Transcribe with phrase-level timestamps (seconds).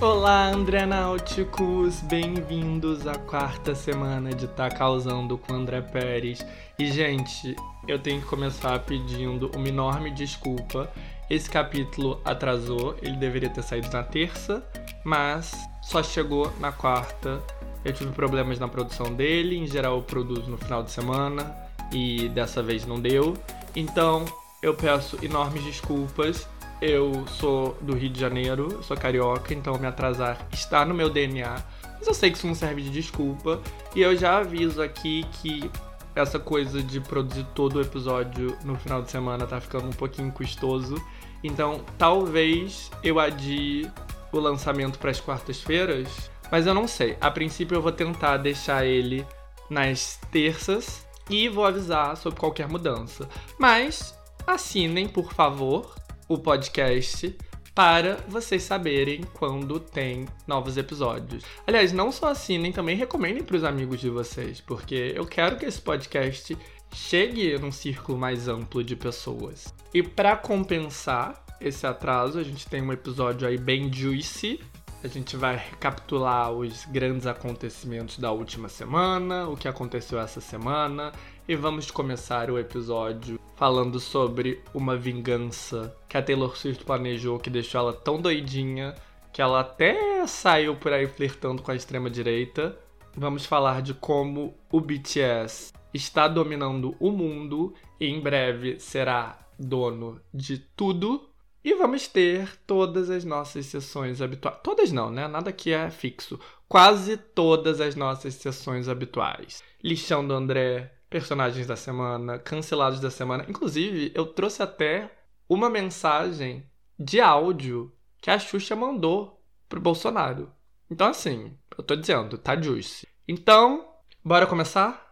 [0.00, 2.00] Olá, André Náuticos!
[2.00, 6.42] Bem-vindos à quarta semana de Tá Causando com André Pérez.
[6.78, 7.54] E, gente,
[7.86, 10.90] eu tenho que começar pedindo uma enorme desculpa.
[11.28, 14.66] Esse capítulo atrasou, ele deveria ter saído na terça,
[15.04, 15.52] mas
[15.82, 17.38] só chegou na quarta.
[17.84, 21.54] Eu tive problemas na produção dele, em geral eu produzo no final de semana
[21.92, 23.36] e dessa vez não deu.
[23.76, 24.24] Então
[24.62, 26.48] eu peço enormes desculpas.
[26.80, 31.62] Eu sou do Rio de Janeiro, sou carioca, então me atrasar está no meu DNA.
[31.98, 33.60] Mas eu sei que isso não serve de desculpa.
[33.94, 35.70] E eu já aviso aqui que
[36.14, 40.32] essa coisa de produzir todo o episódio no final de semana tá ficando um pouquinho
[40.32, 40.96] custoso.
[41.44, 43.90] Então talvez eu adie
[44.32, 46.30] o lançamento para as quartas-feiras.
[46.50, 47.16] Mas eu não sei.
[47.20, 49.26] A princípio eu vou tentar deixar ele
[49.68, 53.28] nas terças e vou avisar sobre qualquer mudança.
[53.58, 55.94] Mas assinem, por favor,
[56.30, 57.36] o podcast
[57.74, 61.42] para vocês saberem quando tem novos episódios.
[61.66, 65.66] Aliás, não só assinem, também recomendem para os amigos de vocês, porque eu quero que
[65.66, 66.56] esse podcast
[66.94, 69.74] chegue num círculo mais amplo de pessoas.
[69.92, 74.60] E para compensar esse atraso, a gente tem um episódio aí bem juicy.
[75.02, 81.10] A gente vai recapitular os grandes acontecimentos da última semana, o que aconteceu essa semana,
[81.50, 87.50] e vamos começar o episódio falando sobre uma vingança que a Taylor Swift planejou que
[87.50, 88.94] deixou ela tão doidinha
[89.32, 92.78] que ela até saiu por aí flertando com a extrema direita.
[93.16, 100.20] Vamos falar de como o BTS está dominando o mundo e em breve será dono
[100.32, 101.28] de tudo.
[101.64, 104.58] E vamos ter todas as nossas sessões habituais.
[104.62, 105.26] Todas não, né?
[105.26, 106.38] Nada aqui é fixo.
[106.68, 109.64] Quase todas as nossas sessões habituais.
[109.82, 113.44] Lixão do André, personagens da semana, cancelados da semana.
[113.48, 115.10] Inclusive, eu trouxe até
[115.48, 116.64] uma mensagem
[116.96, 120.52] de áudio que a Xuxa mandou pro Bolsonaro.
[120.88, 123.08] Então, assim, eu tô dizendo, tá juicy.
[123.26, 123.88] Então,
[124.24, 125.10] bora começar?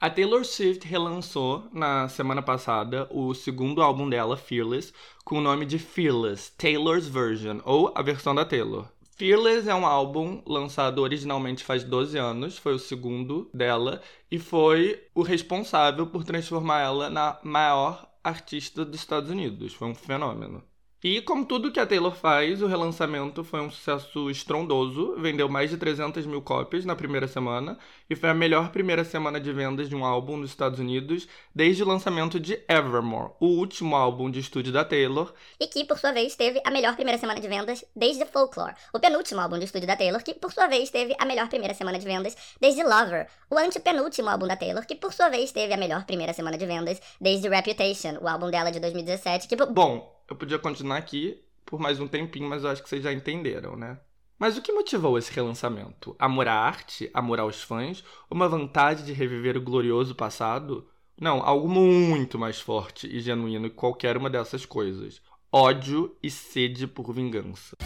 [0.00, 5.66] A Taylor Swift relançou na semana passada o segundo álbum dela, Fearless, com o nome
[5.66, 8.88] de Fearless, Taylor's Version, ou a versão da Taylor.
[9.20, 14.00] Fearless é um álbum lançado originalmente faz 12 anos, foi o segundo dela,
[14.30, 19.74] e foi o responsável por transformar ela na maior artista dos Estados Unidos.
[19.74, 20.64] Foi um fenômeno.
[21.02, 25.70] E como tudo que a Taylor faz, o relançamento foi um sucesso estrondoso, vendeu mais
[25.70, 27.78] de 300 mil cópias na primeira semana
[28.10, 31.82] e foi a melhor primeira semana de vendas de um álbum nos Estados Unidos desde
[31.82, 35.32] o lançamento de Evermore, o último álbum de estúdio da Taylor.
[35.58, 39.00] E que, por sua vez, teve a melhor primeira semana de vendas desde Folklore, o
[39.00, 41.98] penúltimo álbum de estúdio da Taylor, que, por sua vez, teve a melhor primeira semana
[41.98, 45.78] de vendas desde Lover, o antepenúltimo álbum da Taylor, que, por sua vez, teve a
[45.78, 49.56] melhor primeira semana de vendas desde Reputation, o álbum dela de 2017, que...
[49.56, 53.12] Bom, eu podia continuar aqui por mais um tempinho, mas eu acho que vocês já
[53.12, 53.98] entenderam, né?
[54.38, 56.14] Mas o que motivou esse relançamento?
[56.18, 57.10] Amor à arte?
[57.12, 58.04] Amor aos fãs?
[58.30, 60.88] Uma vontade de reviver o glorioso passado?
[61.20, 65.20] Não, algo muito mais forte e genuíno que qualquer uma dessas coisas.
[65.52, 67.76] Ódio e sede por vingança.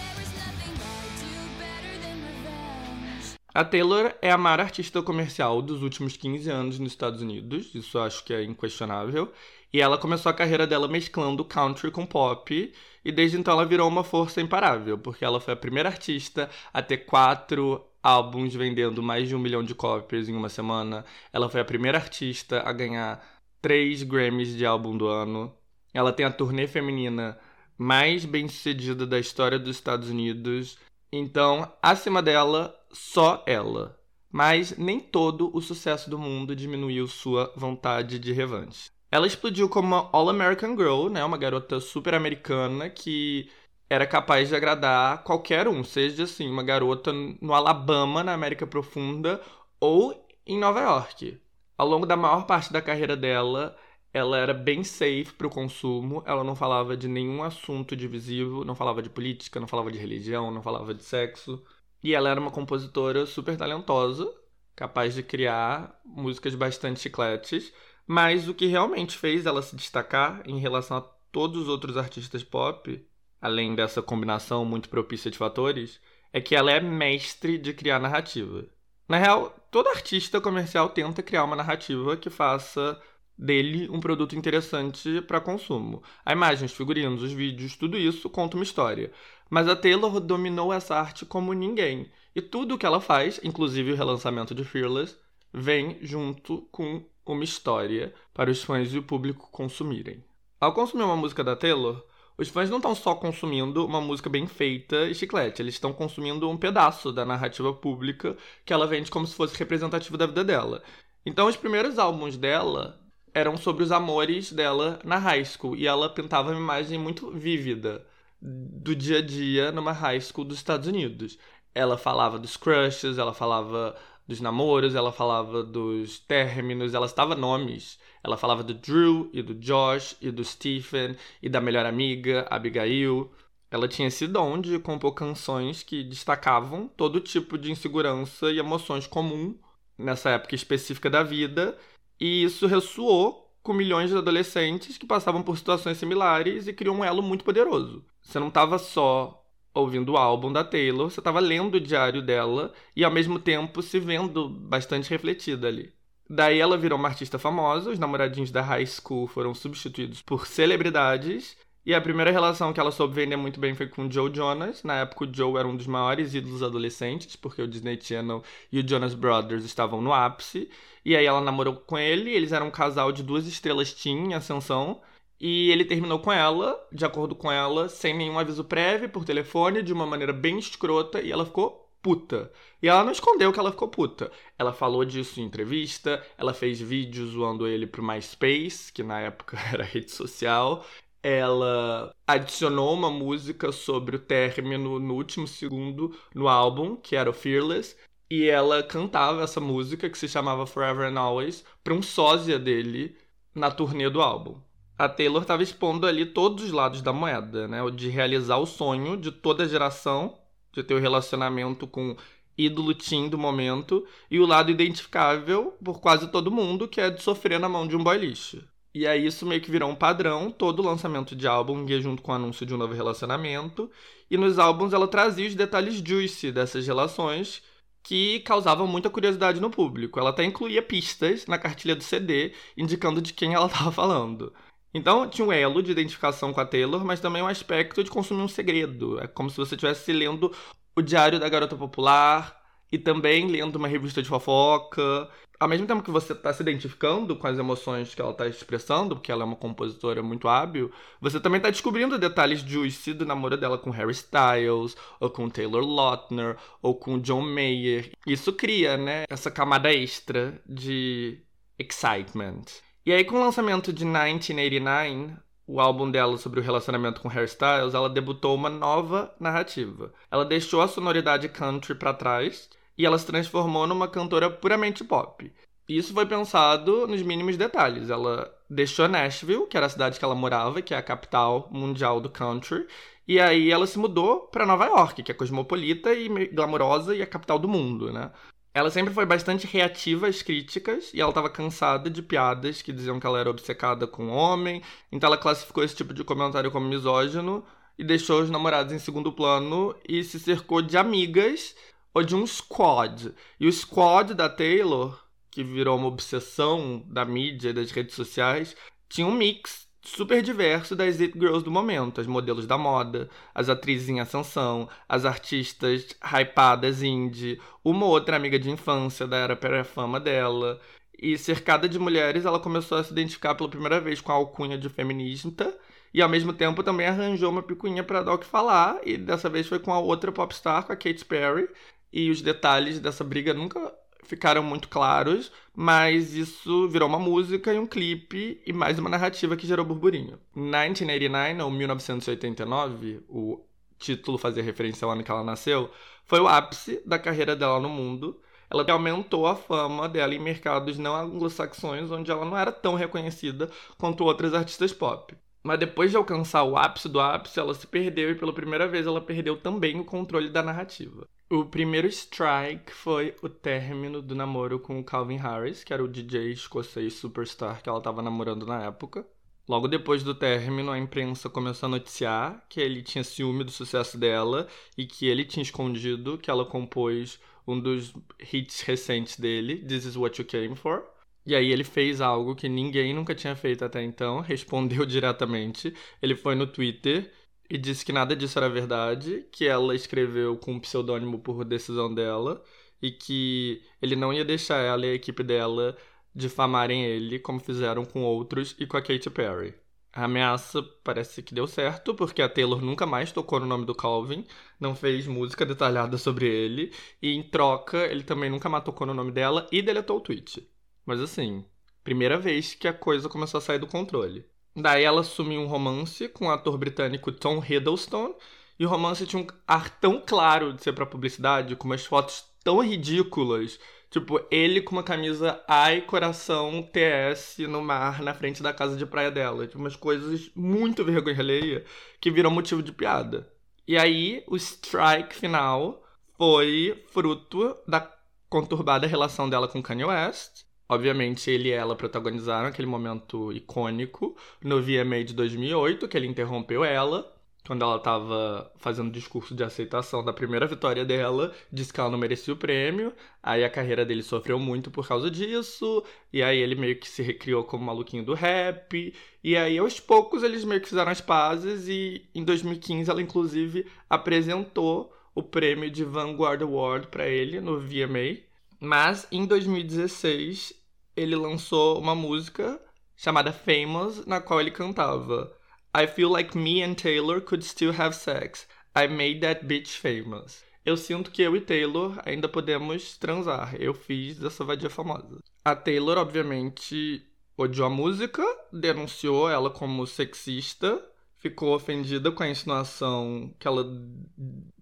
[3.52, 7.98] A Taylor é a maior artista comercial dos últimos 15 anos nos Estados Unidos, isso
[7.98, 9.32] acho que é inquestionável.
[9.74, 12.72] E ela começou a carreira dela mesclando country com pop,
[13.04, 16.80] e desde então ela virou uma força imparável, porque ela foi a primeira artista a
[16.80, 21.04] ter quatro álbuns vendendo mais de um milhão de cópias em uma semana.
[21.32, 23.20] Ela foi a primeira artista a ganhar
[23.60, 25.52] três Grammys de álbum do ano.
[25.92, 27.36] Ela tem a turnê feminina
[27.76, 30.78] mais bem sucedida da história dos Estados Unidos.
[31.10, 33.98] Então, acima dela, só ela.
[34.30, 38.93] Mas nem todo o sucesso do mundo diminuiu sua vontade de revanche.
[39.14, 41.24] Ela explodiu como uma All-American Girl, né?
[41.24, 43.48] Uma garota super americana que
[43.88, 49.40] era capaz de agradar qualquer um, seja assim, uma garota no Alabama, na América Profunda,
[49.78, 51.40] ou em Nova York.
[51.78, 53.76] Ao longo da maior parte da carreira dela,
[54.12, 58.74] ela era bem safe para o consumo, ela não falava de nenhum assunto divisivo, não
[58.74, 61.62] falava de política, não falava de religião, não falava de sexo.
[62.02, 64.28] E ela era uma compositora super talentosa,
[64.74, 67.72] capaz de criar músicas bastante chicletes,
[68.06, 71.00] mas o que realmente fez ela se destacar em relação a
[71.32, 73.04] todos os outros artistas pop,
[73.40, 76.00] além dessa combinação muito propícia de fatores,
[76.32, 78.66] é que ela é mestre de criar narrativa.
[79.08, 83.00] Na real, todo artista comercial tenta criar uma narrativa que faça
[83.36, 86.02] dele um produto interessante para consumo.
[86.24, 89.12] A imagem, os figurinos, os vídeos, tudo isso conta uma história.
[89.50, 92.10] Mas a Taylor dominou essa arte como ninguém.
[92.34, 95.16] E tudo o que ela faz, inclusive o relançamento de Fearless,
[95.52, 100.22] vem junto com uma história para os fãs e o público consumirem.
[100.60, 102.04] Ao consumir uma música da Taylor,
[102.36, 106.50] os fãs não estão só consumindo uma música bem feita e chiclete, eles estão consumindo
[106.50, 110.82] um pedaço da narrativa pública que ela vende como se fosse representativo da vida dela.
[111.24, 113.00] Então, os primeiros álbuns dela
[113.32, 118.06] eram sobre os amores dela na high school e ela pintava uma imagem muito vívida
[118.40, 121.38] do dia a dia numa high school dos Estados Unidos.
[121.74, 127.98] Ela falava dos crushes, ela falava dos namoros, ela falava dos términos, ela estava nomes.
[128.22, 133.30] Ela falava do Drew e do Josh e do Stephen e da melhor amiga, Abigail.
[133.70, 139.06] Ela tinha esse dom de compor canções que destacavam todo tipo de insegurança e emoções
[139.06, 139.58] comum
[139.98, 141.76] nessa época específica da vida,
[142.18, 147.04] e isso ressoou com milhões de adolescentes que passavam por situações similares e criou um
[147.04, 148.04] elo muito poderoso.
[148.20, 149.43] Você não estava só
[149.74, 153.82] ouvindo o álbum da Taylor, você estava lendo o diário dela e ao mesmo tempo
[153.82, 155.92] se vendo bastante refletida ali.
[156.30, 161.56] Daí ela virou uma artista famosa, os namoradinhos da high school foram substituídos por celebridades,
[161.86, 164.82] e a primeira relação que ela soube vender muito bem foi com o Joe Jonas.
[164.82, 168.42] Na época, o Joe era um dos maiores ídolos adolescentes, porque o Disney Channel
[168.72, 170.70] e o Jonas Brothers estavam no ápice.
[171.04, 174.34] E aí ela namorou com ele, eles eram um casal de duas estrelas teen em
[174.34, 175.02] ascensão.
[175.40, 179.82] E ele terminou com ela, de acordo com ela, sem nenhum aviso prévio, por telefone,
[179.82, 182.52] de uma maneira bem escrota, e ela ficou puta.
[182.82, 184.30] E ela não escondeu que ela ficou puta.
[184.58, 189.58] Ela falou disso em entrevista, ela fez vídeos zoando ele pro MySpace, que na época
[189.72, 190.84] era rede social.
[191.22, 197.32] Ela adicionou uma música sobre o término no último segundo no álbum, que era o
[197.32, 197.96] Fearless,
[198.30, 203.16] e ela cantava essa música, que se chamava Forever and Always, para um sósia dele
[203.54, 204.60] na turnê do álbum
[204.98, 207.82] a Taylor estava expondo ali todos os lados da moeda, né?
[207.82, 210.38] O de realizar o sonho de toda geração,
[210.72, 212.16] de ter o um relacionamento com
[212.56, 217.22] ídolo teen do momento, e o lado identificável por quase todo mundo, que é de
[217.22, 218.62] sofrer na mão de um boy lixo.
[218.94, 222.30] E aí isso meio que virou um padrão, todo lançamento de álbum ia junto com
[222.30, 223.90] o anúncio de um novo relacionamento,
[224.30, 227.60] e nos álbuns ela trazia os detalhes juicy dessas relações,
[228.04, 230.20] que causavam muita curiosidade no público.
[230.20, 234.52] Ela até incluía pistas na cartilha do CD, indicando de quem ela estava falando.
[234.94, 238.42] Então tinha um elo de identificação com a Taylor, mas também um aspecto de consumir
[238.42, 239.18] um segredo.
[239.20, 240.54] É como se você estivesse lendo
[240.96, 242.56] o Diário da Garota Popular
[242.92, 245.28] e também lendo uma revista de fofoca.
[245.58, 249.16] Ao mesmo tempo que você está se identificando com as emoções que ela está expressando,
[249.16, 253.56] porque ela é uma compositora muito hábil, você também está descobrindo detalhes juicy do namoro
[253.56, 258.12] dela com Harry Styles, ou com Taylor Lautner, ou com John Mayer.
[258.26, 261.40] Isso cria, né, essa camada extra de
[261.78, 262.64] excitement.
[263.06, 267.92] E aí, com o lançamento de 1989, o álbum dela sobre o relacionamento com Styles,
[267.92, 270.10] ela debutou uma nova narrativa.
[270.30, 275.52] Ela deixou a sonoridade country para trás e ela se transformou numa cantora puramente pop.
[275.86, 278.08] Isso foi pensado nos mínimos detalhes.
[278.08, 282.22] Ela deixou Nashville, que era a cidade que ela morava, que é a capital mundial
[282.22, 282.86] do country,
[283.28, 287.26] e aí ela se mudou para Nova York, que é cosmopolita e glamourosa e a
[287.26, 288.30] capital do mundo, né?
[288.74, 293.20] Ela sempre foi bastante reativa às críticas e ela estava cansada de piadas que diziam
[293.20, 297.64] que ela era obcecada com homem, então ela classificou esse tipo de comentário como misógino
[297.96, 301.76] e deixou os namorados em segundo plano e se cercou de amigas
[302.12, 303.32] ou de um squad.
[303.60, 308.76] E o squad da Taylor, que virou uma obsessão da mídia e das redes sociais,
[309.08, 313.68] tinha um mix super diverso das It Girls do momento, as modelos da moda, as
[313.68, 320.20] atrizes em ascensão, as artistas hypadas indie, uma outra amiga de infância da era pré-fama
[320.20, 320.80] dela.
[321.18, 324.76] E cercada de mulheres, ela começou a se identificar pela primeira vez com a alcunha
[324.76, 325.74] de feminista
[326.12, 329.48] e ao mesmo tempo também arranjou uma picuinha para dar o que falar, e dessa
[329.50, 331.68] vez foi com a outra popstar, com a Katy Perry,
[332.12, 333.92] e os detalhes dessa briga nunca
[334.24, 339.56] ficaram muito claros, mas isso virou uma música e um clipe e mais uma narrativa
[339.56, 340.38] que gerou burburinho.
[340.54, 343.64] 1989 ou 1989, o
[343.98, 345.90] título fazia referência ao ano que ela nasceu,
[346.24, 348.40] foi o ápice da carreira dela no mundo.
[348.70, 353.70] Ela aumentou a fama dela em mercados não anglo-saxões, onde ela não era tão reconhecida
[353.98, 355.34] quanto outras artistas pop.
[355.62, 359.06] Mas depois de alcançar o ápice do ápice, ela se perdeu e pela primeira vez
[359.06, 361.26] ela perdeu também o controle da narrativa.
[361.50, 366.08] O primeiro strike foi o término do namoro com o Calvin Harris, que era o
[366.08, 369.26] DJ escocês superstar que ela estava namorando na época.
[369.68, 374.16] Logo depois do término, a imprensa começou a noticiar que ele tinha ciúme do sucesso
[374.16, 378.14] dela e que ele tinha escondido que ela compôs um dos
[378.52, 381.04] hits recentes dele, This Is What You Came For.
[381.46, 385.94] E aí ele fez algo que ninguém nunca tinha feito até então, respondeu diretamente.
[386.22, 387.30] Ele foi no Twitter
[387.74, 392.14] e disse que nada disso era verdade, que ela escreveu com um pseudônimo por decisão
[392.14, 392.62] dela
[393.02, 395.96] e que ele não ia deixar ela e a equipe dela
[396.32, 399.74] difamarem ele como fizeram com outros e com a Katy Perry.
[400.12, 403.94] A ameaça parece que deu certo, porque a Taylor nunca mais tocou no nome do
[403.94, 404.46] Calvin,
[404.78, 409.14] não fez música detalhada sobre ele, e em troca ele também nunca mais tocou no
[409.14, 410.64] nome dela e deletou o tweet.
[411.04, 411.64] Mas assim,
[412.04, 414.46] primeira vez que a coisa começou a sair do controle.
[414.76, 418.34] Daí ela assumiu um romance com o ator britânico Tom Hiddleston,
[418.78, 422.44] e o romance tinha um ar tão claro de ser pra publicidade, com umas fotos
[422.62, 423.78] tão ridículas
[424.14, 429.04] Tipo, ele com uma camisa ai coração TS no mar na frente da casa de
[429.04, 429.66] praia dela.
[429.66, 431.84] Tipo, umas coisas muito vergonha alheia
[432.20, 433.52] que viram motivo de piada.
[433.88, 436.00] E aí, o strike final
[436.38, 438.08] foi fruto da
[438.48, 440.63] conturbada relação dela com Kanye West.
[440.88, 446.84] Obviamente, ele e ela protagonizaram aquele momento icônico no VMA de 2008, que ele interrompeu
[446.84, 447.34] ela
[447.66, 452.18] quando ela estava fazendo discurso de aceitação da primeira vitória dela, disse que ela não
[452.18, 453.12] merecia o prêmio.
[453.42, 456.04] Aí a carreira dele sofreu muito por causa disso.
[456.30, 459.14] E aí ele meio que se recriou como maluquinho do rap.
[459.42, 461.88] E aí aos poucos eles meio que fizeram as pazes.
[461.88, 468.42] E em 2015 ela inclusive apresentou o prêmio de Vanguard Award para ele no VMA.
[468.84, 470.74] Mas em 2016
[471.16, 472.78] ele lançou uma música
[473.16, 475.50] chamada Famous, na qual ele cantava.
[475.96, 478.66] I feel like me and Taylor could still have sex.
[478.94, 480.62] I made that bitch famous.
[480.84, 483.74] Eu sinto que eu e Taylor ainda podemos transar.
[483.80, 485.38] Eu fiz essa vadia famosa.
[485.64, 487.24] A Taylor, obviamente,
[487.56, 491.02] odiou a música, denunciou ela como sexista,
[491.38, 493.84] ficou ofendida com a insinuação que ela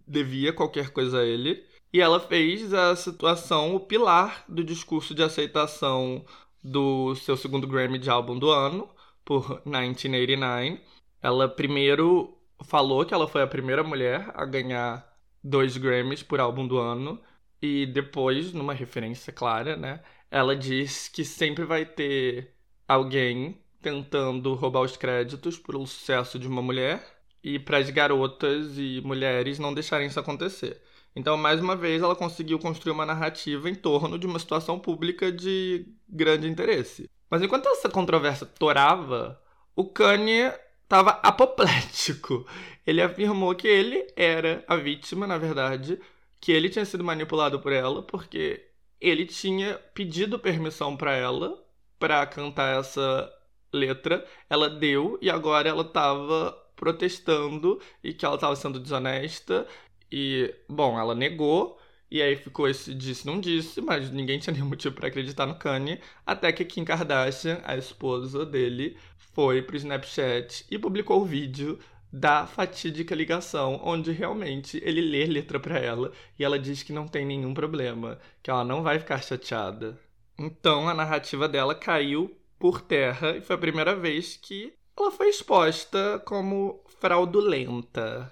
[0.08, 1.64] devia qualquer coisa a ele.
[1.92, 6.24] E ela fez a situação o pilar do discurso de aceitação
[6.62, 8.88] do seu segundo Grammy de álbum do ano,
[9.24, 10.80] por 1989,
[11.20, 15.06] ela primeiro falou que ela foi a primeira mulher a ganhar
[15.42, 17.20] dois Grammys por álbum do ano.
[17.60, 20.02] E depois, numa referência clara, né?
[20.30, 22.54] Ela diz que sempre vai ter
[22.88, 27.04] alguém tentando roubar os créditos pelo sucesso de uma mulher
[27.42, 30.80] e para as garotas e mulheres não deixarem isso acontecer.
[31.14, 35.30] Então, mais uma vez, ela conseguiu construir uma narrativa em torno de uma situação pública
[35.30, 37.08] de grande interesse.
[37.30, 39.40] Mas enquanto essa controvérsia torava,
[39.76, 40.52] o Kanye
[40.84, 42.46] estava apoplético.
[42.86, 45.98] Ele afirmou que ele era a vítima, na verdade,
[46.40, 48.68] que ele tinha sido manipulado por ela, porque
[49.00, 51.62] ele tinha pedido permissão para ela
[51.98, 53.32] para cantar essa
[53.72, 54.26] letra.
[54.50, 59.66] Ela deu e agora ela estava protestando e que ela estava sendo desonesta.
[60.12, 61.78] E, bom, ela negou.
[62.10, 65.54] E aí ficou esse disse, não disse, mas ninguém tinha nenhum motivo para acreditar no
[65.58, 65.98] Kanye.
[66.26, 71.78] Até que Kim Kardashian, a esposa dele, foi pro Snapchat e publicou o vídeo
[72.12, 77.08] da fatídica ligação, onde realmente ele lê letra para ela e ela diz que não
[77.08, 79.98] tem nenhum problema, que ela não vai ficar chateada.
[80.38, 85.30] Então a narrativa dela caiu por terra e foi a primeira vez que ela foi
[85.30, 88.30] exposta como fraudulenta.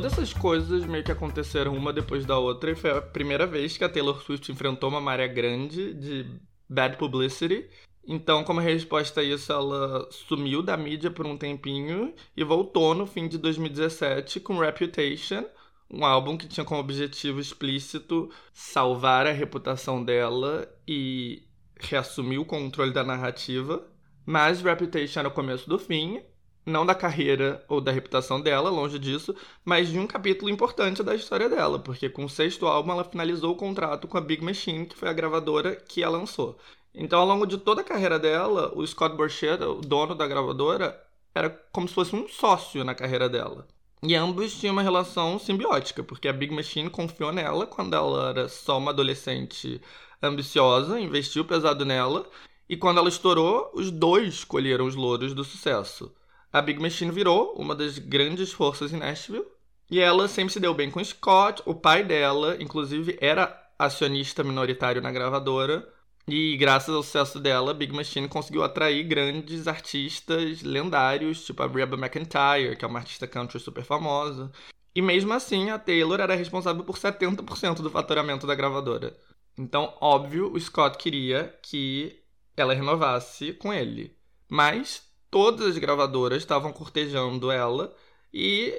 [0.00, 3.76] Todas essas coisas meio que aconteceram uma depois da outra e foi a primeira vez
[3.76, 7.68] que a Taylor Swift enfrentou uma maré grande de bad publicity.
[8.08, 13.06] Então, como resposta a isso, ela sumiu da mídia por um tempinho e voltou no
[13.06, 15.44] fim de 2017 com Reputation,
[15.90, 21.42] um álbum que tinha como objetivo explícito salvar a reputação dela e
[21.78, 23.86] reassumir o controle da narrativa.
[24.24, 26.22] Mas Reputation era o começo do fim,
[26.64, 31.14] não da carreira ou da reputação dela, longe disso, mas de um capítulo importante da
[31.14, 34.86] história dela, porque com o sexto álbum ela finalizou o contrato com a Big Machine,
[34.86, 36.58] que foi a gravadora que a lançou.
[36.94, 41.00] Então, ao longo de toda a carreira dela, o Scott Borchetta, o dono da gravadora,
[41.34, 43.66] era como se fosse um sócio na carreira dela.
[44.02, 48.48] E ambos tinham uma relação simbiótica, porque a Big Machine confiou nela quando ela era
[48.48, 49.80] só uma adolescente
[50.22, 52.28] ambiciosa, investiu pesado nela,
[52.68, 56.12] e quando ela estourou, os dois colheram os louros do sucesso
[56.52, 59.46] a Big Machine virou uma das grandes forças em Nashville.
[59.90, 61.62] E ela sempre se deu bem com Scott.
[61.66, 65.86] O pai dela, inclusive, era acionista minoritário na gravadora.
[66.28, 71.96] E graças ao sucesso dela, Big Machine conseguiu atrair grandes artistas lendários, tipo a Reba
[71.96, 74.52] McIntyre, que é uma artista country super famosa.
[74.94, 79.16] E mesmo assim, a Taylor era responsável por 70% do faturamento da gravadora.
[79.58, 82.20] Então, óbvio, o Scott queria que
[82.56, 84.16] ela renovasse com ele.
[84.48, 87.94] Mas todas as gravadoras estavam cortejando ela
[88.32, 88.74] e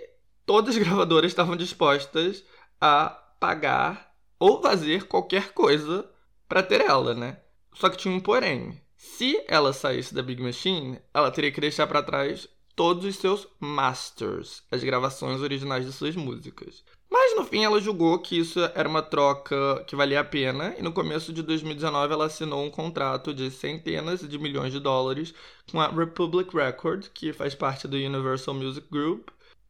[0.46, 2.44] todas as gravadoras estavam dispostas
[2.80, 6.10] a pagar ou fazer qualquer coisa
[6.48, 7.40] para ter ela, né?
[7.74, 8.82] Só que tinha um porém.
[8.96, 13.48] Se ela saísse da Big Machine, ela teria que deixar para trás todos os seus
[13.60, 16.84] masters, as gravações originais de suas músicas.
[17.10, 20.82] Mas no fim ela julgou que isso era uma troca que valia a pena e
[20.82, 25.34] no começo de 2019 ela assinou um contrato de centenas de milhões de dólares
[25.70, 29.28] com a Republic Records, que faz parte do Universal Music Group,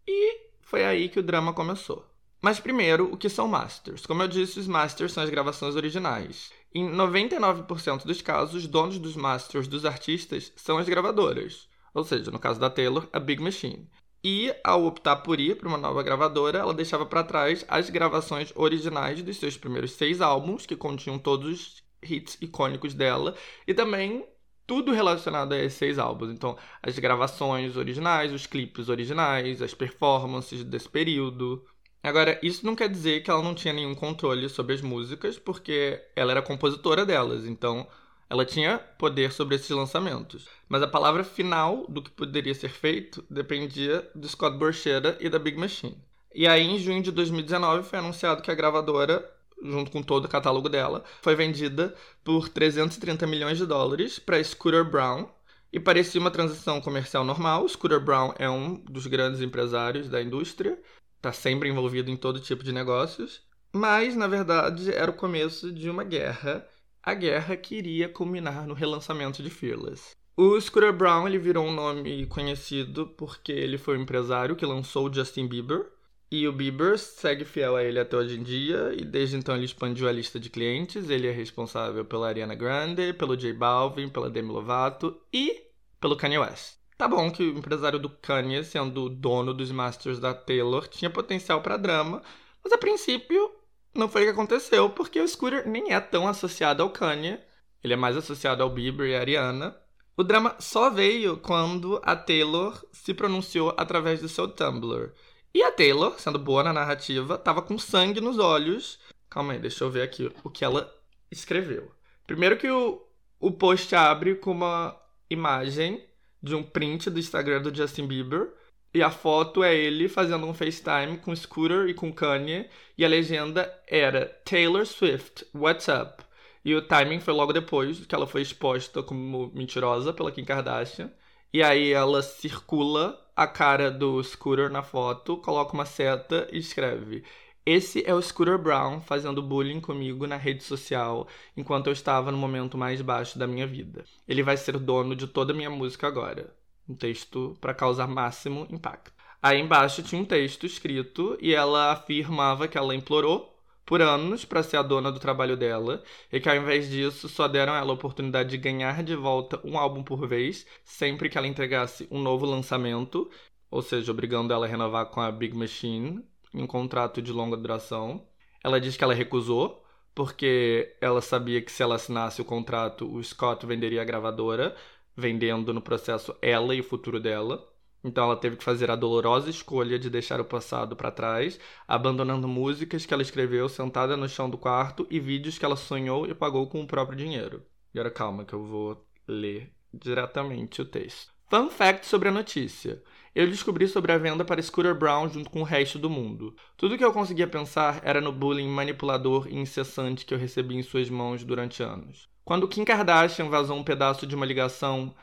[0.08, 2.06] e foi aí que o drama começou.
[2.42, 4.06] Mas primeiro, o que são masters?
[4.06, 6.52] Como eu disse, os masters são as gravações originais.
[6.74, 11.68] Em 99% dos casos, os donos dos masters dos artistas são as gravadoras.
[11.94, 13.90] Ou seja, no caso da Taylor, a Big Machine.
[14.24, 18.54] E ao optar por ir para uma nova gravadora, ela deixava para trás as gravações
[18.56, 23.36] originais dos seus primeiros seis álbuns, que continham todos os hits icônicos dela,
[23.68, 24.24] e também
[24.68, 26.32] tudo relacionado a esses seis álbuns.
[26.32, 31.66] Então, as gravações originais, os clipes originais, as performances desse período.
[32.04, 36.02] Agora, isso não quer dizer que ela não tinha nenhum controle sobre as músicas, porque
[36.16, 37.88] ela era compositora delas, então
[38.32, 43.22] ela tinha poder sobre esses lançamentos, mas a palavra final do que poderia ser feito
[43.30, 46.02] dependia de Scott Borchetta e da Big Machine.
[46.34, 49.30] E aí, em junho de 2019, foi anunciado que a gravadora,
[49.62, 54.86] junto com todo o catálogo dela, foi vendida por 330 milhões de dólares para Scooter
[54.86, 55.28] Brown.
[55.74, 57.68] E parecia uma transição comercial normal.
[57.68, 60.80] Scooter Brown é um dos grandes empresários da indústria,
[61.18, 63.42] está sempre envolvido em todo tipo de negócios.
[63.74, 66.66] Mas, na verdade, era o começo de uma guerra
[67.04, 70.16] a guerra que iria culminar no relançamento de Fearless.
[70.38, 75.08] O Scooter Brown ele virou um nome conhecido porque ele foi o empresário que lançou
[75.08, 75.92] o Justin Bieber.
[76.32, 79.66] E o Bieber segue fiel a ele até hoje em dia, e desde então ele
[79.66, 81.10] expandiu a lista de clientes.
[81.10, 85.62] Ele é responsável pela Ariana Grande, pelo J Balvin, pela Demi Lovato e
[86.00, 86.78] pelo Kanye West.
[86.98, 91.10] Tá bom que o empresário do Kanye, sendo o dono dos masters da Taylor, tinha
[91.10, 92.24] potencial para drama,
[92.64, 93.52] mas a princípio
[93.94, 97.40] não foi o que aconteceu, porque o Scooter nem é tão associado ao Kanye.
[97.84, 99.76] Ele é mais associado ao Bieber e à Ariana.
[100.16, 105.12] O drama só veio quando a Taylor se pronunciou através do seu Tumblr.
[105.54, 109.00] E a Taylor, sendo boa na narrativa, tava com sangue nos olhos.
[109.30, 110.94] Calma aí, deixa eu ver aqui o que ela
[111.30, 111.92] escreveu.
[112.26, 113.02] Primeiro que o,
[113.40, 114.96] o post abre com uma
[115.30, 116.06] imagem
[116.42, 118.54] de um print do Instagram do Justin Bieber
[118.94, 122.70] e a foto é ele fazendo um FaceTime com Scooter e com Kanye.
[122.98, 126.24] E a legenda era Taylor Swift, what's up?
[126.64, 131.12] E o timing foi logo depois que ela foi exposta como mentirosa pela Kim Kardashian.
[131.54, 137.24] E aí ela circula a cara do Scooter na foto, coloca uma seta e escreve:
[137.66, 142.38] Esse é o Scooter Brown fazendo bullying comigo na rede social enquanto eu estava no
[142.38, 144.06] momento mais baixo da minha vida.
[144.28, 146.54] Ele vai ser dono de toda a minha música agora.
[146.92, 149.14] Um texto para causar máximo impacto.
[149.42, 154.62] Aí embaixo tinha um texto escrito e ela afirmava que ela implorou por anos para
[154.62, 157.94] ser a dona do trabalho dela e que ao invés disso só deram ela a
[157.94, 162.46] oportunidade de ganhar de volta um álbum por vez sempre que ela entregasse um novo
[162.46, 163.30] lançamento,
[163.70, 166.24] ou seja, obrigando ela a renovar com a Big Machine
[166.54, 168.28] em um contrato de longa duração.
[168.64, 169.82] Ela diz que ela recusou
[170.14, 174.76] porque ela sabia que se ela assinasse o contrato, o Scott venderia a gravadora,
[175.16, 177.68] vendendo no processo ela e o futuro dela.
[178.04, 182.48] Então ela teve que fazer a dolorosa escolha de deixar o passado para trás, abandonando
[182.48, 186.34] músicas que ela escreveu sentada no chão do quarto e vídeos que ela sonhou e
[186.34, 187.64] pagou com o próprio dinheiro.
[187.94, 191.32] E agora calma que eu vou ler diretamente o texto.
[191.50, 193.04] Fun fact sobre a notícia.
[193.36, 196.56] Eu descobri sobre a venda para Scooter Brown junto com o resto do mundo.
[196.78, 200.82] Tudo que eu conseguia pensar era no bullying manipulador e incessante que eu recebi em
[200.82, 202.31] suas mãos durante anos.
[202.44, 205.14] Quando Kim Kardashian vazou um pedaço de uma ligação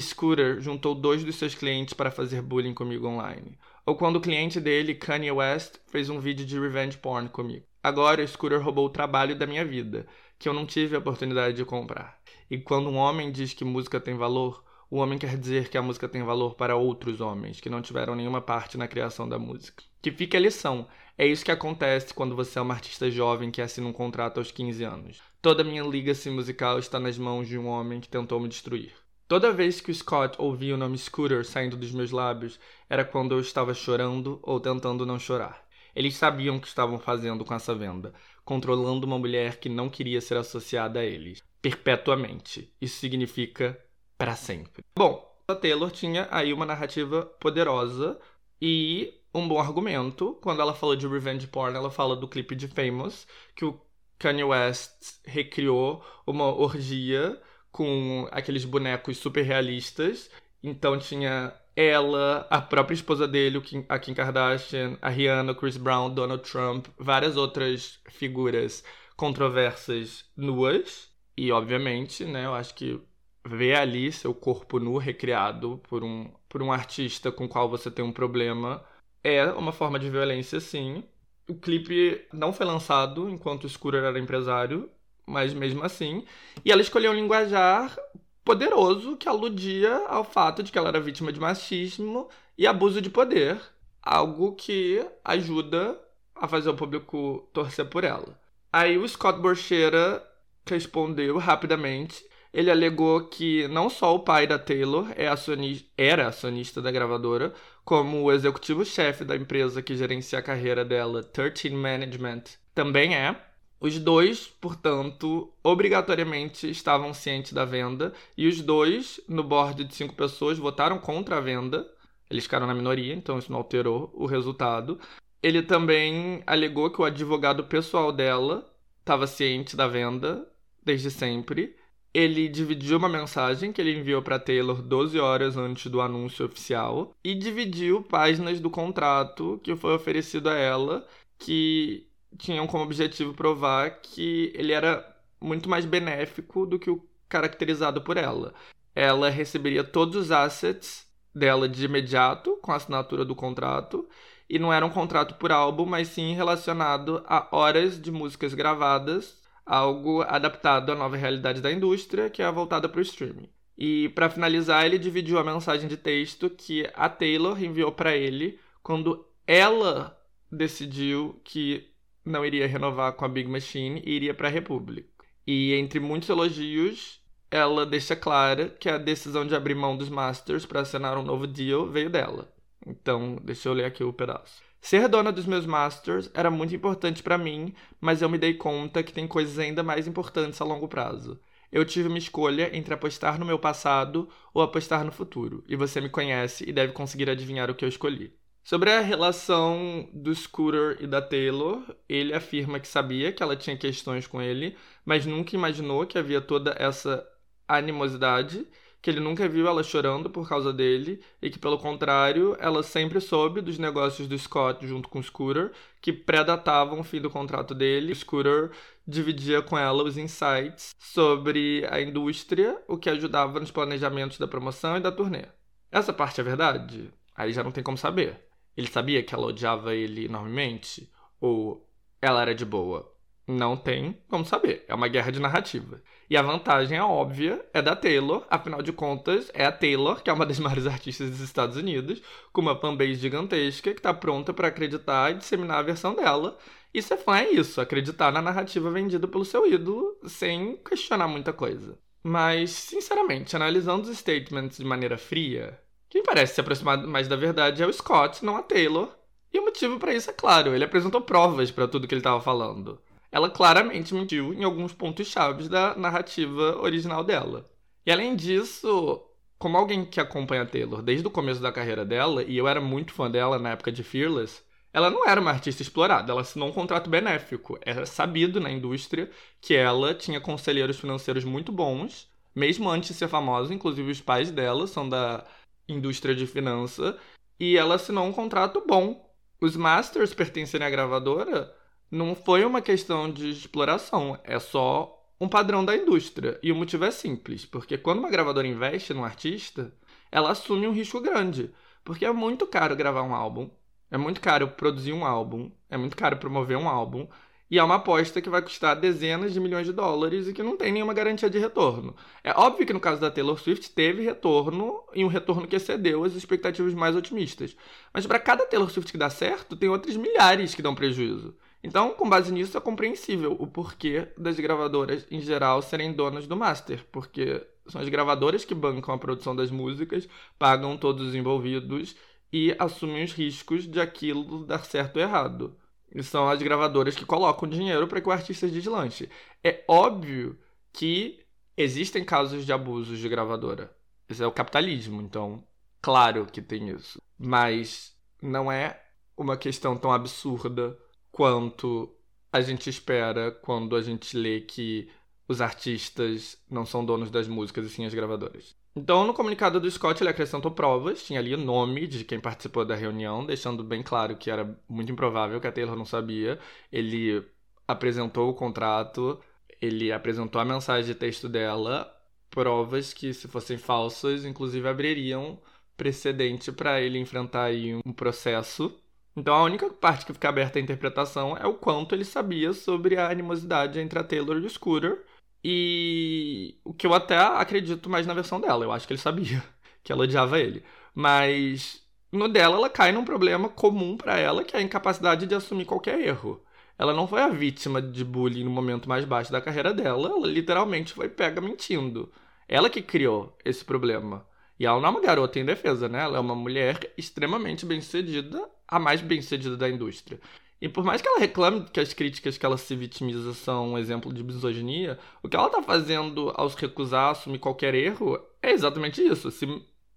[0.00, 3.56] Scooter juntou dois dos seus clientes para fazer bullying comigo online.
[3.84, 7.64] Ou quando o cliente dele, Kanye West, fez um vídeo de revenge porn comigo.
[7.82, 10.06] Agora, Scooter roubou o trabalho da minha vida,
[10.38, 12.18] que eu não tive a oportunidade de comprar.
[12.50, 15.82] E quando um homem diz que música tem valor, o homem quer dizer que a
[15.82, 19.84] música tem valor para outros homens que não tiveram nenhuma parte na criação da música.
[20.02, 20.88] Que fique a lição.
[21.18, 24.50] É isso que acontece quando você é uma artista jovem que assina um contrato aos
[24.50, 25.22] 15 anos.
[25.40, 28.92] Toda minha legacy musical está nas mãos de um homem que tentou me destruir.
[29.26, 33.34] Toda vez que o Scott ouvia o nome Scooter saindo dos meus lábios, era quando
[33.34, 35.66] eu estava chorando ou tentando não chorar.
[35.94, 38.12] Eles sabiam o que estavam fazendo com essa venda,
[38.44, 42.70] controlando uma mulher que não queria ser associada a eles, perpetuamente.
[42.78, 43.82] Isso significa
[44.18, 44.84] para sempre.
[44.94, 48.18] Bom, a Taylor tinha aí uma narrativa poderosa
[48.60, 50.38] e um bom argumento.
[50.42, 53.80] Quando ela falou de revenge porn, ela fala do clipe de Famous, que o
[54.18, 60.30] Kanye West recriou uma orgia com aqueles bonecos super realistas
[60.62, 66.42] Então tinha ela, a própria esposa dele, a Kim Kardashian, a Rihanna, Chris Brown, Donald
[66.50, 68.82] Trump, várias outras figuras
[69.16, 71.10] controversas nuas.
[71.36, 72.98] E, obviamente, né, eu acho que
[73.46, 78.04] ver ali seu corpo nu recriado por um, por um artista com qual você tem
[78.04, 78.82] um problema
[79.26, 81.02] é uma forma de violência, sim.
[81.48, 84.88] O clipe não foi lançado enquanto o Scooter era empresário,
[85.26, 86.24] mas mesmo assim.
[86.64, 87.96] E ela escolheu um linguajar
[88.44, 93.10] poderoso que aludia ao fato de que ela era vítima de machismo e abuso de
[93.10, 93.60] poder,
[94.00, 96.00] algo que ajuda
[96.34, 98.38] a fazer o público torcer por ela.
[98.72, 100.22] Aí o Scott Borchera
[100.64, 102.24] respondeu rapidamente.
[102.56, 107.52] Ele alegou que não só o pai da Taylor é acionista, era acionista da gravadora,
[107.84, 113.38] como o executivo-chefe da empresa que gerencia a carreira dela, 13 Management, também é.
[113.78, 120.14] Os dois, portanto, obrigatoriamente estavam cientes da venda e os dois, no board de cinco
[120.14, 121.86] pessoas, votaram contra a venda.
[122.30, 124.98] Eles ficaram na minoria, então isso não alterou o resultado.
[125.42, 128.66] Ele também alegou que o advogado pessoal dela
[129.00, 130.48] estava ciente da venda
[130.82, 131.76] desde sempre.
[132.16, 137.14] Ele dividiu uma mensagem que ele enviou para Taylor 12 horas antes do anúncio oficial
[137.22, 141.06] e dividiu páginas do contrato que foi oferecido a ela,
[141.38, 145.06] que tinham como objetivo provar que ele era
[145.38, 148.54] muito mais benéfico do que o caracterizado por ela.
[148.94, 154.08] Ela receberia todos os assets dela de imediato com a assinatura do contrato
[154.48, 159.36] e não era um contrato por álbum, mas sim relacionado a horas de músicas gravadas,
[159.66, 163.50] algo adaptado à nova realidade da indústria, que é voltada para o streaming.
[163.76, 168.58] E para finalizar, ele dividiu a mensagem de texto que a Taylor enviou para ele
[168.82, 170.16] quando ela
[170.50, 171.90] decidiu que
[172.24, 175.08] não iria renovar com a Big Machine e iria para a Republic.
[175.46, 180.64] E entre muitos elogios, ela deixa clara que a decisão de abrir mão dos Masters
[180.64, 182.52] para assinar um novo deal veio dela.
[182.84, 184.65] Então, deixa eu ler aqui o pedaço.
[184.80, 189.02] Ser dona dos meus Masters era muito importante para mim, mas eu me dei conta
[189.02, 191.40] que tem coisas ainda mais importantes a longo prazo.
[191.72, 196.00] Eu tive uma escolha entre apostar no meu passado ou apostar no futuro, e você
[196.00, 198.32] me conhece e deve conseguir adivinhar o que eu escolhi.
[198.62, 203.76] Sobre a relação do Scooter e da Taylor, ele afirma que sabia que ela tinha
[203.76, 207.24] questões com ele, mas nunca imaginou que havia toda essa
[207.68, 208.66] animosidade,
[209.06, 213.20] que ele nunca viu ela chorando por causa dele e que, pelo contrário, ela sempre
[213.20, 217.72] soube dos negócios do Scott junto com o Scooter, que predatavam o fim do contrato
[217.72, 218.10] dele.
[218.10, 218.72] O Scooter
[219.06, 224.96] dividia com ela os insights sobre a indústria, o que ajudava nos planejamentos da promoção
[224.96, 225.44] e da turnê.
[225.88, 227.08] Essa parte é verdade?
[227.32, 228.40] Aí já não tem como saber.
[228.76, 231.08] Ele sabia que ela odiava ele enormemente?
[231.40, 231.88] Ou
[232.20, 233.15] ela era de boa?
[233.46, 234.84] Não tem como saber.
[234.88, 236.02] É uma guerra de narrativa.
[236.28, 238.44] E a vantagem, é óbvia, é da Taylor.
[238.50, 242.20] Afinal de contas, é a Taylor, que é uma das maiores artistas dos Estados Unidos,
[242.52, 246.58] com uma fanbase gigantesca, que está pronta para acreditar e disseminar a versão dela.
[246.92, 251.52] E ser fã é isso, acreditar na narrativa vendida pelo seu ídolo, sem questionar muita
[251.52, 251.96] coisa.
[252.24, 255.78] Mas, sinceramente, analisando os statements de maneira fria,
[256.08, 259.14] quem parece se aproximar mais da verdade é o Scott, não a Taylor.
[259.52, 262.40] E o motivo para isso é claro, ele apresentou provas para tudo que ele estava
[262.40, 263.00] falando.
[263.30, 267.70] Ela claramente mentiu em alguns pontos chaves da narrativa original dela.
[268.04, 269.22] E além disso,
[269.58, 272.80] como alguém que acompanha a Taylor desde o começo da carreira dela, e eu era
[272.80, 274.62] muito fã dela na época de Fearless,
[274.92, 277.78] ela não era uma artista explorada, ela assinou um contrato benéfico.
[277.82, 283.28] Era sabido na indústria que ela tinha conselheiros financeiros muito bons, mesmo antes de ser
[283.28, 285.44] famosa, inclusive os pais dela são da
[285.86, 287.18] indústria de finança,
[287.60, 289.30] e ela assinou um contrato bom.
[289.60, 291.75] Os masters pertencerem à gravadora
[292.10, 296.58] não foi uma questão de exploração, é só um padrão da indústria.
[296.62, 299.92] E o motivo é simples, porque quando uma gravadora investe num artista,
[300.30, 301.70] ela assume um risco grande,
[302.04, 303.70] porque é muito caro gravar um álbum,
[304.10, 307.28] é muito caro produzir um álbum, é muito caro promover um álbum,
[307.68, 310.76] e é uma aposta que vai custar dezenas de milhões de dólares e que não
[310.76, 312.14] tem nenhuma garantia de retorno.
[312.44, 316.22] É óbvio que no caso da Taylor Swift teve retorno e um retorno que excedeu
[316.22, 317.76] as expectativas mais otimistas.
[318.14, 321.56] Mas para cada Taylor Swift que dá certo, tem outras milhares que dão prejuízo.
[321.86, 326.56] Então, com base nisso, é compreensível o porquê das gravadoras em geral serem donas do
[326.56, 332.16] master, porque são as gravadoras que bancam a produção das músicas, pagam todos os envolvidos
[332.52, 335.76] e assumem os riscos de aquilo dar certo ou errado.
[336.12, 339.30] E são as gravadoras que colocam dinheiro para que o artista deslanche.
[339.62, 340.58] É óbvio
[340.92, 341.38] que
[341.76, 343.96] existem casos de abusos de gravadora.
[344.28, 345.62] Isso é o capitalismo, então,
[346.02, 347.22] claro que tem isso.
[347.38, 349.00] Mas não é
[349.36, 350.98] uma questão tão absurda
[351.36, 352.10] quanto
[352.50, 355.10] a gente espera quando a gente lê que
[355.46, 358.74] os artistas não são donos das músicas e sim as gravadoras.
[358.96, 362.86] Então, no comunicado do Scott, ele acrescentou provas, tinha ali o nome de quem participou
[362.86, 366.58] da reunião, deixando bem claro que era muito improvável que a Taylor não sabia.
[366.90, 367.44] Ele
[367.86, 369.38] apresentou o contrato,
[369.78, 372.10] ele apresentou a mensagem de texto dela,
[372.48, 375.60] provas que, se fossem falsas, inclusive abririam
[375.98, 378.98] precedente para ele enfrentar aí um processo.
[379.36, 383.16] Então, a única parte que fica aberta à interpretação é o quanto ele sabia sobre
[383.18, 385.24] a animosidade entre a Taylor e o Scooter
[385.62, 388.84] e o que eu até acredito mais na versão dela.
[388.84, 389.62] Eu acho que ele sabia
[390.02, 390.82] que ela odiava ele.
[391.14, 395.54] Mas no dela, ela cai num problema comum para ela, que é a incapacidade de
[395.54, 396.64] assumir qualquer erro.
[396.98, 400.46] Ela não foi a vítima de bullying no momento mais baixo da carreira dela, ela
[400.46, 402.32] literalmente foi pega mentindo.
[402.66, 404.46] Ela que criou esse problema.
[404.78, 406.22] E ela não é uma garota em defesa, né?
[406.22, 410.38] Ela é uma mulher extremamente bem-sucedida, a mais bem-sucedida da indústria.
[410.80, 413.98] E por mais que ela reclame que as críticas que ela se vitimiza são um
[413.98, 418.38] exemplo de misoginia, o que ela tá fazendo ao se recusar a assumir qualquer erro
[418.62, 419.66] é exatamente isso, se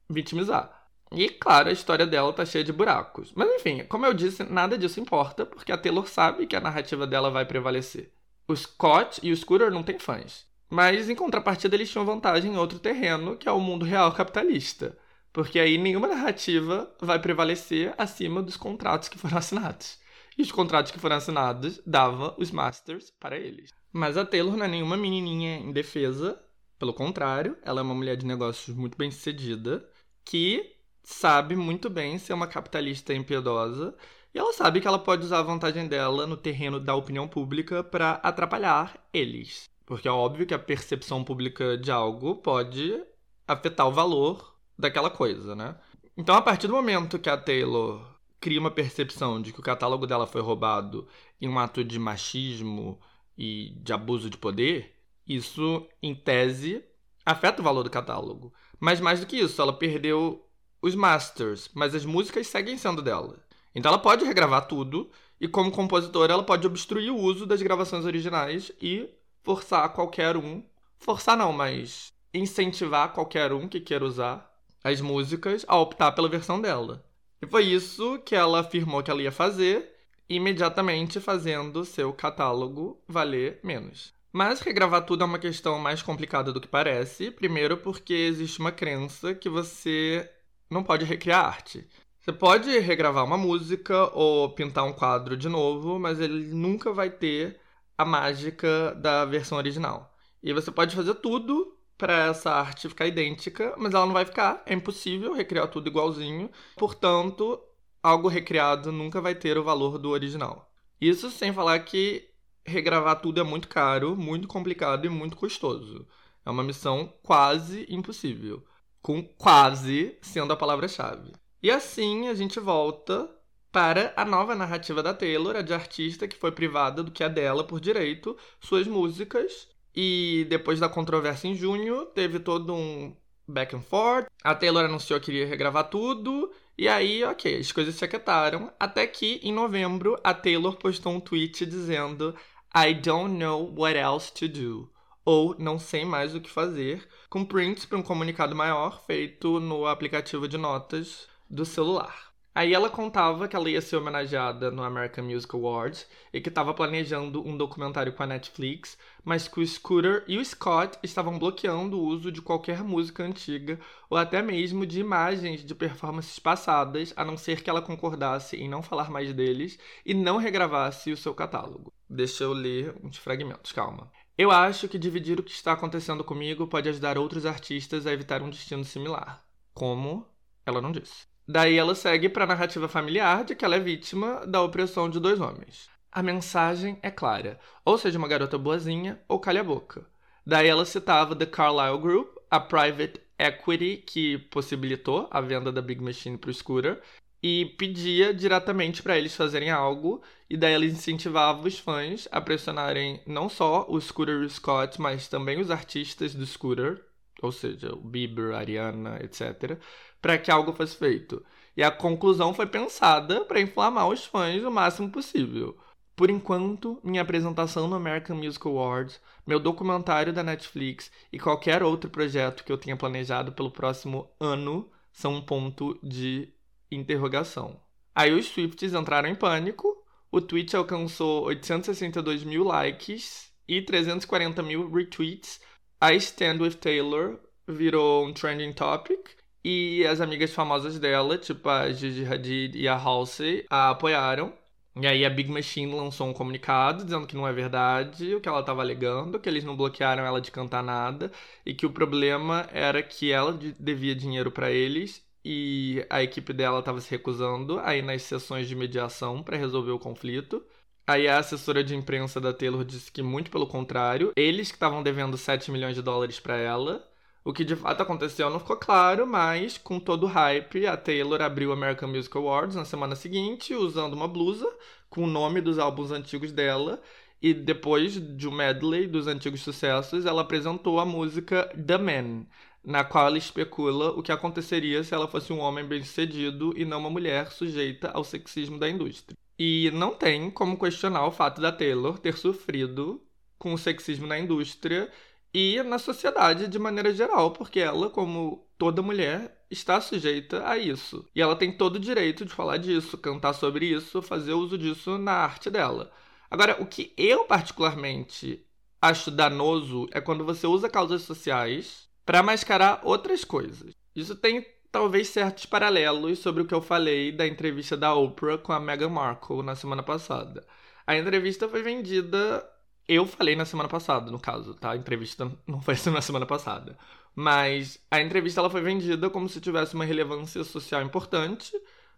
[0.10, 0.78] vitimizar.
[1.12, 3.32] E claro, a história dela tá cheia de buracos.
[3.34, 7.08] Mas enfim, como eu disse, nada disso importa, porque a Taylor sabe que a narrativa
[7.08, 8.12] dela vai prevalecer.
[8.48, 10.49] O Scott e o Scooter não têm fãs.
[10.70, 14.98] Mas em contrapartida, eles tinham vantagem em outro terreno, que é o mundo real capitalista.
[15.34, 20.00] Porque aí nenhuma narrativa vai prevalecer acima dos contratos que foram assinados
[20.40, 23.72] e os contratos que foram assinados dava os Masters para eles.
[23.92, 26.42] Mas a Taylor não é nenhuma menininha indefesa,
[26.80, 29.86] pelo contrário, ela é uma mulher de negócios muito bem sucedida,
[30.24, 33.94] que sabe muito bem ser uma capitalista impiedosa,
[34.34, 37.84] e ela sabe que ela pode usar a vantagem dela no terreno da opinião pública
[37.84, 39.66] para atrapalhar eles.
[39.90, 43.04] Porque é óbvio que a percepção pública de algo pode
[43.48, 45.76] afetar o valor daquela coisa, né?
[46.16, 48.00] Então, a partir do momento que a Taylor
[48.40, 51.08] cria uma percepção de que o catálogo dela foi roubado
[51.42, 53.00] em um ato de machismo
[53.36, 56.86] e de abuso de poder, isso, em tese,
[57.26, 58.54] afeta o valor do catálogo.
[58.80, 60.48] Mas mais do que isso, ela perdeu
[60.84, 63.40] os masters, mas as músicas seguem sendo dela.
[63.74, 65.10] Então ela pode regravar tudo
[65.42, 69.10] e, como compositora, ela pode obstruir o uso das gravações originais e
[69.44, 70.64] forçar qualquer um
[71.00, 74.50] forçar não, mas incentivar qualquer um que queira usar
[74.84, 77.04] as músicas a optar pela versão dela.
[77.42, 79.96] E foi isso que ela afirmou que ela ia fazer,
[80.30, 84.14] imediatamente fazendo seu catálogo valer menos.
[84.32, 87.32] Mas regravar tudo é uma questão mais complicada do que parece.
[87.32, 90.30] Primeiro, porque existe uma crença que você
[90.70, 91.88] não pode recriar arte.
[92.22, 97.10] Você pode regravar uma música ou pintar um quadro de novo, mas ele nunca vai
[97.10, 97.60] ter
[98.00, 100.16] a mágica da versão original.
[100.42, 104.64] E você pode fazer tudo para essa arte ficar idêntica, mas ela não vai ficar.
[104.66, 106.50] É impossível recriar tudo igualzinho.
[106.78, 107.62] Portanto,
[108.02, 110.72] algo recriado nunca vai ter o valor do original.
[111.02, 112.26] Isso sem falar que
[112.66, 116.08] regravar tudo é muito caro, muito complicado e muito custoso.
[116.46, 118.64] É uma missão quase impossível.
[119.02, 121.34] Com quase sendo a palavra-chave.
[121.62, 123.30] E assim a gente volta
[123.72, 127.30] para a nova narrativa da Taylor, a de artista que foi privada do que é
[127.30, 133.16] dela por direito, suas músicas e depois da controvérsia em junho, teve todo um
[133.48, 134.28] back and forth.
[134.44, 136.52] A Taylor anunciou que iria regravar tudo.
[136.78, 138.72] E aí, ok, as coisas se aquietaram.
[138.80, 142.36] Até que, em novembro, a Taylor postou um tweet dizendo
[142.76, 144.90] I don't know what else to do.
[145.26, 149.86] Ou não sei mais o que fazer, com prints para um comunicado maior feito no
[149.86, 152.29] aplicativo de notas do celular.
[152.54, 156.74] Aí ela contava que ela ia ser homenageada no American Music Awards e que estava
[156.74, 162.00] planejando um documentário com a Netflix, mas que o Scooter e o Scott estavam bloqueando
[162.00, 167.24] o uso de qualquer música antiga ou até mesmo de imagens de performances passadas, a
[167.24, 171.34] não ser que ela concordasse em não falar mais deles e não regravasse o seu
[171.34, 171.94] catálogo.
[172.10, 174.12] Deixa eu ler uns fragmentos, calma.
[174.36, 178.42] Eu acho que dividir o que está acontecendo comigo pode ajudar outros artistas a evitar
[178.42, 179.46] um destino similar.
[179.74, 180.26] Como?
[180.66, 181.29] Ela não disse.
[181.52, 185.20] Daí ela segue para a narrativa familiar de que ela é vítima da opressão de
[185.20, 185.90] dois homens.
[186.12, 190.06] A mensagem é clara: ou seja uma garota boazinha ou calha a boca.
[190.46, 196.04] Daí ela citava The Carlyle Group, a private equity que possibilitou a venda da Big
[196.04, 197.02] Machine para o Scooter,
[197.42, 203.24] e pedia diretamente para eles fazerem algo, e daí ela incentivava os fãs a pressionarem
[203.26, 207.04] não só o Scooter e o Scott, mas também os artistas do Scooter,
[207.42, 209.80] ou seja, o Bieber, Ariana, etc.,
[210.22, 211.44] para que algo fosse feito.
[211.76, 215.78] E a conclusão foi pensada para inflamar os fãs o máximo possível.
[216.16, 222.10] Por enquanto, minha apresentação no American Music Awards, meu documentário da Netflix e qualquer outro
[222.10, 226.54] projeto que eu tenha planejado pelo próximo ano são um ponto de
[226.92, 227.80] interrogação.
[228.14, 229.96] Aí os Swifts entraram em pânico,
[230.30, 235.62] o tweet alcançou 862 mil likes e 340 mil retweets.
[236.02, 239.30] A Stand With Taylor virou um trending topic.
[239.72, 244.52] E as amigas famosas dela, tipo a Gigi Hadid e a Halsey, a apoiaram.
[245.00, 248.50] E aí a Big Machine lançou um comunicado dizendo que não é verdade o que
[248.50, 251.32] ela estava alegando, que eles não bloquearam ela de cantar nada
[251.64, 256.80] e que o problema era que ela devia dinheiro para eles e a equipe dela
[256.80, 260.66] estava se recusando a ir nas sessões de mediação para resolver o conflito.
[261.08, 265.04] Aí a assessora de imprensa da Taylor disse que muito pelo contrário, eles que estavam
[265.04, 267.08] devendo 7 milhões de dólares para ela.
[267.50, 271.42] O que de fato aconteceu não ficou claro, mas com todo o hype, a Taylor
[271.42, 274.72] abriu o American Music Awards na semana seguinte usando uma blusa
[275.10, 277.02] com o nome dos álbuns antigos dela
[277.42, 282.46] e depois de um medley dos antigos sucessos, ela apresentou a música The Man,
[282.84, 287.00] na qual ela especula o que aconteceria se ela fosse um homem bem-sucedido e não
[287.00, 289.36] uma mulher sujeita ao sexismo da indústria.
[289.58, 293.20] E não tem como questionar o fato da Taylor ter sofrido
[293.58, 295.12] com o sexismo na indústria
[295.54, 301.28] e na sociedade de maneira geral, porque ela, como toda mulher, está sujeita a isso.
[301.36, 305.18] E ela tem todo o direito de falar disso, cantar sobre isso, fazer uso disso
[305.18, 306.12] na arte dela.
[306.50, 308.66] Agora, o que eu particularmente
[309.02, 313.94] acho danoso é quando você usa causas sociais para mascarar outras coisas.
[314.16, 318.74] Isso tem talvez certos paralelos sobre o que eu falei da entrevista da Oprah com
[318.74, 320.66] a Meghan Markle na semana passada.
[321.06, 322.68] A entrevista foi vendida.
[323.12, 324.92] Eu falei na semana passada, no caso, tá?
[324.92, 326.96] A entrevista não foi na semana passada.
[327.36, 331.72] Mas a entrevista ela foi vendida como se tivesse uma relevância social importante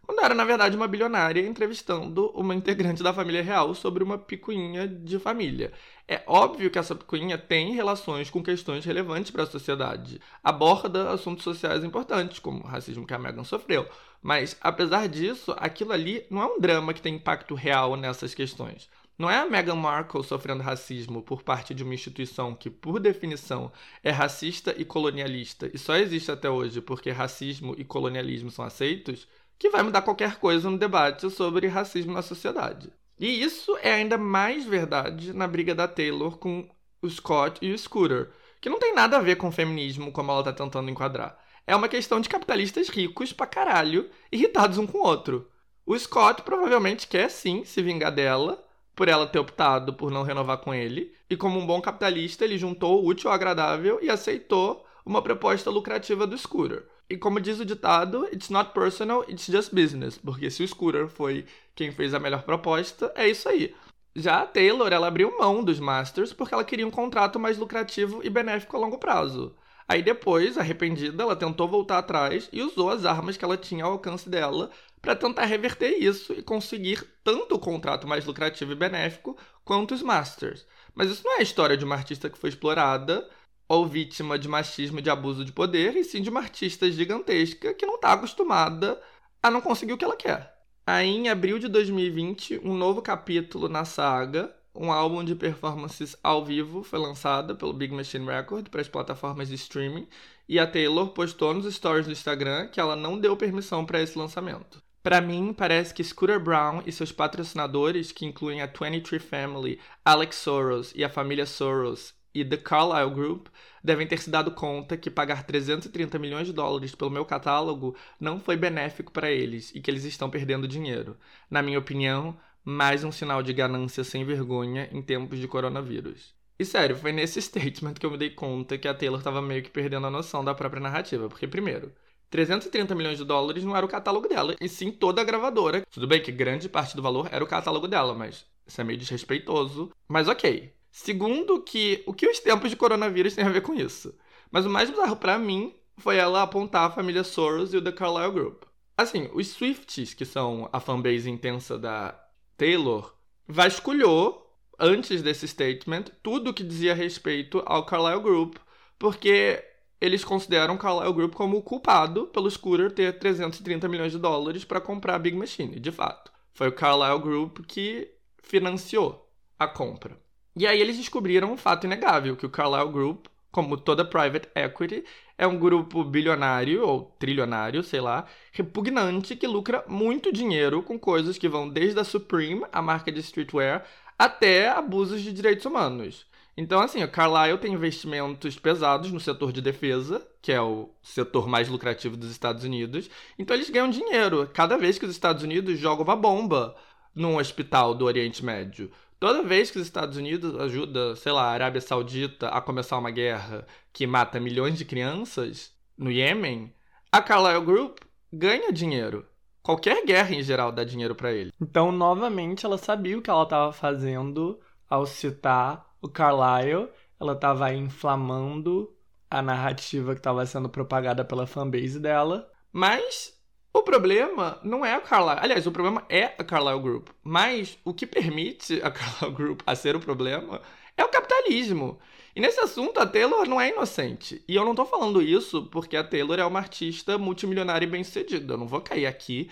[0.06, 4.86] quando era, na verdade, uma bilionária entrevistando uma integrante da família real sobre uma picuinha
[4.86, 5.72] de família.
[6.08, 10.20] É óbvio que essa picuinha tem relações com questões relevantes para a sociedade.
[10.44, 13.88] Aborda assuntos sociais importantes, como o racismo que a Meghan sofreu.
[14.22, 18.90] Mas, apesar disso, aquilo ali não é um drama que tem impacto real nessas questões.
[19.22, 23.72] Não é a Meghan Markle sofrendo racismo por parte de uma instituição que, por definição,
[24.04, 29.28] é racista e colonialista e só existe até hoje porque racismo e colonialismo são aceitos
[29.60, 32.92] que vai mudar qualquer coisa no debate sobre racismo na sociedade.
[33.20, 36.68] E isso é ainda mais verdade na briga da Taylor com
[37.00, 40.46] o Scott e o Scooter, que não tem nada a ver com feminismo como ela
[40.46, 41.38] tá tentando enquadrar.
[41.68, 45.48] É uma questão de capitalistas ricos pra caralho, irritados um com o outro.
[45.86, 48.68] O Scott provavelmente quer sim se vingar dela,
[49.02, 52.56] por ela ter optado por não renovar com ele, e como um bom capitalista, ele
[52.56, 56.86] juntou o útil ao agradável e aceitou uma proposta lucrativa do Scooter.
[57.10, 60.20] E como diz o ditado, it's not personal, it's just business.
[60.20, 63.74] Porque se o Scooter foi quem fez a melhor proposta, é isso aí.
[64.16, 68.22] Já a Taylor, ela abriu mão dos Masters porque ela queria um contrato mais lucrativo
[68.24, 69.56] e benéfico a longo prazo.
[69.88, 73.94] Aí depois, arrependida, ela tentou voltar atrás e usou as armas que ela tinha ao
[73.94, 74.70] alcance dela
[75.02, 80.02] para tentar reverter isso e conseguir tanto o contrato mais lucrativo e benéfico quanto os
[80.02, 80.66] Masters.
[80.94, 83.28] Mas isso não é a história de uma artista que foi explorada
[83.68, 87.74] ou vítima de machismo e de abuso de poder, e sim de uma artista gigantesca
[87.74, 89.02] que não está acostumada
[89.42, 90.54] a não conseguir o que ela quer.
[90.86, 96.44] Aí, em abril de 2020, um novo capítulo na saga, um álbum de performances ao
[96.44, 100.08] vivo, foi lançado pelo Big Machine Record para as plataformas de streaming,
[100.50, 104.18] e a Taylor postou nos stories do Instagram que ela não deu permissão para esse
[104.18, 104.84] lançamento.
[105.04, 110.36] Para mim, parece que Scooter Brown e seus patrocinadores, que incluem a 23 Family, Alex
[110.36, 113.48] Soros e a família Soros, e The Carlyle Group
[113.84, 118.40] devem ter se dado conta que pagar 330 milhões de dólares pelo meu catálogo não
[118.40, 121.18] foi benéfico para eles e que eles estão perdendo dinheiro.
[121.50, 126.34] Na minha opinião, mais um sinal de ganância sem vergonha em tempos de coronavírus.
[126.60, 129.64] E sério, foi nesse statement que eu me dei conta que a Taylor estava meio
[129.64, 131.92] que perdendo a noção da própria narrativa, porque primeiro,
[132.32, 135.84] 330 milhões de dólares não era o catálogo dela, e sim toda a gravadora.
[135.92, 138.98] Tudo bem que grande parte do valor era o catálogo dela, mas isso é meio
[138.98, 139.92] desrespeitoso.
[140.08, 144.14] Mas ok, Segundo, que o que os tempos de coronavírus têm a ver com isso?
[144.52, 147.94] Mas o mais bizarro para mim foi ela apontar a família Soros e o The
[147.94, 148.64] Carlyle Group.
[148.98, 152.20] Assim, os Swifties, que são a fanbase intensa da
[152.58, 153.16] Taylor,
[153.48, 158.58] vasculhou, antes desse statement, tudo que dizia respeito ao Carlyle Group,
[159.00, 159.64] porque
[160.02, 164.66] eles consideram o Carlyle Group como o culpado pelo Scooter ter 330 milhões de dólares
[164.66, 166.32] para comprar a Big Machine, de fato.
[166.54, 168.10] Foi o Carlyle Group que
[168.42, 169.30] financiou
[169.60, 170.18] a compra.
[170.56, 175.06] E aí eles descobriram um fato inegável, que o Carlyle Group, como toda private equity,
[175.38, 181.38] é um grupo bilionário ou trilionário, sei lá, repugnante que lucra muito dinheiro com coisas
[181.38, 183.86] que vão desde a Supreme, a marca de streetwear,
[184.18, 186.26] até abusos de direitos humanos.
[186.62, 191.48] Então, assim, o Carlyle tem investimentos pesados no setor de defesa, que é o setor
[191.48, 193.10] mais lucrativo dos Estados Unidos.
[193.40, 196.76] Então, eles ganham dinheiro cada vez que os Estados Unidos jogam uma bomba
[197.16, 198.92] num hospital do Oriente Médio
[199.22, 203.12] Toda vez que os Estados Unidos ajuda, sei lá, a Arábia Saudita a começar uma
[203.12, 206.74] guerra que mata milhões de crianças no Iêmen,
[207.12, 208.00] a Carlyle Group
[208.34, 209.24] ganha dinheiro.
[209.62, 211.54] Qualquer guerra em geral dá dinheiro para ele.
[211.62, 214.60] Então, novamente, ela sabia o que ela estava fazendo
[214.90, 216.90] ao citar o Carlyle.
[217.20, 218.94] Ela estava inflamando
[219.30, 222.52] a narrativa que estava sendo propagada pela fanbase dela.
[222.72, 223.34] Mas
[223.74, 225.40] o problema não é a Carlyle.
[225.42, 227.10] Aliás, o problema é a Carlyle Group.
[227.24, 230.62] Mas o que permite a Carlyle Group a ser o problema
[230.98, 232.00] é o capitalismo.
[232.36, 234.44] E nesse assunto, a Taylor não é inocente.
[234.48, 238.54] E eu não tô falando isso porque a Taylor é uma artista multimilionária e bem-sucedida.
[238.54, 239.50] Eu não vou cair aqui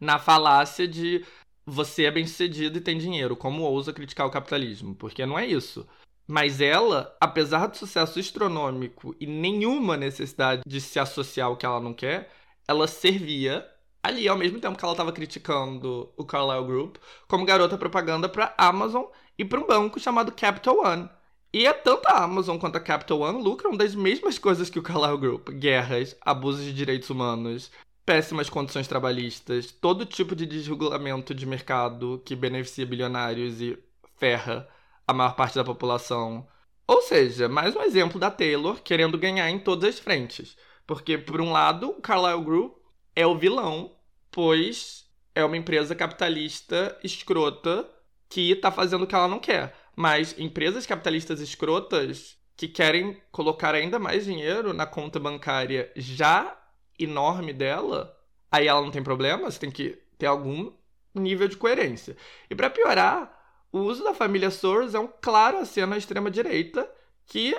[0.00, 1.24] na falácia de
[1.66, 3.36] você é bem-sucedido e tem dinheiro.
[3.36, 4.94] Como ousa criticar o capitalismo?
[4.94, 5.86] Porque não é isso.
[6.26, 11.80] Mas ela, apesar do sucesso astronômico e nenhuma necessidade de se associar ao que ela
[11.80, 12.32] não quer,
[12.66, 13.66] ela servia
[14.02, 16.96] ali ao mesmo tempo que ela estava criticando o Carlyle Group
[17.26, 19.04] como garota propaganda para Amazon
[19.38, 21.10] e para um banco chamado Capital One.
[21.52, 24.82] E é tanto a Amazon quanto a Capital One lucram das mesmas coisas que o
[24.82, 27.70] Carlyle Group: guerras, abusos de direitos humanos,
[28.06, 33.76] péssimas condições trabalhistas, todo tipo de desregulamento de mercado que beneficia bilionários e
[34.16, 34.68] ferra
[35.06, 36.46] a maior parte da população.
[36.86, 40.56] Ou seja, mais um exemplo da Taylor querendo ganhar em todas as frentes.
[40.86, 42.76] Porque, por um lado, o Carlyle Group
[43.14, 43.96] é o vilão,
[44.30, 45.04] pois
[45.34, 47.88] é uma empresa capitalista escrota
[48.28, 49.74] que está fazendo o que ela não quer.
[49.96, 56.56] Mas empresas capitalistas escrotas que querem colocar ainda mais dinheiro na conta bancária já
[56.98, 58.16] enorme dela,
[58.50, 60.72] aí ela não tem problema, você tem que ter algum
[61.14, 62.16] nível de coerência.
[62.50, 63.36] E para piorar,
[63.72, 66.88] o uso da família Soros é um claro aceno à extrema-direita
[67.26, 67.56] que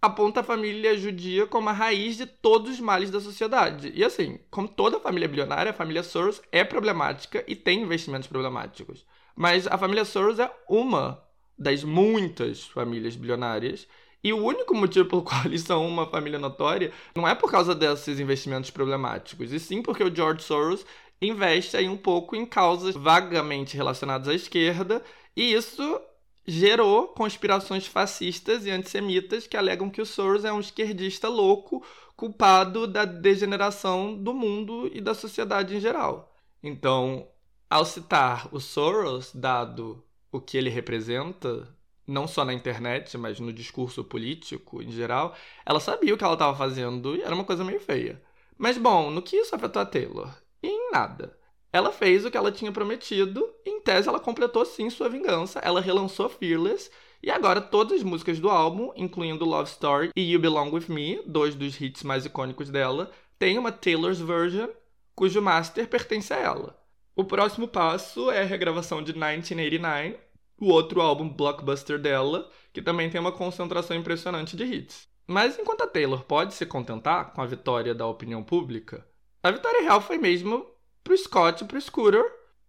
[0.00, 3.92] aponta a família judia como a raiz de todos os males da sociedade.
[3.94, 9.06] E assim, como toda família bilionária, a família Soros é problemática e tem investimentos problemáticos.
[9.36, 11.22] Mas a família Soros é uma
[11.58, 13.86] das muitas famílias bilionárias.
[14.22, 17.74] E o único motivo pelo qual eles são uma família notória não é por causa
[17.74, 20.84] desses investimentos problemáticos, e sim porque o George Soros
[21.20, 25.02] investe aí um pouco em causas vagamente relacionadas à esquerda,
[25.36, 26.00] e isso
[26.46, 31.84] gerou conspirações fascistas e antissemitas que alegam que o Soros é um esquerdista louco
[32.16, 36.34] culpado da degeneração do mundo e da sociedade em geral.
[36.62, 37.26] Então,
[37.68, 41.68] ao citar o Soros, dado o que ele representa,
[42.10, 45.34] não só na internet, mas no discurso político em geral,
[45.64, 48.20] ela sabia o que ela estava fazendo e era uma coisa meio feia.
[48.58, 50.30] Mas bom, no que isso afetou a Taylor?
[50.62, 51.38] Em nada.
[51.72, 55.60] Ela fez o que ela tinha prometido, em tese ela completou sim sua vingança.
[55.60, 56.90] Ela relançou Fearless,
[57.22, 61.22] e agora todas as músicas do álbum, incluindo Love Story e You Belong With Me,
[61.26, 64.68] dois dos hits mais icônicos dela, têm uma Taylor's Version,
[65.14, 66.80] cujo master pertence a ela.
[67.14, 70.16] O próximo passo é a regravação de 1989,
[70.60, 75.08] o outro álbum blockbuster dela, que também tem uma concentração impressionante de hits.
[75.26, 79.06] Mas enquanto a Taylor pode se contentar com a vitória da opinião pública,
[79.42, 80.66] a vitória real foi mesmo
[81.02, 82.24] pro Scott e pro Scooter,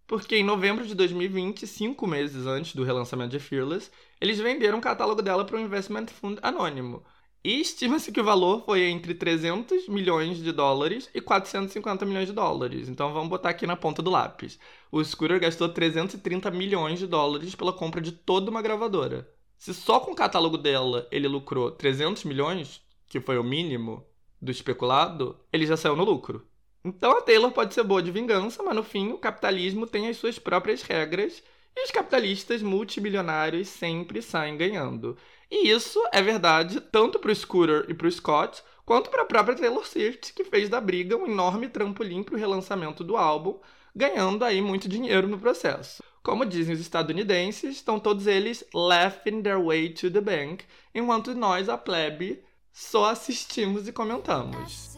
[0.06, 3.90] porque em novembro de 2020, cinco meses antes do relançamento de Fearless,
[4.20, 7.04] eles venderam o catálogo dela para um investment fund anônimo.
[7.44, 12.32] E estima-se que o valor foi entre 300 milhões de dólares e 450 milhões de
[12.32, 12.88] dólares.
[12.88, 14.60] Então vamos botar aqui na ponta do lápis.
[14.92, 19.28] O Scooter gastou 330 milhões de dólares pela compra de toda uma gravadora.
[19.58, 24.06] Se só com o catálogo dela ele lucrou 300 milhões, que foi o mínimo
[24.40, 26.46] do especulado, ele já saiu no lucro.
[26.84, 30.16] Então a Taylor pode ser boa de vingança, mas no fim o capitalismo tem as
[30.16, 31.42] suas próprias regras
[31.76, 35.16] e os capitalistas multimilionários sempre saem ganhando.
[35.54, 39.26] E isso é verdade tanto para o Scooter e para o Scott, quanto para a
[39.26, 43.60] própria Taylor Swift, que fez da briga um enorme trampolim para o relançamento do álbum,
[43.94, 46.02] ganhando aí muito dinheiro no processo.
[46.22, 51.68] Como dizem os estadunidenses, estão todos eles laughing their way to the bank, enquanto nós,
[51.68, 52.42] a plebe,
[52.72, 54.96] só assistimos e comentamos.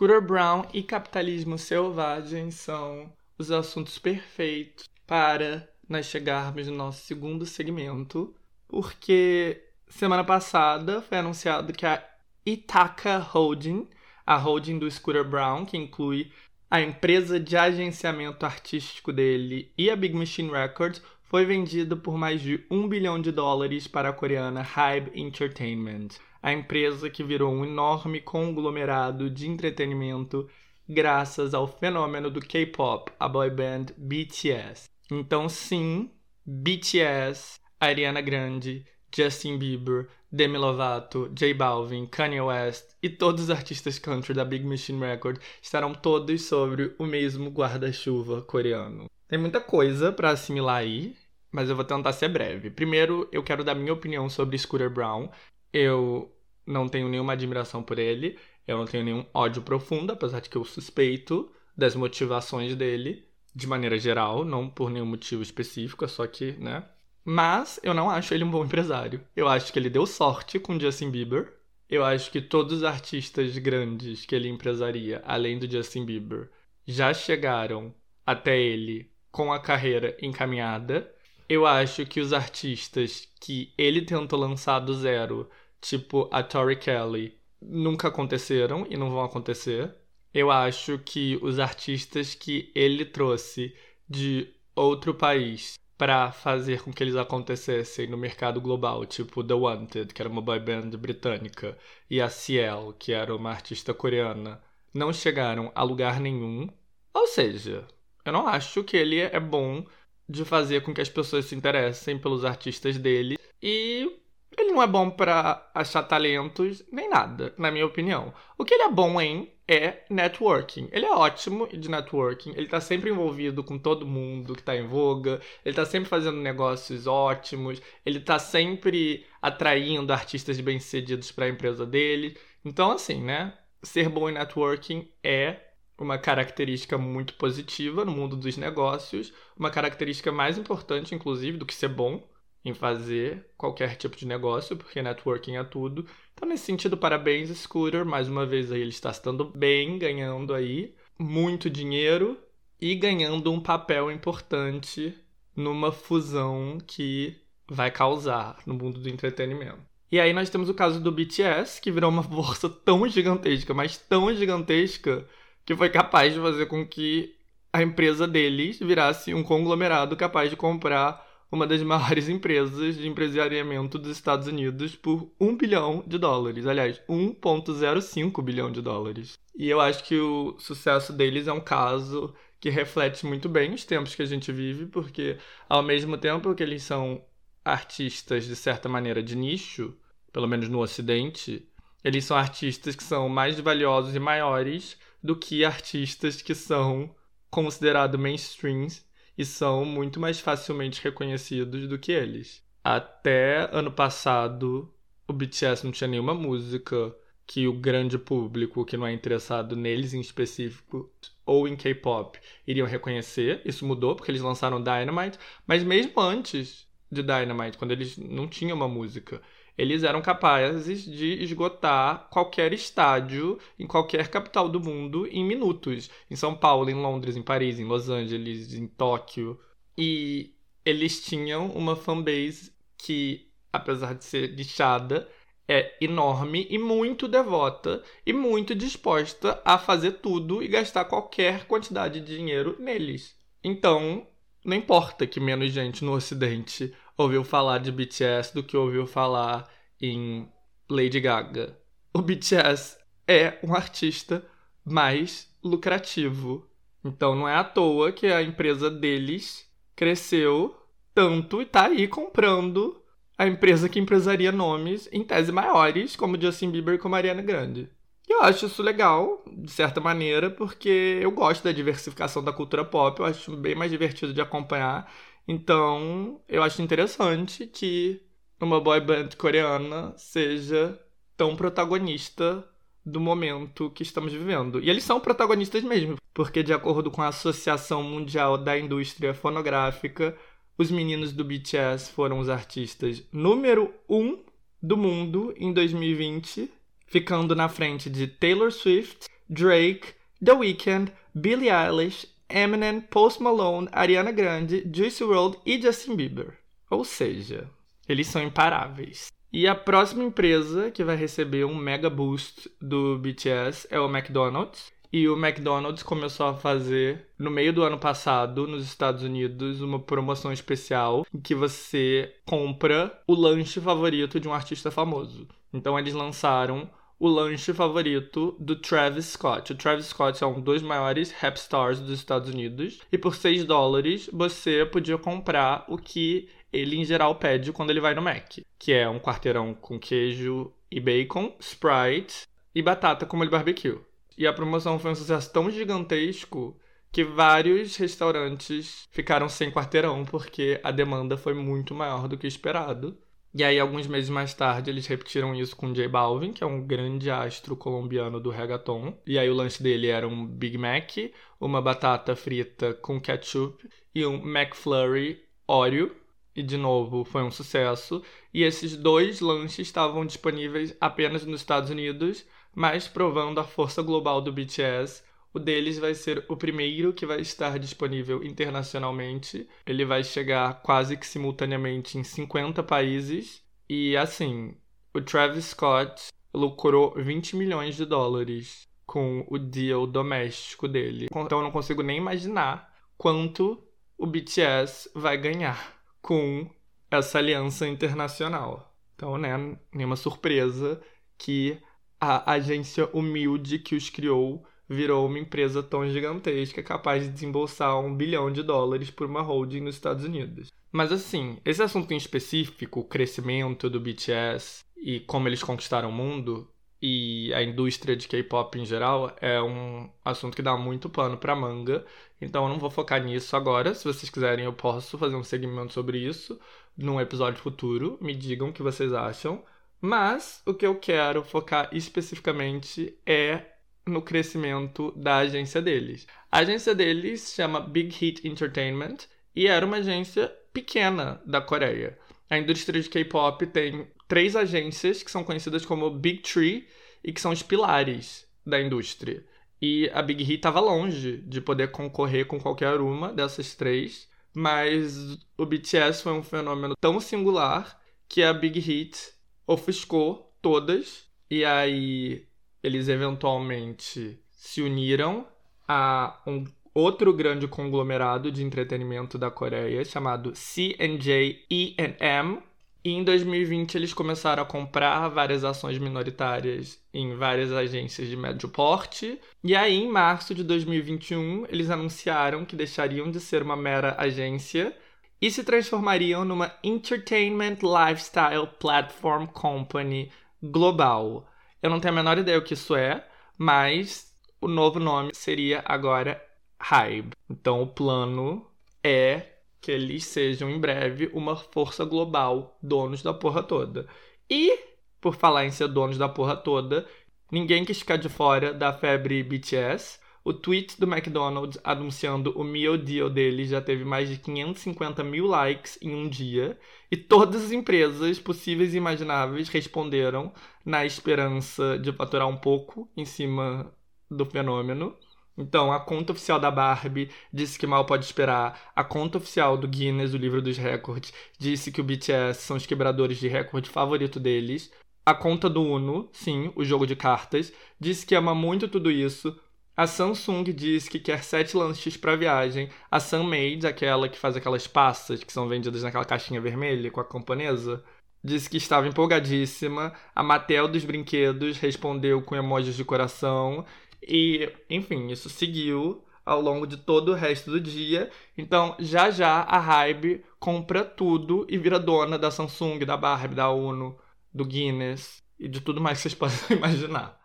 [0.00, 7.44] Scooter Brown e capitalismo selvagem são os assuntos perfeitos para nós chegarmos no nosso segundo
[7.44, 8.34] segmento,
[8.66, 12.02] porque semana passada foi anunciado que a
[12.46, 13.90] Ithaca Holding,
[14.24, 16.32] a holding do Scooter Brown, que inclui
[16.70, 22.40] a empresa de agenciamento artístico dele e a Big Machine Records, foi vendida por mais
[22.40, 26.08] de um bilhão de dólares para a coreana Hybe Entertainment,
[26.42, 30.48] a empresa que virou um enorme conglomerado de entretenimento
[30.88, 34.88] graças ao fenômeno do K-pop, a boy band BTS.
[35.10, 36.10] Então, sim,
[36.44, 38.84] BTS, Ariana Grande,
[39.14, 44.64] Justin Bieber, Demi Lovato, J Balvin, Kanye West e todos os artistas country da Big
[44.64, 49.06] Machine Records estarão todos sobre o mesmo guarda-chuva coreano.
[49.28, 51.16] Tem muita coisa para assimilar aí,
[51.50, 52.70] mas eu vou tentar ser breve.
[52.70, 55.28] Primeiro, eu quero dar minha opinião sobre Scooter Brown.
[55.72, 56.34] Eu
[56.66, 60.56] não tenho nenhuma admiração por ele, eu não tenho nenhum ódio profundo, apesar de que
[60.56, 66.26] eu suspeito das motivações dele, de maneira geral, não por nenhum motivo específico, é só
[66.26, 66.84] que, né,
[67.24, 69.20] mas eu não acho ele um bom empresário.
[69.36, 71.52] Eu acho que ele deu sorte com Justin Bieber.
[71.88, 76.50] Eu acho que todos os artistas grandes que ele empresaria, além do Justin Bieber,
[76.86, 77.94] já chegaram
[78.26, 81.12] até ele com a carreira encaminhada.
[81.48, 85.50] Eu acho que os artistas que ele tentou lançar do zero,
[85.80, 89.94] tipo a Tori Kelly, nunca aconteceram e não vão acontecer.
[90.32, 93.74] Eu acho que os artistas que ele trouxe
[94.08, 100.14] de outro país para fazer com que eles acontecessem no mercado global, tipo The Wanted,
[100.14, 101.76] que era uma boy band britânica,
[102.08, 104.62] e a Ciel, que era uma artista coreana,
[104.94, 106.68] não chegaram a lugar nenhum.
[107.12, 107.86] Ou seja,
[108.24, 109.84] eu não acho que ele é bom
[110.28, 114.19] de fazer com que as pessoas se interessem pelos artistas dele e
[114.56, 118.32] ele não é bom para achar talentos nem nada, na minha opinião.
[118.58, 120.88] O que ele é bom em é networking.
[120.90, 124.86] Ele é ótimo de networking, ele tá sempre envolvido com todo mundo que tá em
[124.86, 131.48] voga, ele tá sempre fazendo negócios ótimos, ele tá sempre atraindo artistas bem-sucedidos para a
[131.48, 132.36] empresa dele.
[132.64, 133.56] Então, assim, né?
[133.82, 135.56] Ser bom em networking é
[135.96, 141.74] uma característica muito positiva no mundo dos negócios, uma característica mais importante, inclusive, do que
[141.74, 142.28] ser bom
[142.64, 146.06] em fazer qualquer tipo de negócio, porque networking é tudo.
[146.34, 148.04] Então, nesse sentido, parabéns, Scooter.
[148.04, 152.38] Mais uma vez aí ele está estando bem, ganhando aí muito dinheiro
[152.80, 155.14] e ganhando um papel importante
[155.54, 157.36] numa fusão que
[157.68, 159.90] vai causar no mundo do entretenimento.
[160.10, 163.96] E aí nós temos o caso do BTS, que virou uma força tão gigantesca, mas
[163.96, 165.26] tão gigantesca,
[165.64, 167.34] que foi capaz de fazer com que
[167.72, 173.98] a empresa deles virasse um conglomerado capaz de comprar uma das maiores empresas de empresariamento
[173.98, 176.66] dos Estados Unidos por 1 bilhão de dólares.
[176.66, 179.38] Aliás, 1,05 bilhão de dólares.
[179.56, 183.84] E eu acho que o sucesso deles é um caso que reflete muito bem os
[183.84, 185.38] tempos que a gente vive, porque
[185.68, 187.24] ao mesmo tempo que eles são
[187.64, 189.96] artistas de certa maneira de nicho,
[190.32, 191.66] pelo menos no Ocidente,
[192.04, 197.14] eles são artistas que são mais valiosos e maiores do que artistas que são
[197.50, 199.04] considerados mainstreams
[199.40, 202.62] e são muito mais facilmente reconhecidos do que eles.
[202.84, 204.92] Até ano passado,
[205.26, 207.16] o BTS não tinha nenhuma música
[207.46, 211.10] que o grande público que não é interessado neles em específico
[211.46, 213.62] ou em K-pop iriam reconhecer.
[213.64, 218.76] Isso mudou porque eles lançaram Dynamite, mas mesmo antes de Dynamite, quando eles não tinham
[218.76, 219.40] uma música,
[219.80, 226.10] eles eram capazes de esgotar qualquer estádio em qualquer capital do mundo em minutos.
[226.30, 229.58] Em São Paulo, em Londres, em Paris, em Los Angeles, em Tóquio.
[229.96, 230.54] E
[230.84, 235.26] eles tinham uma fanbase que, apesar de ser lixada,
[235.66, 242.20] é enorme e muito devota e muito disposta a fazer tudo e gastar qualquer quantidade
[242.20, 243.34] de dinheiro neles.
[243.64, 244.26] Então,
[244.62, 246.92] não importa que menos gente no Ocidente
[247.22, 249.68] ouviu falar de BTS do que ouviu falar
[250.00, 250.48] em
[250.88, 251.78] Lady Gaga.
[252.14, 252.96] O BTS
[253.28, 254.44] é um artista
[254.84, 256.66] mais lucrativo.
[257.04, 260.76] Então não é à toa que a empresa deles cresceu
[261.14, 263.00] tanto e tá aí comprando
[263.36, 267.88] a empresa que empresaria nomes em tese maiores, como Justin Bieber e como Ariana Grande.
[268.28, 272.84] E eu acho isso legal, de certa maneira, porque eu gosto da diversificação da cultura
[272.84, 275.10] pop, eu acho bem mais divertido de acompanhar
[275.46, 278.22] então, eu acho interessante que
[278.60, 280.98] uma boy band coreana seja
[281.36, 282.64] tão protagonista
[283.04, 284.80] do momento que estamos vivendo.
[284.80, 290.36] E eles são protagonistas mesmo, porque de acordo com a Associação Mundial da Indústria Fonográfica,
[290.76, 294.42] os meninos do BTS foram os artistas número um
[294.82, 296.70] do mundo em 2020,
[297.06, 304.32] ficando na frente de Taylor Swift, Drake, The Weeknd, Billie Eilish, Eminem, Post Malone, Ariana
[304.32, 306.58] Grande, Juice WRLD e Justin Bieber.
[306.90, 307.68] Ou seja,
[308.08, 309.30] eles são imparáveis.
[309.52, 314.92] E a próxima empresa que vai receber um mega boost do BTS é o McDonald's.
[315.12, 319.98] E o McDonald's começou a fazer, no meio do ano passado, nos Estados Unidos, uma
[319.98, 325.48] promoção especial em que você compra o lanche favorito de um artista famoso.
[325.72, 326.88] Então eles lançaram
[327.20, 329.72] o lanche favorito do Travis Scott.
[329.72, 332.98] O Travis Scott é um dos maiores rap stars dos Estados Unidos.
[333.12, 338.00] E por 6 dólares você podia comprar o que ele em geral pede quando ele
[338.00, 343.36] vai no Mac, que é um quarteirão com queijo e bacon, Sprite e batata com
[343.36, 343.98] molho barbecue.
[344.38, 346.80] E a promoção foi um sucesso tão gigantesco
[347.12, 353.18] que vários restaurantes ficaram sem quarteirão porque a demanda foi muito maior do que esperado.
[353.52, 356.86] E aí, alguns meses mais tarde, eles repetiram isso com J Balvin, que é um
[356.86, 359.18] grande astro colombiano do reggaeton.
[359.26, 361.16] E aí, o lanche dele era um Big Mac,
[361.60, 366.14] uma batata frita com ketchup e um McFlurry Oreo.
[366.54, 368.22] E de novo, foi um sucesso.
[368.54, 374.40] E esses dois lanches estavam disponíveis apenas nos Estados Unidos, mas provando a força global
[374.40, 379.68] do BTS o deles vai ser o primeiro que vai estar disponível internacionalmente.
[379.86, 383.62] Ele vai chegar quase que simultaneamente em 50 países.
[383.88, 384.76] E assim,
[385.12, 391.26] o Travis Scott lucrou 20 milhões de dólares com o deal doméstico dele.
[391.30, 393.82] Então eu não consigo nem imaginar quanto
[394.16, 396.70] o BTS vai ganhar com
[397.10, 398.94] essa aliança internacional.
[399.16, 401.00] Então, né, nenhuma surpresa
[401.36, 401.78] que
[402.20, 408.12] a agência humilde que os criou virou uma empresa tão gigantesca capaz de desembolsar um
[408.12, 410.72] bilhão de dólares por uma holding nos Estados Unidos.
[410.90, 416.12] Mas assim, esse assunto em específico, o crescimento do BTS e como eles conquistaram o
[416.12, 416.68] mundo
[417.00, 421.54] e a indústria de K-pop em geral, é um assunto que dá muito pano para
[421.54, 422.04] manga.
[422.40, 423.94] Então eu não vou focar nisso agora.
[423.94, 426.58] Se vocês quiserem, eu posso fazer um segmento sobre isso
[426.96, 428.18] num episódio futuro.
[428.20, 429.62] Me digam o que vocês acham.
[430.00, 433.69] Mas o que eu quero focar especificamente é
[434.06, 436.26] no crescimento da agência deles.
[436.50, 439.18] A agência deles chama Big Hit Entertainment
[439.54, 442.18] e era uma agência pequena da Coreia.
[442.48, 446.86] A indústria de K-pop tem três agências que são conhecidas como Big Tree
[447.22, 449.44] e que são os pilares da indústria.
[449.80, 455.38] E a Big Hit estava longe de poder concorrer com qualquer uma dessas três, mas
[455.56, 457.98] o BTS foi um fenômeno tão singular
[458.28, 459.32] que a Big Hit
[459.66, 461.28] ofuscou todas.
[461.50, 462.46] E aí
[462.82, 465.46] eles eventualmente se uniram
[465.86, 466.64] a um
[466.94, 472.58] outro grande conglomerado de entretenimento da Coreia chamado C&J E&M.
[473.02, 478.68] E em 2020 eles começaram a comprar várias ações minoritárias em várias agências de médio
[478.68, 479.40] porte.
[479.64, 484.94] E aí, em março de 2021, eles anunciaram que deixariam de ser uma mera agência
[485.40, 490.30] e se transformariam numa Entertainment Lifestyle Platform Company
[490.62, 491.49] global.
[491.82, 493.26] Eu não tenho a menor ideia o que isso é,
[493.56, 496.42] mas o novo nome seria agora
[496.78, 497.32] Hybe.
[497.48, 498.66] Então o plano
[499.02, 499.46] é
[499.80, 504.06] que eles sejam em breve uma força global, donos da porra toda.
[504.48, 504.78] E,
[505.20, 507.06] por falar em ser donos da porra toda,
[507.50, 510.20] ninguém quis ficar de fora da febre BTS.
[510.50, 515.46] O tweet do McDonald's anunciando o meal deal dele já teve mais de 550 mil
[515.46, 516.76] likes em um dia.
[517.08, 520.52] E todas as empresas possíveis e imagináveis responderam
[520.84, 523.94] na esperança de faturar um pouco em cima
[524.28, 525.16] do fenômeno.
[525.56, 528.90] Então, a conta oficial da Barbie disse que mal pode esperar.
[528.96, 532.86] A conta oficial do Guinness, o livro dos recordes, disse que o BTS são os
[532.86, 534.90] quebradores de recorde favorito deles.
[535.24, 539.56] A conta do Uno, sim, o jogo de cartas, disse que ama muito tudo isso,
[540.00, 542.88] a Samsung diz que quer sete lanches para viagem.
[543.10, 547.24] A Sunmade, aquela que faz aquelas passas que são vendidas naquela caixinha vermelha com a
[547.24, 548.02] camponesa,
[548.42, 550.14] disse que estava empolgadíssima.
[550.34, 553.84] A Mattel dos brinquedos respondeu com emojis de coração.
[554.26, 558.30] E, enfim, isso seguiu ao longo de todo o resto do dia.
[558.56, 563.70] Então, já já a Hybe compra tudo e vira dona da Samsung, da Barbie, da
[563.70, 564.18] Uno,
[564.50, 567.39] do Guinness e de tudo mais que vocês possam imaginar.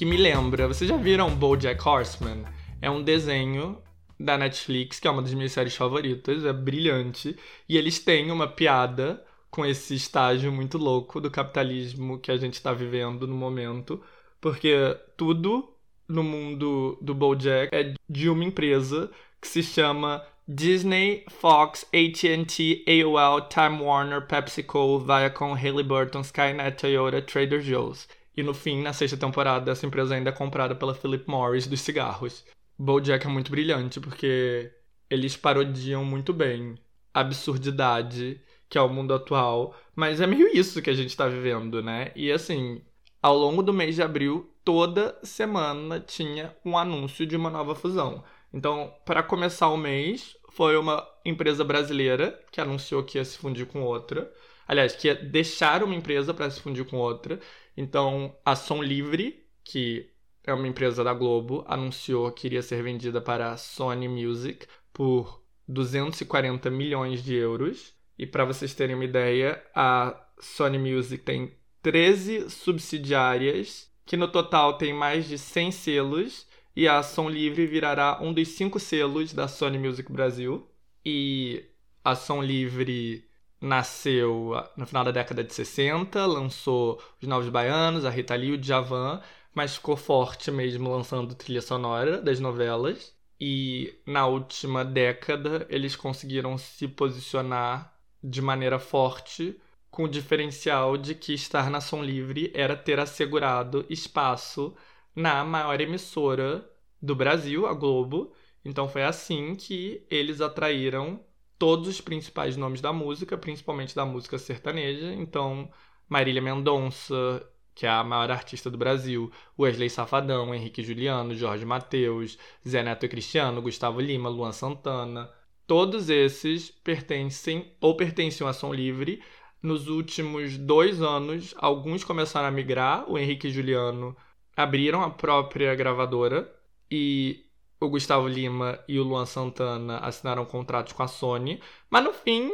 [0.00, 0.66] Que me lembra.
[0.66, 2.46] Vocês já viram BoJack Horseman?
[2.80, 3.76] É um desenho
[4.18, 7.36] da Netflix, que é uma das minhas séries favoritas, é brilhante.
[7.68, 12.54] E eles têm uma piada com esse estágio muito louco do capitalismo que a gente
[12.54, 14.02] está vivendo no momento,
[14.40, 15.68] porque tudo
[16.08, 23.42] no mundo do BoJack é de uma empresa que se chama Disney, Fox, AT&T, AOL,
[23.48, 28.08] Time Warner, PepsiCo, Viacom, Halliburton, Skynet, Toyota, Trader Joe's.
[28.40, 31.82] E no fim, na sexta temporada, essa empresa ainda é comprada pela Philip Morris dos
[31.82, 32.42] cigarros.
[32.78, 34.72] BoJack é muito brilhante porque
[35.10, 36.78] eles parodiam muito bem
[37.12, 41.26] a absurdidade que é o mundo atual, mas é meio isso que a gente tá
[41.28, 42.12] vivendo, né?
[42.16, 42.80] E assim,
[43.20, 48.24] ao longo do mês de abril, toda semana tinha um anúncio de uma nova fusão.
[48.54, 53.66] Então, para começar o mês, foi uma empresa brasileira que anunciou que ia se fundir
[53.66, 54.32] com outra.
[54.66, 57.38] Aliás, que ia deixar uma empresa para se fundir com outra.
[57.80, 60.10] Então, a Som Livre, que
[60.44, 65.42] é uma empresa da Globo, anunciou que iria ser vendida para a Sony Music por
[65.66, 67.94] 240 milhões de euros.
[68.18, 74.76] E para vocês terem uma ideia, a Sony Music tem 13 subsidiárias, que no total
[74.76, 79.48] tem mais de 100 selos, e a Som Livre virará um dos cinco selos da
[79.48, 80.68] Sony Music Brasil.
[81.02, 81.64] E
[82.04, 83.24] a Som Livre
[83.60, 88.58] nasceu no final da década de 60, lançou Os Novos Baianos, a Rita Lee, o
[88.58, 89.20] Djavan,
[89.54, 93.14] mas ficou forte mesmo lançando trilha sonora das novelas.
[93.38, 99.58] E na última década eles conseguiram se posicionar de maneira forte,
[99.90, 104.74] com o diferencial de que estar na Som Livre era ter assegurado espaço
[105.14, 106.68] na maior emissora
[107.02, 108.32] do Brasil, a Globo.
[108.64, 111.20] Então foi assim que eles atraíram
[111.60, 115.12] todos os principais nomes da música, principalmente da música sertaneja.
[115.14, 115.70] Então,
[116.08, 122.36] Marília Mendonça, que é a maior artista do Brasil, Wesley Safadão, Henrique Juliano, Jorge Mateus,
[122.68, 125.30] Zé Neto e Cristiano, Gustavo Lima, Luan Santana,
[125.70, 129.22] Todos esses pertencem ou pertenciam à Som Livre.
[129.62, 133.08] Nos últimos dois anos, alguns começaram a migrar.
[133.08, 134.16] O Henrique e Juliano
[134.56, 136.52] abriram a própria gravadora
[136.90, 137.44] e
[137.80, 141.60] o Gustavo Lima e o Luan Santana assinaram contratos com a Sony.
[141.88, 142.50] Mas no fim,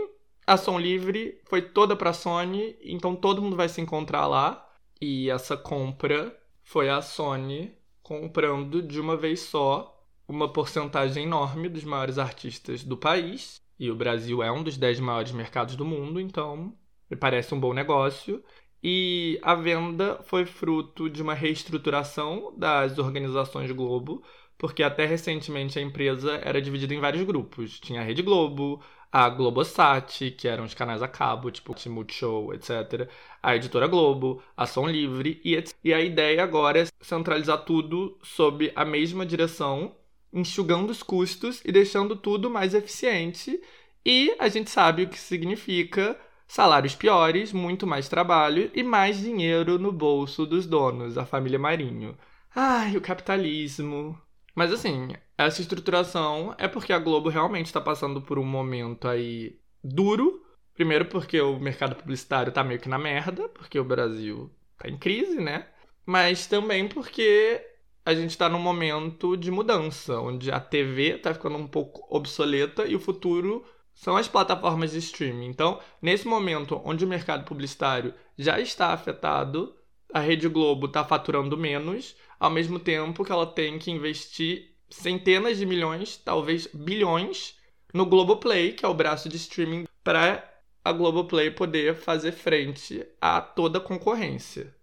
[0.46, 4.62] a Som Livre foi toda para a Sony, então todo mundo vai se encontrar lá.
[5.00, 9.92] E essa compra foi a Sony comprando de uma vez só
[10.28, 13.60] uma porcentagem enorme dos maiores artistas do país.
[13.78, 16.72] E o Brasil é um dos dez maiores mercados do mundo, então
[17.10, 18.42] me parece um bom negócio.
[18.82, 24.22] E a venda foi fruto de uma reestruturação das organizações Globo,
[24.58, 27.78] porque até recentemente a empresa era dividida em vários grupos.
[27.80, 28.80] Tinha a Rede Globo,
[29.12, 33.08] a Globosat, que eram os canais a cabo, tipo Multishow, etc.
[33.42, 38.72] A Editora Globo, a Som Livre, e, e a ideia agora é centralizar tudo sob
[38.74, 39.94] a mesma direção
[40.32, 43.60] enxugando os custos e deixando tudo mais eficiente.
[44.04, 49.78] E a gente sabe o que significa salários piores, muito mais trabalho e mais dinheiro
[49.78, 52.16] no bolso dos donos, a família Marinho.
[52.54, 54.20] Ai, o capitalismo.
[54.56, 59.60] Mas assim, essa estruturação é porque a Globo realmente está passando por um momento aí
[59.84, 60.42] duro.
[60.74, 64.96] Primeiro porque o mercado publicitário tá meio que na merda, porque o Brasil tá em
[64.96, 65.66] crise, né?
[66.06, 67.62] Mas também porque
[68.02, 72.86] a gente está num momento de mudança, onde a TV está ficando um pouco obsoleta
[72.86, 75.48] e o futuro são as plataformas de streaming.
[75.48, 79.74] Então, nesse momento onde o mercado publicitário já está afetado,
[80.14, 85.58] a Rede Globo está faturando menos, ao mesmo tempo que ela tem que investir centenas
[85.58, 87.56] de milhões, talvez bilhões,
[87.92, 90.48] no Globoplay, que é o braço de streaming, para
[90.84, 94.75] a Globoplay poder fazer frente a toda a concorrência.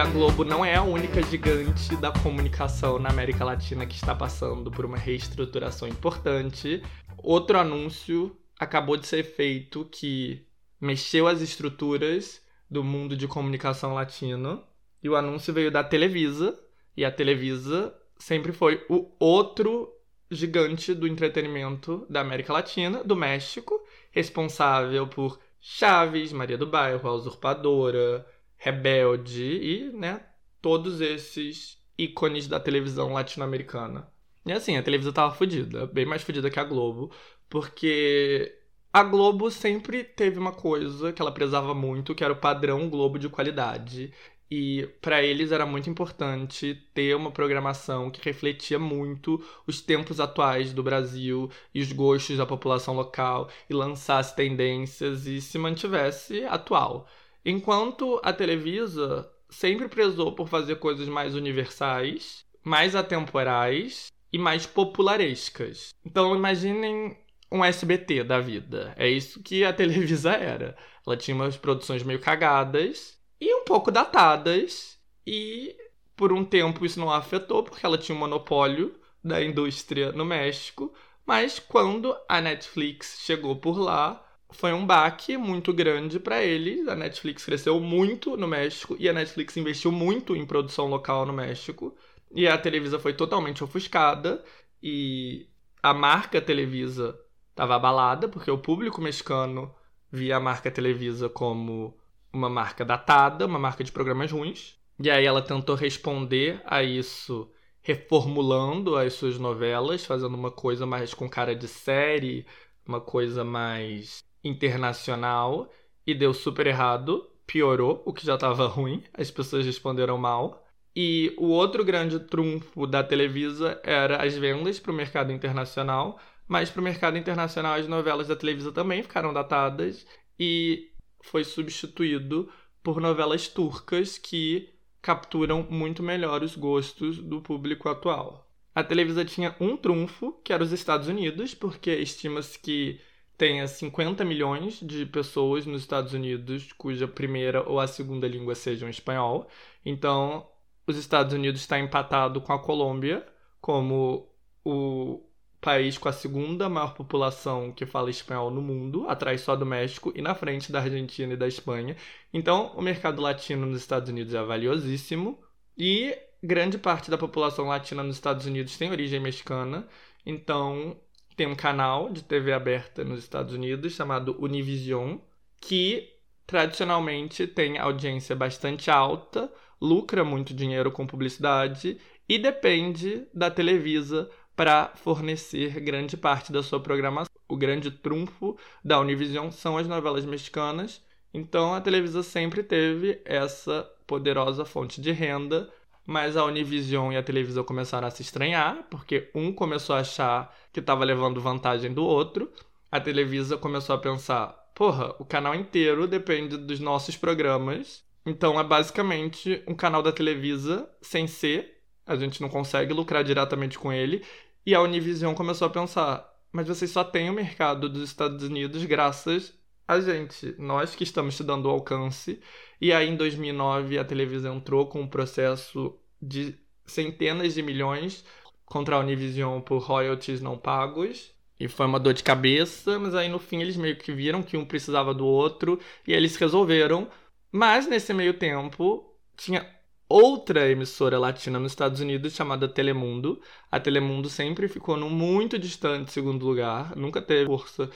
[0.00, 4.70] A Globo não é a única gigante da comunicação na América Latina que está passando
[4.70, 6.82] por uma reestruturação importante.
[7.18, 10.46] Outro anúncio acabou de ser feito que
[10.80, 12.40] mexeu as estruturas
[12.70, 14.64] do mundo de comunicação latino.
[15.02, 16.58] E o anúncio veio da Televisa.
[16.96, 19.92] E a Televisa sempre foi o outro
[20.30, 23.78] gigante do entretenimento da América Latina, do México,
[24.10, 28.26] responsável por Chaves, Maria do Bairro, A Usurpadora,
[28.60, 30.22] Rebelde e, né,
[30.60, 34.06] todos esses ícones da televisão latino-americana.
[34.44, 37.10] E assim, a televisão tava fodida, bem mais fodida que a Globo,
[37.48, 38.54] porque
[38.92, 43.18] a Globo sempre teve uma coisa que ela prezava muito, que era o padrão Globo
[43.18, 44.12] de qualidade.
[44.50, 50.72] E para eles era muito importante ter uma programação que refletia muito os tempos atuais
[50.72, 57.06] do Brasil e os gostos da população local e lançasse tendências e se mantivesse atual.
[57.44, 65.90] Enquanto a Televisa sempre prezou por fazer coisas mais universais, mais atemporais e mais popularescas.
[66.04, 67.16] Então imaginem
[67.50, 68.94] um SBT da vida.
[68.96, 70.76] É isso que a Televisa era.
[71.06, 74.98] Ela tinha umas produções meio cagadas e um pouco datadas.
[75.26, 75.76] E
[76.16, 80.24] por um tempo isso não a afetou, porque ela tinha um monopólio da indústria no
[80.24, 80.92] México.
[81.26, 86.88] Mas quando a Netflix chegou por lá, foi um baque muito grande para eles.
[86.88, 91.32] A Netflix cresceu muito no México e a Netflix investiu muito em produção local no
[91.32, 91.94] México.
[92.32, 94.44] E a Televisa foi totalmente ofuscada
[94.82, 95.48] e
[95.82, 97.18] a marca Televisa
[97.50, 99.74] estava abalada porque o público mexicano
[100.10, 101.96] via a marca Televisa como
[102.32, 104.78] uma marca datada, uma marca de programas ruins.
[105.02, 107.50] E aí ela tentou responder a isso
[107.82, 112.46] reformulando as suas novelas, fazendo uma coisa mais com cara de série,
[112.86, 115.70] uma coisa mais internacional
[116.06, 120.66] e deu super errado, piorou o que já estava ruim, as pessoas responderam mal.
[120.94, 126.18] E o outro grande trunfo da Televisa era as vendas para o mercado internacional,
[126.48, 130.04] mas para o mercado internacional as novelas da Televisa também ficaram datadas
[130.38, 130.90] e
[131.22, 132.50] foi substituído
[132.82, 134.68] por novelas turcas que
[135.00, 138.50] capturam muito melhor os gostos do público atual.
[138.74, 143.00] A Televisa tinha um trunfo, que era os Estados Unidos, porque estima-se que
[143.40, 148.86] tenha 50 milhões de pessoas nos Estados Unidos cuja primeira ou a segunda língua sejam
[148.86, 149.48] espanhol.
[149.82, 150.46] Então,
[150.86, 153.26] os Estados Unidos está empatado com a Colômbia
[153.58, 154.30] como
[154.62, 155.26] o
[155.58, 160.12] país com a segunda maior população que fala espanhol no mundo, atrás só do México
[160.14, 161.96] e na frente da Argentina e da Espanha.
[162.34, 165.38] Então, o mercado latino nos Estados Unidos é valiosíssimo
[165.78, 169.88] e grande parte da população latina nos Estados Unidos tem origem mexicana.
[170.26, 171.00] Então,
[171.40, 175.16] tem um canal de TV aberta nos Estados Unidos chamado Univision,
[175.58, 176.06] que
[176.46, 184.92] tradicionalmente tem audiência bastante alta, lucra muito dinheiro com publicidade e depende da Televisa para
[184.96, 187.32] fornecer grande parte da sua programação.
[187.48, 193.90] O grande trunfo da Univision são as novelas mexicanas, então a Televisa sempre teve essa
[194.06, 195.72] poderosa fonte de renda,
[196.06, 200.54] mas a Univision e a Televisa começaram a se estranhar, porque um começou a achar
[200.72, 202.50] que estava levando vantagem do outro,
[202.90, 208.64] a Televisa começou a pensar: porra, o canal inteiro depende dos nossos programas, então é
[208.64, 214.24] basicamente um canal da Televisa sem ser, a gente não consegue lucrar diretamente com ele,
[214.66, 218.84] e a Univision começou a pensar: mas vocês só têm o mercado dos Estados Unidos
[218.84, 219.59] graças
[219.90, 222.40] a gente, nós que estamos te dando o alcance.
[222.80, 226.54] E aí, em 2009, a televisão entrou com um processo de
[226.86, 228.24] centenas de milhões
[228.64, 231.32] contra a Univision por royalties não pagos.
[231.58, 234.56] E foi uma dor de cabeça, mas aí no fim eles meio que viram que
[234.56, 237.08] um precisava do outro e eles resolveram.
[237.52, 239.68] Mas nesse meio tempo, tinha
[240.08, 243.40] outra emissora latina nos Estados Unidos chamada Telemundo.
[243.70, 247.90] A Telemundo sempre ficou no muito distante segundo lugar, nunca teve força.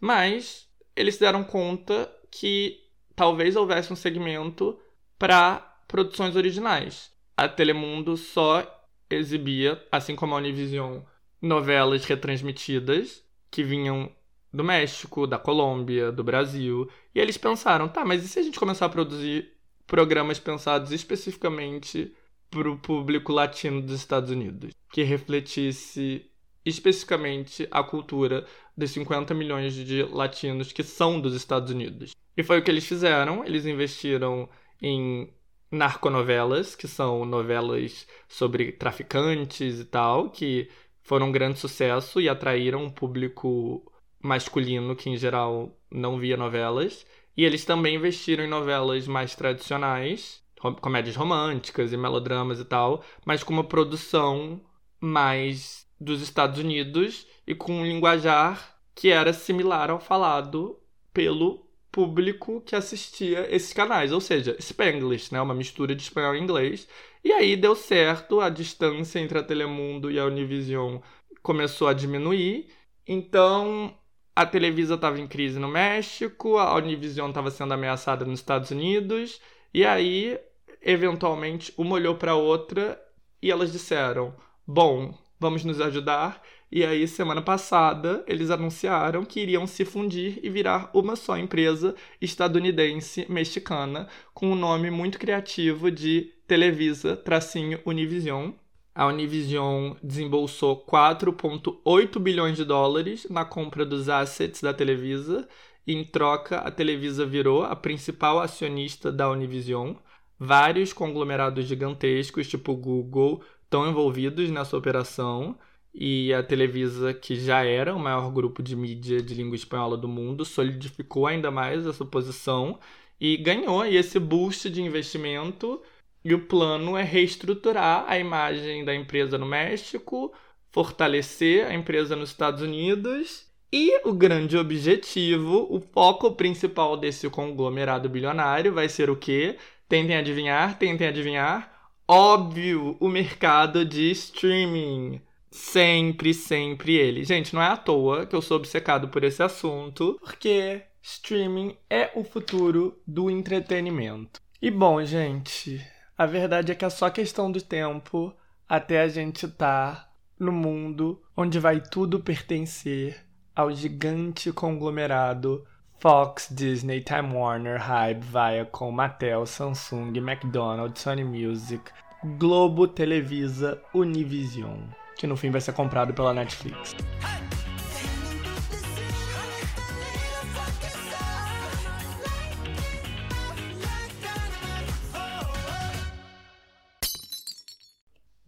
[0.00, 0.65] Mas
[0.96, 2.80] eles se deram conta que
[3.14, 4.78] talvez houvesse um segmento
[5.18, 7.10] para produções originais.
[7.36, 8.64] A Telemundo só
[9.08, 11.00] exibia, assim como a Univision,
[11.40, 14.10] novelas retransmitidas que vinham
[14.52, 16.90] do México, da Colômbia, do Brasil.
[17.14, 19.52] E eles pensaram, tá, mas e se a gente começar a produzir
[19.86, 22.12] programas pensados especificamente
[22.50, 26.26] para o público latino dos Estados Unidos, que refletisse
[26.64, 28.46] especificamente a cultura
[28.76, 32.14] dos 50 milhões de latinos que são dos Estados Unidos.
[32.36, 34.48] E foi o que eles fizeram, eles investiram
[34.82, 35.32] em
[35.70, 40.68] narconovelas, que são novelas sobre traficantes e tal, que
[41.02, 47.06] foram um grande sucesso e atraíram um público masculino que em geral não via novelas.
[47.36, 50.42] E eles também investiram em novelas mais tradicionais,
[50.80, 54.60] comédias românticas e melodramas e tal, mas com uma produção
[55.00, 60.78] mais dos Estados Unidos e com um linguajar que era similar ao falado
[61.12, 66.40] pelo público que assistia esses canais, ou seja, Spanglish, né, uma mistura de espanhol e
[66.40, 66.86] inglês.
[67.24, 70.98] E aí deu certo, a distância entre a Telemundo e a Univision
[71.42, 72.68] começou a diminuir.
[73.06, 73.96] Então,
[74.34, 79.40] a Televisa estava em crise no México, a Univision estava sendo ameaçada nos Estados Unidos,
[79.72, 80.38] e aí,
[80.82, 83.00] eventualmente, uma olhou para a outra
[83.40, 84.34] e elas disseram:
[84.66, 86.42] Bom, vamos nos ajudar.
[86.70, 91.94] E aí, semana passada, eles anunciaram que iriam se fundir e virar uma só empresa
[92.20, 98.50] estadunidense-mexicana, com um nome muito criativo de Televisa Tracinho Univision.
[98.92, 105.46] A Univision desembolsou 4,8 bilhões de dólares na compra dos assets da Televisa.
[105.86, 109.94] E em troca, a Televisa virou a principal acionista da Univision.
[110.36, 115.56] Vários conglomerados gigantescos, tipo Google, estão envolvidos nessa operação
[115.98, 120.06] e a Televisa, que já era o maior grupo de mídia de língua espanhola do
[120.06, 122.78] mundo, solidificou ainda mais essa posição
[123.18, 125.82] e ganhou esse boost de investimento.
[126.22, 130.34] E o plano é reestruturar a imagem da empresa no México,
[130.72, 138.08] fortalecer a empresa nos Estados Unidos e o grande objetivo, o foco principal desse conglomerado
[138.08, 139.58] bilionário vai ser o quê?
[139.88, 141.90] Tentem adivinhar, tentem adivinhar.
[142.08, 145.20] Óbvio, o mercado de streaming.
[145.56, 147.24] Sempre, sempre ele.
[147.24, 152.10] Gente, não é à toa que eu sou obcecado por esse assunto, porque streaming é
[152.14, 154.38] o futuro do entretenimento.
[154.60, 155.82] E bom, gente,
[156.16, 158.36] a verdade é que é só questão do tempo
[158.68, 165.66] até a gente estar tá no mundo onde vai tudo pertencer ao gigante conglomerado
[165.98, 171.90] Fox, Disney, Time Warner, Hybe, Viacom, Mattel, Samsung, McDonald's, Sony Music,
[172.38, 174.80] Globo, Televisa, Univision
[175.16, 176.94] que no fim vai ser comprado pela Netflix.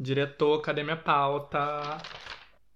[0.00, 1.98] Diretor, cadê minha pauta?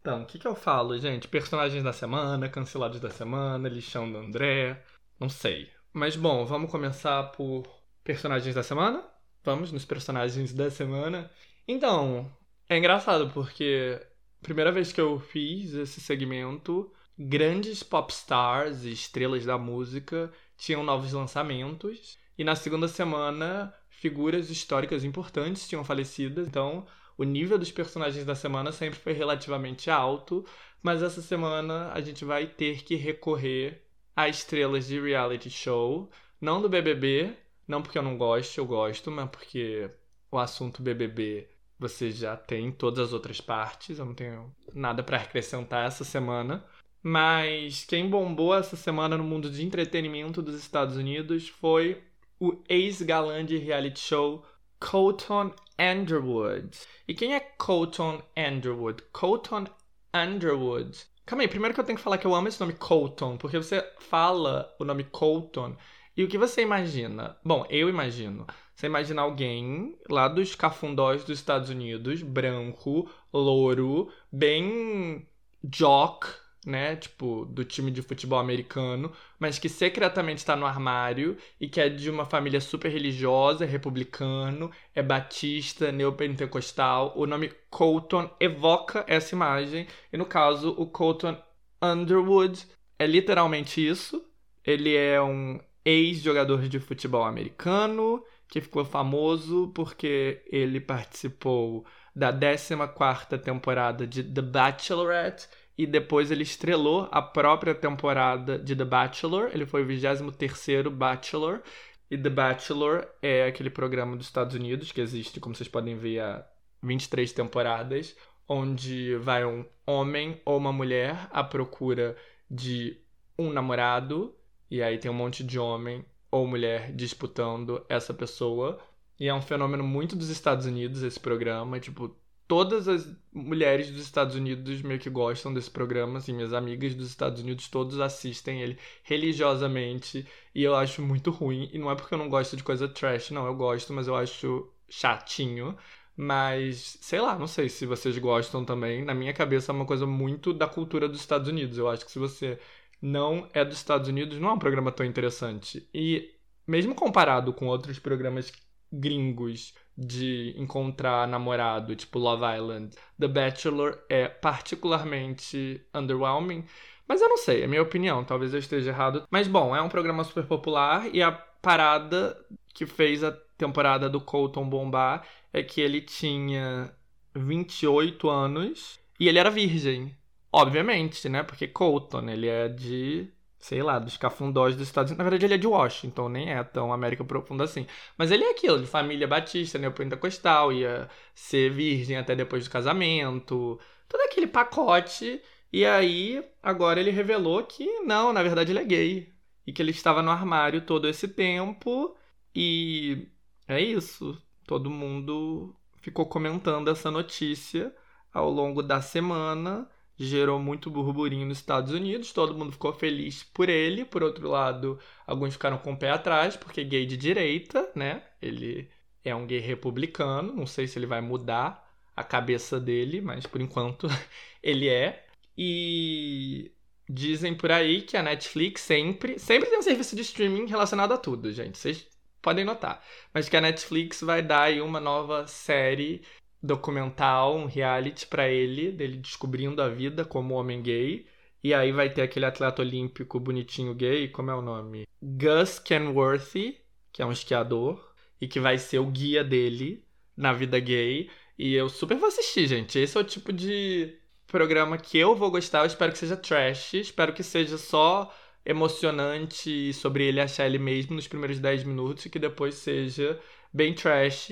[0.00, 1.28] Então, o que, que eu falo, gente?
[1.28, 4.82] Personagens da semana, cancelados da semana, lixão do André,
[5.20, 5.70] não sei.
[5.92, 7.62] Mas bom, vamos começar por
[8.02, 9.04] personagens da semana?
[9.44, 11.30] Vamos nos personagens da semana.
[11.68, 12.28] Então,
[12.72, 14.00] é engraçado porque
[14.40, 20.82] primeira vez que eu fiz esse segmento, grandes pop stars e estrelas da música tinham
[20.82, 26.40] novos lançamentos e na segunda semana figuras históricas importantes tinham falecido.
[26.40, 26.86] Então,
[27.18, 30.44] o nível dos personagens da semana sempre foi relativamente alto,
[30.82, 33.84] mas essa semana a gente vai ter que recorrer
[34.16, 36.10] a estrelas de reality show,
[36.40, 37.36] não do BBB,
[37.68, 39.90] não porque eu não gosto, eu gosto, mas porque
[40.30, 41.51] o assunto BBB
[41.82, 46.64] você já tem todas as outras partes, eu não tenho nada para acrescentar essa semana.
[47.02, 52.00] Mas quem bombou essa semana no mundo de entretenimento dos Estados Unidos foi
[52.38, 54.44] o ex-galã de reality show
[54.78, 56.78] Colton Underwood.
[57.08, 59.02] E quem é Colton Underwood?
[59.12, 59.66] Colton
[60.14, 60.96] Underwood.
[61.26, 63.58] Calma aí, primeiro que eu tenho que falar que eu amo esse nome Colton, porque
[63.58, 65.76] você fala o nome Colton
[66.16, 67.36] e o que você imagina?
[67.44, 68.46] Bom, eu imagino
[68.82, 75.24] você imagina alguém lá dos cafundós dos Estados Unidos, branco, louro, bem
[75.62, 76.26] jock,
[76.66, 76.96] né?
[76.96, 81.88] Tipo, do time de futebol americano, mas que secretamente está no armário e que é
[81.88, 87.12] de uma família super religiosa, republicano, é batista, neopentecostal.
[87.14, 89.86] O nome Colton evoca essa imagem.
[90.12, 91.40] E no caso, o Colton
[91.80, 92.66] Underwood
[92.98, 94.24] é literalmente isso.
[94.66, 103.38] Ele é um ex-jogador de futebol americano que ficou famoso porque ele participou da 14ª
[103.40, 105.48] temporada de The Bachelorette
[105.78, 109.48] e depois ele estrelou a própria temporada de The Bachelor.
[109.54, 111.62] Ele foi o 23º Bachelor.
[112.10, 116.20] E The Bachelor é aquele programa dos Estados Unidos que existe, como vocês podem ver,
[116.20, 116.46] há
[116.82, 118.14] 23 temporadas,
[118.46, 122.14] onde vai um homem ou uma mulher à procura
[122.50, 123.00] de
[123.38, 124.36] um namorado,
[124.70, 128.80] e aí tem um monte de homem ou mulher disputando essa pessoa.
[129.20, 131.78] E é um fenômeno muito dos Estados Unidos esse programa.
[131.78, 132.16] Tipo,
[132.48, 136.18] todas as mulheres dos Estados Unidos meio que gostam desse programa.
[136.18, 140.26] Assim, minhas amigas dos Estados Unidos todos assistem ele religiosamente.
[140.54, 141.68] E eu acho muito ruim.
[141.72, 143.46] E não é porque eu não gosto de coisa trash, não.
[143.46, 145.76] Eu gosto, mas eu acho chatinho.
[146.16, 149.04] Mas, sei lá, não sei se vocês gostam também.
[149.04, 151.76] Na minha cabeça é uma coisa muito da cultura dos Estados Unidos.
[151.78, 152.58] Eu acho que se você
[153.02, 155.88] não é dos Estados Unidos, não é um programa tão interessante.
[155.92, 156.30] E
[156.66, 158.52] mesmo comparado com outros programas
[158.92, 166.64] gringos de encontrar namorado, tipo Love Island, The Bachelor é particularmente underwhelming.
[167.08, 169.24] Mas eu não sei, é minha opinião, talvez eu esteja errado.
[169.30, 172.38] Mas bom, é um programa super popular e a parada
[172.72, 176.94] que fez a temporada do Colton bombar é que ele tinha
[177.34, 180.16] 28 anos e ele era virgem.
[180.52, 181.42] Obviamente, né?
[181.42, 185.18] Porque Colton, ele é de, sei lá, dos cafundós dos Estados Unidos.
[185.18, 187.86] Na verdade, ele é de Washington, nem é tão América profunda assim.
[188.18, 193.80] Mas ele é aquilo, de família batista, neopentecostal, ia ser virgem até depois do casamento.
[194.08, 195.40] todo aquele pacote.
[195.72, 199.32] E aí, agora ele revelou que não, na verdade ele é gay.
[199.66, 202.14] E que ele estava no armário todo esse tempo.
[202.54, 203.28] E
[203.66, 204.40] é isso.
[204.66, 207.94] Todo mundo ficou comentando essa notícia
[208.32, 209.88] ao longo da semana.
[210.24, 214.04] Gerou muito burburinho nos Estados Unidos, todo mundo ficou feliz por ele.
[214.04, 218.22] Por outro lado, alguns ficaram com o pé atrás, porque gay de direita, né?
[218.40, 218.88] Ele
[219.24, 223.60] é um gay republicano, não sei se ele vai mudar a cabeça dele, mas por
[223.60, 224.06] enquanto
[224.62, 225.26] ele é.
[225.58, 226.70] E
[227.08, 231.18] dizem por aí que a Netflix sempre, sempre tem um serviço de streaming relacionado a
[231.18, 231.78] tudo, gente.
[231.78, 232.06] Vocês
[232.40, 233.04] podem notar.
[233.34, 236.22] Mas que a Netflix vai dar aí uma nova série
[236.62, 241.26] documental, um reality para ele, dele descobrindo a vida como homem gay.
[241.62, 245.06] E aí vai ter aquele atleta olímpico bonitinho gay, como é o nome?
[245.20, 246.78] Gus Kenworthy,
[247.12, 250.04] que é um esquiador, e que vai ser o guia dele
[250.36, 251.30] na vida gay.
[251.58, 252.98] E eu super vou assistir, gente.
[252.98, 255.80] Esse é o tipo de programa que eu vou gostar.
[255.80, 258.32] Eu espero que seja trash, espero que seja só
[258.64, 263.40] emocionante sobre ele achar ele mesmo nos primeiros 10 minutos e que depois seja
[263.72, 264.50] bem trash,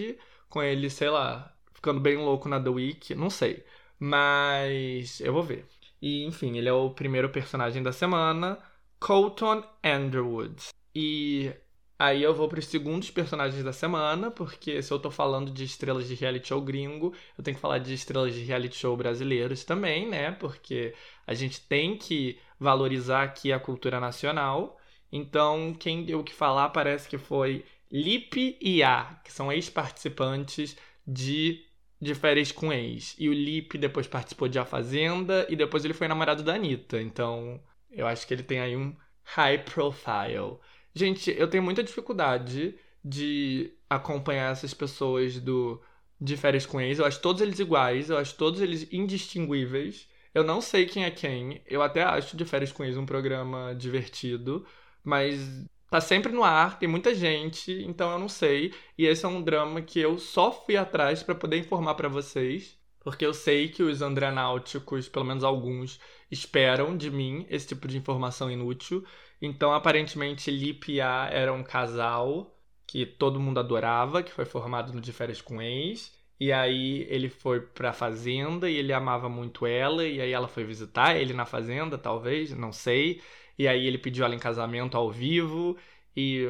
[0.48, 3.64] com ele, sei lá, ficando bem louco na The Week, não sei.
[3.98, 5.66] Mas eu vou ver.
[6.00, 8.58] E enfim, ele é o primeiro personagem da semana,
[8.98, 10.68] Colton Underwood.
[10.94, 11.52] E
[11.98, 15.64] aí eu vou para os segundos personagens da semana, porque se eu tô falando de
[15.64, 19.64] estrelas de reality show gringo, eu tenho que falar de estrelas de reality show brasileiros
[19.64, 20.32] também, né?
[20.32, 20.94] Porque
[21.26, 24.78] a gente tem que valorizar aqui a cultura nacional.
[25.12, 30.76] Então, quem deu o que falar parece que foi Lipe e A, que são ex-participantes
[31.06, 31.64] de
[32.00, 33.14] de férias com ex.
[33.18, 37.00] E o Lipe depois participou de A Fazenda e depois ele foi namorado da Anitta.
[37.00, 40.58] Então, eu acho que ele tem aí um high profile.
[40.94, 42.74] Gente, eu tenho muita dificuldade
[43.04, 45.80] de acompanhar essas pessoas do
[46.20, 46.98] de férias com ex.
[46.98, 50.08] Eu acho todos eles iguais, eu acho todos eles indistinguíveis.
[50.34, 51.62] Eu não sei quem é quem.
[51.66, 54.66] Eu até acho de férias com ex um programa divertido,
[55.02, 58.72] mas tá sempre no ar, tem muita gente, então eu não sei.
[58.96, 62.78] E esse é um drama que eu só fui atrás para poder informar para vocês,
[63.00, 65.98] porque eu sei que os andranáuticos, pelo menos alguns,
[66.30, 69.04] esperam de mim esse tipo de informação inútil.
[69.42, 74.92] Então, aparentemente, Lip e A era um casal que todo mundo adorava, que foi formado
[74.92, 76.12] no De Férias com Ex.
[76.38, 80.64] E aí ele foi pra fazenda e ele amava muito ela, e aí ela foi
[80.64, 83.20] visitar ele na fazenda, talvez, não sei.
[83.60, 85.76] E aí ele pediu ela em casamento ao vivo
[86.16, 86.48] e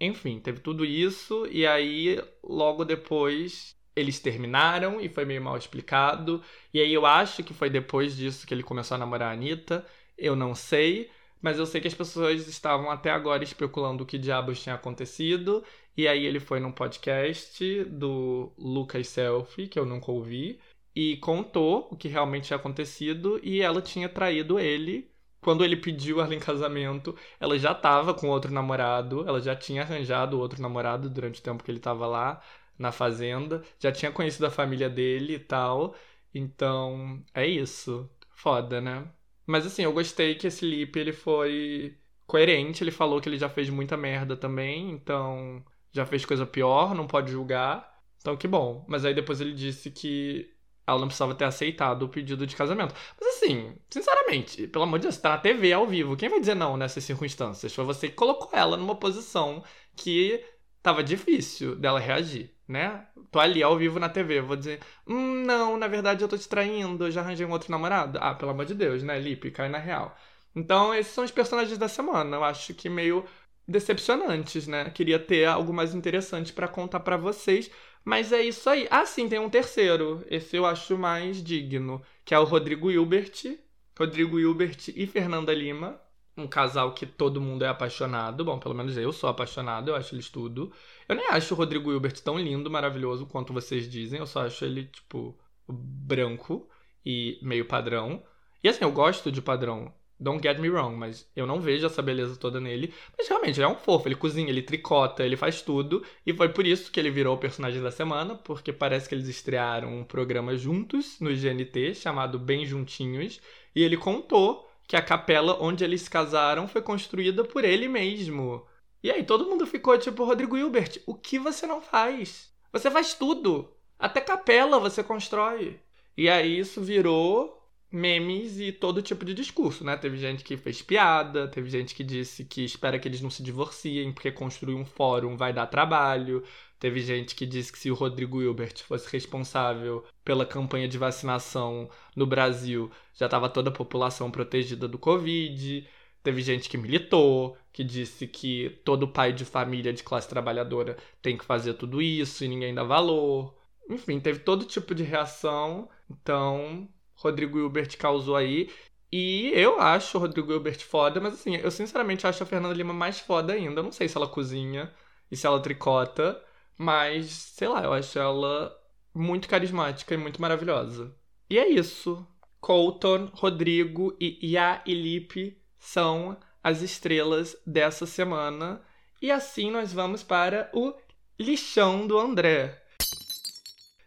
[0.00, 6.40] enfim, teve tudo isso e aí logo depois eles terminaram e foi meio mal explicado.
[6.72, 9.84] E aí eu acho que foi depois disso que ele começou a namorar a Anitta.
[10.16, 11.10] Eu não sei,
[11.42, 15.64] mas eu sei que as pessoas estavam até agora especulando o que diabos tinha acontecido.
[15.96, 20.60] E aí ele foi num podcast do Lucas Selfie, que eu nunca ouvi,
[20.94, 25.12] e contou o que realmente tinha acontecido e ela tinha traído ele
[25.44, 29.82] quando ele pediu ela em casamento, ela já estava com outro namorado, ela já tinha
[29.82, 32.42] arranjado outro namorado durante o tempo que ele estava lá
[32.78, 35.94] na fazenda, já tinha conhecido a família dele e tal.
[36.34, 38.10] Então, é isso.
[38.30, 39.06] Foda, né?
[39.46, 43.48] Mas assim, eu gostei que esse Lip ele foi coerente, ele falou que ele já
[43.48, 48.02] fez muita merda também, então já fez coisa pior, não pode julgar.
[48.18, 48.84] Então que bom.
[48.88, 50.53] Mas aí depois ele disse que
[50.86, 52.94] ela não precisava ter aceitado o pedido de casamento.
[53.20, 56.16] Mas assim, sinceramente, pelo amor de Deus, tá na TV ao vivo.
[56.16, 57.74] Quem vai dizer não nessas circunstâncias?
[57.74, 59.62] Foi você que colocou ela numa posição
[59.96, 60.44] que
[60.82, 63.06] tava difícil dela reagir, né?
[63.30, 66.48] Tô ali ao vivo na TV, vou dizer, hum, não, na verdade eu tô te
[66.48, 68.18] traindo, já arranjei um outro namorado.
[68.20, 69.50] Ah, pelo amor de Deus, né, Lipe?
[69.50, 70.16] Cai na real.
[70.54, 72.36] Então, esses são os personagens da semana.
[72.36, 73.24] Eu acho que meio
[73.66, 74.90] decepcionantes, né?
[74.90, 77.70] Queria ter algo mais interessante para contar para vocês,
[78.04, 78.86] mas é isso aí.
[78.90, 80.24] Ah, sim, tem um terceiro.
[80.30, 83.58] Esse eu acho mais digno, que é o Rodrigo Hilbert.
[83.98, 86.00] Rodrigo Hilbert e Fernanda Lima.
[86.36, 88.44] Um casal que todo mundo é apaixonado.
[88.44, 90.72] Bom, pelo menos eu sou apaixonado, eu acho eles tudo.
[91.08, 94.18] Eu nem acho o Rodrigo Hilbert tão lindo, maravilhoso quanto vocês dizem.
[94.18, 95.38] Eu só acho ele, tipo,
[95.68, 96.68] branco
[97.06, 98.22] e meio padrão.
[98.62, 99.94] E assim, eu gosto de padrão.
[100.18, 102.92] Don't get me wrong, mas eu não vejo essa beleza toda nele.
[103.18, 106.04] Mas realmente, ele é um fofo, ele cozinha, ele tricota, ele faz tudo.
[106.24, 109.28] E foi por isso que ele virou o personagem da semana, porque parece que eles
[109.28, 113.40] estrearam um programa juntos no GNT, chamado Bem Juntinhos.
[113.74, 118.64] E ele contou que a capela onde eles se casaram foi construída por ele mesmo.
[119.02, 122.52] E aí todo mundo ficou tipo, Rodrigo Hilbert, o que você não faz?
[122.72, 123.70] Você faz tudo.
[123.98, 125.80] Até capela você constrói.
[126.16, 127.63] E aí isso virou
[127.94, 129.96] memes e todo tipo de discurso, né?
[129.96, 133.42] Teve gente que fez piada, teve gente que disse que espera que eles não se
[133.42, 136.42] divorciem porque construir um fórum vai dar trabalho.
[136.78, 141.88] Teve gente que disse que se o Rodrigo Hilbert fosse responsável pela campanha de vacinação
[142.16, 145.88] no Brasil, já estava toda a população protegida do Covid.
[146.22, 151.36] Teve gente que militou, que disse que todo pai de família de classe trabalhadora tem
[151.38, 153.54] que fazer tudo isso e ninguém dá valor.
[153.88, 155.88] Enfim, teve todo tipo de reação.
[156.10, 156.88] Então,
[157.24, 158.70] Rodrigo Hilbert causou aí.
[159.10, 162.92] E eu acho o Rodrigo Hilbert foda, mas assim, eu sinceramente acho a Fernanda Lima
[162.92, 163.82] mais foda ainda.
[163.82, 164.92] Não sei se ela cozinha
[165.30, 166.42] e se ela tricota,
[166.76, 168.76] mas sei lá, eu acho ela
[169.14, 171.14] muito carismática e muito maravilhosa.
[171.48, 172.26] E é isso.
[172.60, 178.82] Colton, Rodrigo e Ia e Lipe são as estrelas dessa semana.
[179.22, 180.92] E assim nós vamos para o
[181.38, 182.82] lixão do André.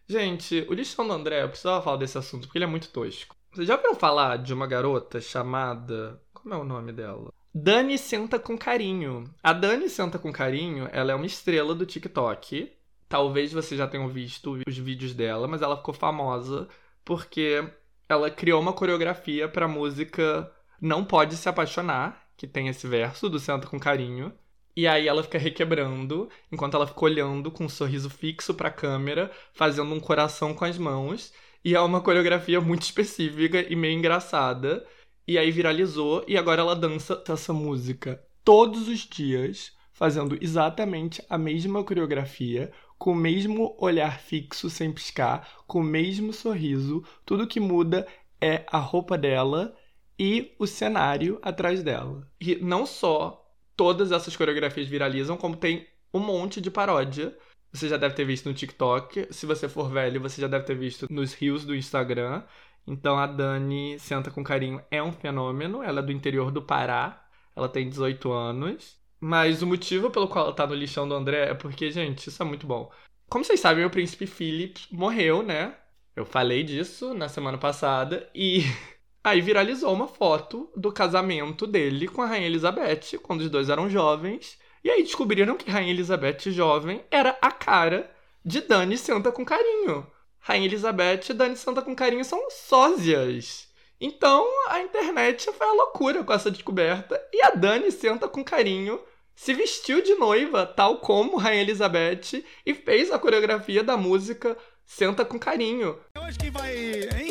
[0.09, 3.35] Gente, o lixão do André, eu precisava falar desse assunto porque ele é muito tosco.
[3.51, 6.21] Vocês já ouviram falar de uma garota chamada.
[6.33, 7.33] Como é o nome dela?
[7.53, 9.25] Dani Senta com Carinho.
[9.43, 12.71] A Dani Senta com Carinho, ela é uma estrela do TikTok.
[13.09, 16.67] Talvez vocês já tenham visto os vídeos dela, mas ela ficou famosa
[17.03, 17.67] porque
[18.07, 23.39] ela criou uma coreografia pra música Não Pode Se Apaixonar, que tem esse verso do
[23.39, 24.31] Senta com Carinho.
[24.77, 29.31] E aí ela fica requebrando, enquanto ela fica olhando com um sorriso fixo pra câmera,
[29.51, 31.33] fazendo um coração com as mãos.
[31.65, 34.85] E é uma coreografia muito específica e meio engraçada.
[35.27, 41.39] E aí viralizou, e agora ela dança essa música todos os dias, fazendo exatamente a
[41.39, 47.03] mesma coreografia, com o mesmo olhar fixo sem piscar, com o mesmo sorriso.
[47.25, 48.05] Tudo que muda
[48.39, 49.75] é a roupa dela
[50.19, 52.29] e o cenário atrás dela.
[52.39, 53.43] E não só
[53.77, 57.37] todas essas coreografias viralizam, como tem um monte de paródia.
[57.71, 59.27] Você já deve ter visto no TikTok.
[59.31, 62.43] Se você for velho, você já deve ter visto nos rios do Instagram.
[62.87, 65.83] Então a Dani Senta com Carinho é um fenômeno.
[65.83, 67.23] Ela é do interior do Pará.
[67.55, 68.97] Ela tem 18 anos.
[69.19, 72.41] Mas o motivo pelo qual ela tá no lixão do André é porque, gente, isso
[72.41, 72.91] é muito bom.
[73.29, 75.75] Como vocês sabem, o príncipe Philip morreu, né?
[76.15, 78.63] Eu falei disso na semana passada e
[79.27, 83.89] Aí viralizou uma foto do casamento dele com a Rainha Elizabeth, quando os dois eram
[83.89, 84.57] jovens.
[84.81, 88.09] E aí descobriram que Rainha Elizabeth jovem era a cara
[88.45, 90.07] de Dani Santa com Carinho.
[90.39, 93.67] Rainha Elizabeth e Dani Santa com Carinho são sósias.
[93.99, 97.21] Então a internet foi a loucura com essa descoberta.
[97.33, 98.97] E a Dani Senta com Carinho
[99.35, 105.25] se vestiu de noiva, tal como Rainha Elizabeth, e fez a coreografia da música Senta
[105.25, 105.99] com Carinho.
[106.17, 107.26] Hoje que vai, hein?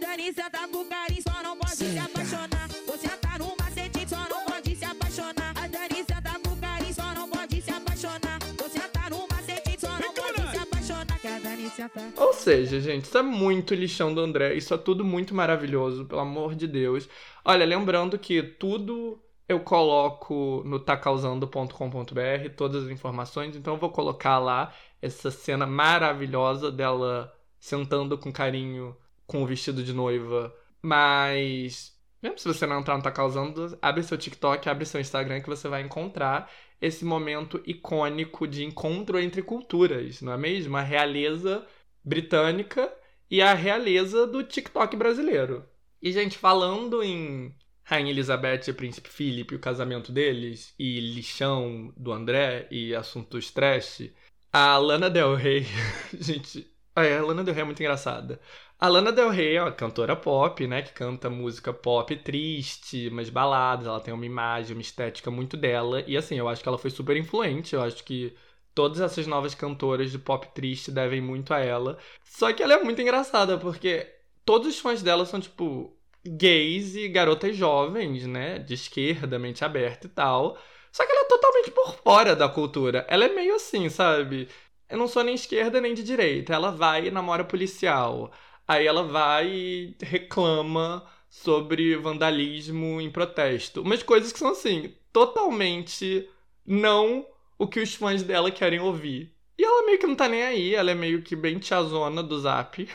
[0.00, 2.68] Senta com carinho, só não pode se apaixonar.
[2.86, 5.52] Você tá no macete, só não pode se apaixonar.
[5.56, 8.38] A senta com carinho, só não pode se apaixonar.
[8.58, 11.18] Você tá no macete, só não pode se apaixonar.
[11.18, 12.12] Que a Dani senta.
[12.16, 14.54] Ou seja, gente, isso é muito lixão do André.
[14.54, 17.08] Isso é tudo muito maravilhoso, pelo amor de Deus.
[17.44, 24.38] Olha, lembrando que tudo eu coloco no tacausando.com.br todas as informações, então eu vou colocar
[24.38, 24.72] lá
[25.02, 28.96] essa cena maravilhosa dela sentando com carinho
[29.30, 30.52] com o vestido de noiva.
[30.82, 35.40] Mas, mesmo se você não entrar no Tá Causando, abre seu TikTok, abre seu Instagram
[35.40, 36.50] que você vai encontrar
[36.82, 40.76] esse momento icônico de encontro entre culturas, não é mesmo?
[40.76, 41.64] A realeza
[42.02, 42.92] britânica
[43.30, 45.64] e a realeza do TikTok brasileiro.
[46.02, 47.54] E, gente, falando em
[47.84, 54.10] Rainha Elizabeth e Príncipe Philip, o casamento deles, e lixão do André e assuntos trash,
[54.52, 55.66] a Lana Del Rey,
[56.18, 56.66] gente,
[57.00, 58.40] a Lana Del Rey é muito engraçada.
[58.78, 63.28] A Lana Del Rey é uma cantora pop, né, que canta música pop triste, umas
[63.28, 66.78] baladas, ela tem uma imagem, uma estética muito dela, e assim, eu acho que ela
[66.78, 68.34] foi super influente, eu acho que
[68.74, 71.98] todas essas novas cantoras de pop triste devem muito a ela.
[72.24, 74.06] Só que ela é muito engraçada, porque
[74.44, 75.94] todos os fãs dela são, tipo,
[76.24, 80.58] gays e garotas jovens, né, de esquerda, mente aberta e tal.
[80.92, 83.06] Só que ela é totalmente por fora da cultura.
[83.08, 84.48] Ela é meio assim, sabe?
[84.90, 86.52] Eu não sou nem esquerda nem de direita.
[86.52, 88.32] Ela vai e namora policial.
[88.66, 93.82] Aí ela vai e reclama sobre vandalismo em protesto.
[93.82, 96.28] Umas coisas que são assim, totalmente
[96.66, 97.24] não
[97.58, 99.32] o que os fãs dela querem ouvir.
[99.56, 102.38] E ela meio que não tá nem aí, ela é meio que bem tiazona do
[102.40, 102.88] zap.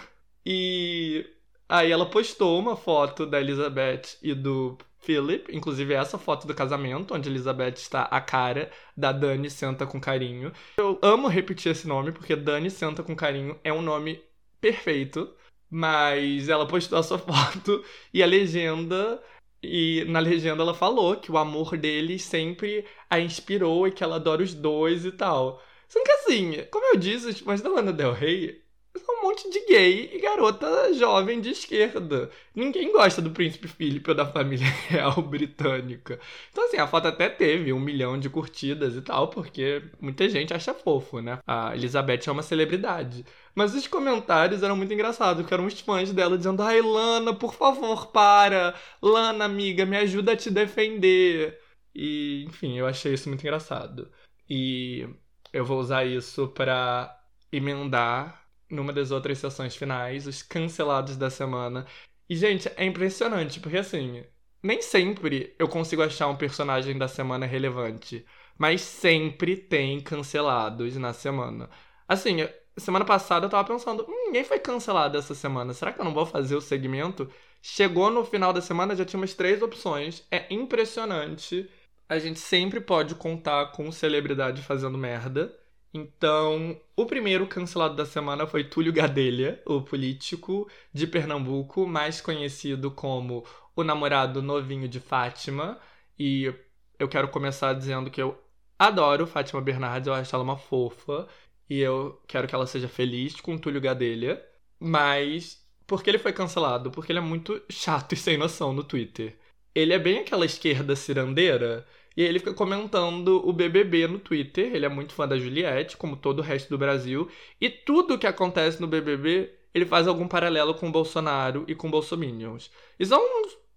[0.46, 1.26] E
[1.68, 7.14] aí ela postou uma foto da Elizabeth e do Philip, inclusive essa foto do casamento,
[7.14, 10.52] onde Elizabeth está a cara da Dani Senta com Carinho.
[10.78, 14.22] Eu amo repetir esse nome, porque Dani Senta com Carinho é um nome
[14.60, 15.32] perfeito,
[15.70, 17.84] mas ela postou a sua foto
[18.14, 19.22] e a legenda.
[19.64, 24.18] E na legenda ela falou que o amor deles sempre a inspirou e que ela
[24.18, 25.62] adora os dois e tal.
[25.88, 28.65] Só que assim, como eu disse, fãs da Lana Del Rey
[29.10, 32.30] um monte de gay e garota jovem de esquerda.
[32.54, 36.20] Ninguém gosta do príncipe Philip ou da família real britânica.
[36.52, 40.54] Então, assim, a foto até teve um milhão de curtidas e tal, porque muita gente
[40.54, 41.40] acha fofo, né?
[41.46, 43.26] A Elizabeth é uma celebridade.
[43.54, 47.54] Mas os comentários eram muito engraçados, porque eram os fãs dela dizendo: Ai, Lana, por
[47.54, 48.76] favor, para!
[49.02, 51.60] Lana, amiga, me ajuda a te defender.
[51.94, 54.12] E, enfim, eu achei isso muito engraçado.
[54.50, 55.08] E
[55.54, 57.18] eu vou usar isso para
[57.52, 61.86] emendar numa das outras sessões finais, os cancelados da semana.
[62.30, 64.24] E, gente, é impressionante, porque assim,
[64.64, 68.26] nem sempre eu consigo achar um personagem da semana relevante,
[68.58, 71.70] mas sempre tem cancelados na semana.
[72.08, 72.38] Assim,
[72.78, 76.14] semana passada eu tava pensando, hum, ninguém foi cancelado essa semana, será que eu não
[76.14, 77.30] vou fazer o segmento?
[77.62, 81.70] Chegou no final da semana, já tinha umas três opções, é impressionante.
[82.08, 85.58] A gente sempre pode contar com celebridade fazendo merda.
[85.96, 92.92] Então, o primeiro cancelado da semana foi Túlio Gadelha, o político de Pernambuco, mais conhecido
[92.92, 95.80] como o namorado novinho de Fátima.
[96.20, 96.54] E
[97.00, 98.38] eu quero começar dizendo que eu
[98.78, 101.30] adoro Fátima Bernardes, eu acho ela uma fofa.
[101.70, 104.46] E eu quero que ela seja feliz com Túlio Gadelha.
[104.78, 106.92] Mas por que ele foi cancelado?
[106.92, 109.38] Porque ele é muito chato e sem noção no Twitter.
[109.74, 114.74] Ele é bem aquela esquerda cirandeira e ele fica comentando o BBB no Twitter.
[114.74, 117.30] Ele é muito fã da Juliette, como todo o resto do Brasil.
[117.60, 121.92] E tudo que acontece no BBB, ele faz algum paralelo com o Bolsonaro e com
[121.92, 122.72] Bolsominions.
[122.98, 123.22] E são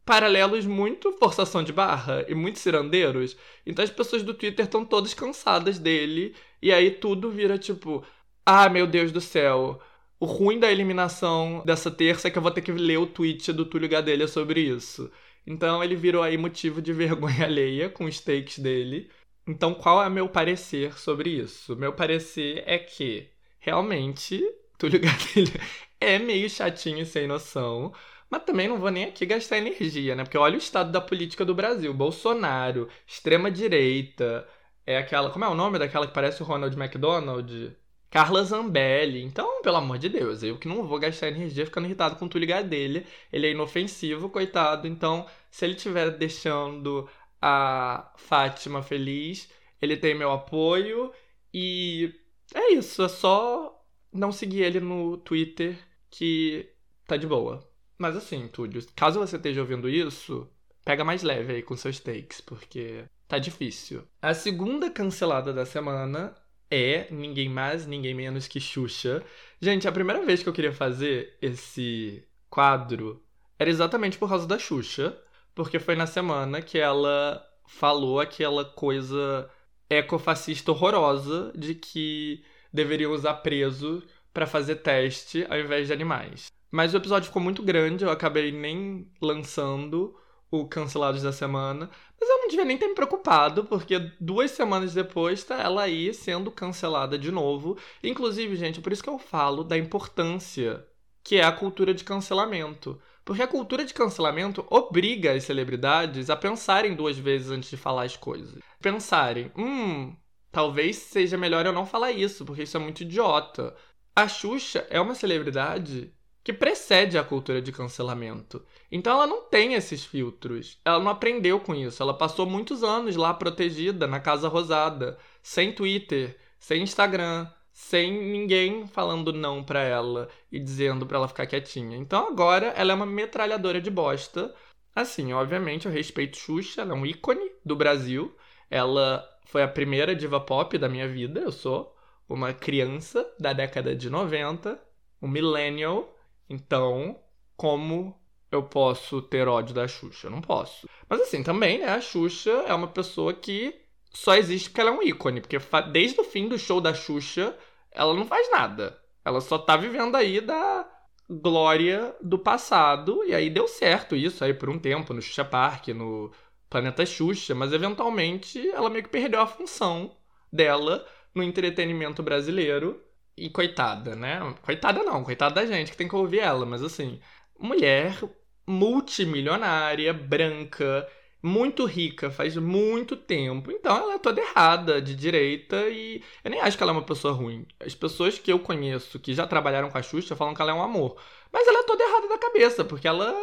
[0.04, 3.36] paralelos muito forçação de barra e muito cirandeiros.
[3.66, 6.34] Então as pessoas do Twitter estão todas cansadas dele.
[6.62, 8.04] E aí tudo vira tipo:
[8.46, 9.80] ah, meu Deus do céu.
[10.20, 13.52] O ruim da eliminação dessa terça é que eu vou ter que ler o tweet
[13.52, 15.10] do Túlio Gadelha sobre isso.
[15.48, 19.10] Então ele virou aí motivo de vergonha alheia com os takes dele.
[19.46, 21.74] Então qual é meu parecer sobre isso?
[21.74, 24.42] Meu parecer é que realmente
[24.78, 25.60] Túlio Gadelha
[26.00, 27.92] é meio chatinho e sem noção.
[28.30, 30.22] Mas também não vou nem aqui gastar energia, né?
[30.22, 31.94] Porque olha o estado da política do Brasil.
[31.94, 34.46] Bolsonaro, extrema-direita,
[34.86, 35.30] é aquela.
[35.30, 37.74] Como é o nome daquela que parece o Ronald McDonald?
[38.10, 39.22] Carla Zambelli.
[39.22, 42.28] Então, pelo amor de Deus, eu que não vou gastar energia ficando irritado com o
[42.28, 43.04] Túlio Gadelha.
[43.32, 44.86] Ele é inofensivo, coitado.
[44.86, 47.08] Então, se ele estiver deixando
[47.40, 49.48] a Fátima feliz,
[49.80, 51.12] ele tem meu apoio.
[51.52, 52.14] E
[52.54, 53.74] é isso, é só
[54.12, 55.78] não seguir ele no Twitter
[56.10, 56.68] que
[57.06, 57.66] tá de boa.
[57.98, 60.48] Mas assim, Túlio, caso você esteja ouvindo isso,
[60.84, 64.04] pega mais leve aí com seus takes, porque tá difícil.
[64.22, 66.34] A segunda cancelada da semana
[66.70, 69.22] é ninguém mais, ninguém menos que Xuxa.
[69.60, 73.22] Gente, a primeira vez que eu queria fazer esse quadro
[73.58, 75.16] era exatamente por causa da Xuxa,
[75.54, 79.50] porque foi na semana que ela falou aquela coisa
[79.90, 82.42] ecofascista horrorosa de que
[82.72, 86.46] deveriam usar preso para fazer teste ao invés de animais.
[86.70, 90.14] Mas o episódio ficou muito grande, eu acabei nem lançando
[90.50, 91.90] o Cancelados da Semana.
[92.20, 96.12] Mas eu não devia nem ter me preocupado, porque duas semanas depois tá ela aí
[96.12, 97.76] sendo cancelada de novo.
[98.02, 100.86] Inclusive, gente, por isso que eu falo da importância
[101.22, 102.98] que é a cultura de cancelamento.
[103.22, 108.04] Porque a cultura de cancelamento obriga as celebridades a pensarem duas vezes antes de falar
[108.04, 108.58] as coisas.
[108.80, 110.16] Pensarem, hum,
[110.50, 113.76] talvez seja melhor eu não falar isso, porque isso é muito idiota.
[114.16, 116.10] A Xuxa é uma celebridade
[116.48, 118.64] que precede a cultura de cancelamento.
[118.90, 120.78] Então ela não tem esses filtros.
[120.82, 122.02] Ela não aprendeu com isso.
[122.02, 128.86] Ela passou muitos anos lá protegida na Casa Rosada, sem Twitter, sem Instagram, sem ninguém
[128.86, 131.98] falando não para ela e dizendo para ela ficar quietinha.
[131.98, 134.54] Então agora ela é uma metralhadora de bosta.
[134.96, 138.34] Assim, obviamente eu respeito Xuxa, ela é um ícone do Brasil.
[138.70, 141.40] Ela foi a primeira diva pop da minha vida.
[141.40, 141.94] Eu sou
[142.26, 144.80] uma criança da década de 90,
[145.20, 146.14] um millennial
[146.48, 147.18] então,
[147.56, 148.18] como
[148.50, 150.28] eu posso ter ódio da Xuxa?
[150.28, 150.88] Eu não posso.
[151.08, 151.86] Mas assim, também, né?
[151.86, 153.74] A Xuxa é uma pessoa que
[154.10, 155.40] só existe porque ela é um ícone.
[155.40, 155.58] Porque
[155.92, 157.56] desde o fim do show da Xuxa,
[157.92, 158.98] ela não faz nada.
[159.24, 160.88] Ela só tá vivendo aí da
[161.28, 163.22] glória do passado.
[163.24, 166.32] E aí deu certo isso aí por um tempo no Xuxa Park, no
[166.70, 167.54] Planeta Xuxa.
[167.54, 170.16] Mas eventualmente ela meio que perdeu a função
[170.50, 173.02] dela no entretenimento brasileiro.
[173.38, 174.54] E coitada, né?
[174.62, 177.20] Coitada não, coitada da gente que tem que ouvir ela, mas assim,
[177.58, 178.18] mulher
[178.66, 181.08] multimilionária, branca,
[181.42, 183.70] muito rica, faz muito tempo.
[183.70, 187.04] Então ela é toda errada, de direita, e eu nem acho que ela é uma
[187.04, 187.66] pessoa ruim.
[187.80, 190.74] As pessoas que eu conheço que já trabalharam com a Xuxa falam que ela é
[190.74, 191.16] um amor.
[191.52, 193.34] Mas ela é toda errada da cabeça, porque ela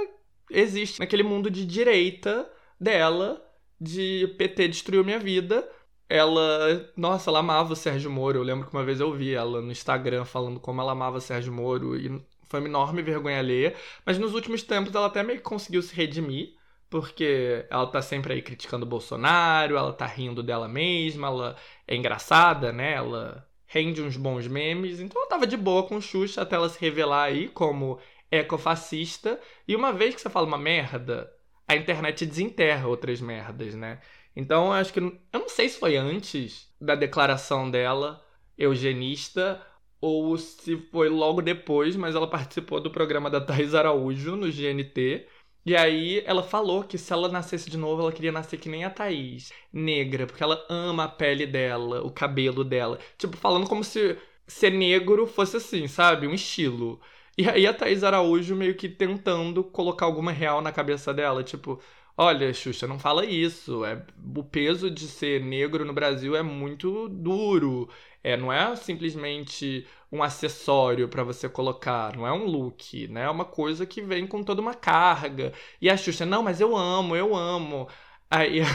[0.50, 2.48] existe naquele mundo de direita
[2.80, 3.42] dela,
[3.80, 5.68] de PT destruiu minha vida,
[6.10, 8.40] ela, nossa, ela amava o Sérgio Moro.
[8.40, 11.22] Eu lembro que uma vez eu vi ela no Instagram falando como ela amava o
[11.22, 13.76] Sérgio Moro e foi uma enorme vergonha alheia.
[14.06, 16.54] Mas nos últimos tempos ela até meio que conseguiu se redimir,
[16.90, 21.56] porque ela tá sempre aí criticando o Bolsonaro, ela tá rindo dela mesma, ela
[21.88, 22.94] é engraçada, né?
[22.94, 25.00] Ela rende uns bons memes.
[25.00, 28.00] Então ela tava de boa com o Xuxa até ela se revelar aí como
[28.32, 29.40] ecofascista.
[29.68, 31.32] E uma vez que você fala uma merda,
[31.68, 34.00] a internet desenterra outras merdas, né?
[34.36, 35.00] Então acho que.
[35.00, 38.24] Eu não sei se foi antes da declaração dela,
[38.58, 39.66] eugenista,
[40.02, 45.28] ou se foi logo depois, mas ela participou do programa da Thais Araújo no GNT.
[45.66, 48.86] E aí ela falou que se ela nascesse de novo, ela queria nascer que nem
[48.86, 53.00] a Thaís, negra, porque ela ama a pele dela, o cabelo dela.
[53.18, 54.16] Tipo, falando como se
[54.48, 56.28] ser negro fosse assim, sabe?
[56.28, 57.02] Um estilo.
[57.38, 61.82] E aí a Thaís Araújo meio que tentando colocar alguma real na cabeça dela, tipo,
[62.18, 63.84] olha, Xuxa, não fala isso.
[63.86, 64.06] É,
[64.36, 67.90] o peso de ser negro no Brasil é muito duro.
[68.24, 73.24] É, não é simplesmente um acessório para você colocar, não é um look, né?
[73.24, 75.54] É uma coisa que vem com toda uma carga.
[75.82, 77.88] E a Xuxa, não, mas eu amo, eu amo.
[78.30, 78.66] Aí a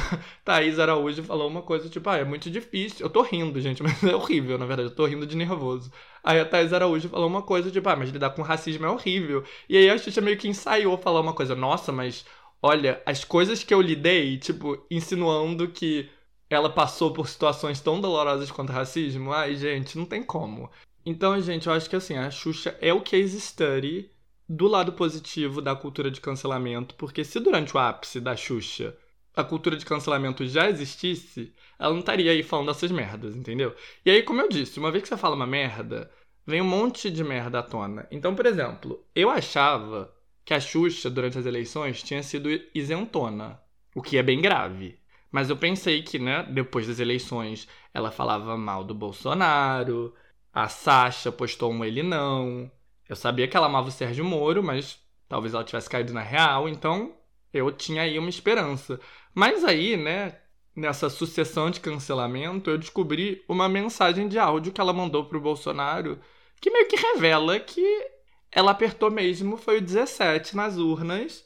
[0.45, 3.05] Thaís Araújo falou uma coisa tipo, ah, é muito difícil.
[3.07, 4.89] Eu tô rindo, gente, mas é horrível, na verdade.
[4.91, 5.91] Eu tô rindo de nervoso.
[6.23, 9.43] Aí a Thaís Araújo falou uma coisa tipo, ah, mas lidar com racismo é horrível.
[9.69, 12.25] E aí a Xuxa meio que ensaiou falar uma coisa, nossa, mas
[12.63, 16.09] olha, as coisas que eu lidei, tipo, insinuando que
[16.49, 20.71] ela passou por situações tão dolorosas quanto racismo, ai, gente, não tem como.
[21.07, 24.11] Então, gente, eu acho que assim, a Xuxa é o case study
[24.49, 28.97] do lado positivo da cultura de cancelamento, porque se durante o ápice da Xuxa
[29.35, 33.75] a cultura de cancelamento já existisse, ela não estaria aí falando essas merdas, entendeu?
[34.05, 36.11] E aí, como eu disse, uma vez que você fala uma merda,
[36.47, 38.07] vem um monte de merda à tona.
[38.11, 40.13] Então, por exemplo, eu achava
[40.51, 43.63] que a Xuxa, durante as eleições, tinha sido isentona,
[43.95, 44.99] o que é bem grave.
[45.31, 50.13] Mas eu pensei que, né, depois das eleições, ela falava mal do Bolsonaro,
[50.53, 52.69] a Sasha postou um ele não.
[53.09, 54.99] Eu sabia que ela amava o Sérgio Moro, mas
[55.29, 57.15] talvez ela tivesse caído na real, então
[57.53, 58.99] eu tinha aí uma esperança.
[59.33, 60.37] Mas aí, né,
[60.75, 66.19] nessa sucessão de cancelamento, eu descobri uma mensagem de áudio que ela mandou pro Bolsonaro,
[66.61, 68.20] que meio que revela que
[68.53, 71.45] ela apertou mesmo, foi o 17 nas urnas.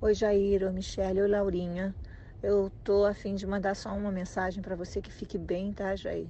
[0.00, 1.94] Oi, Jair, oi, Michelle, oi, Laurinha.
[2.42, 5.96] Eu tô a fim de mandar só uma mensagem para você que fique bem, tá,
[5.96, 6.28] Jair?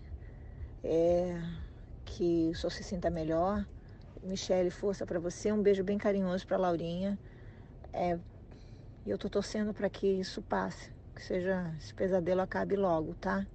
[0.82, 1.40] É
[2.04, 3.66] que o senhor se sinta melhor.
[4.22, 5.52] Michele, força para você.
[5.52, 7.18] Um beijo bem carinhoso para Laurinha.
[7.92, 8.18] É,
[9.04, 13.46] e eu tô torcendo para que isso passe, que seja esse pesadelo acabe logo, tá?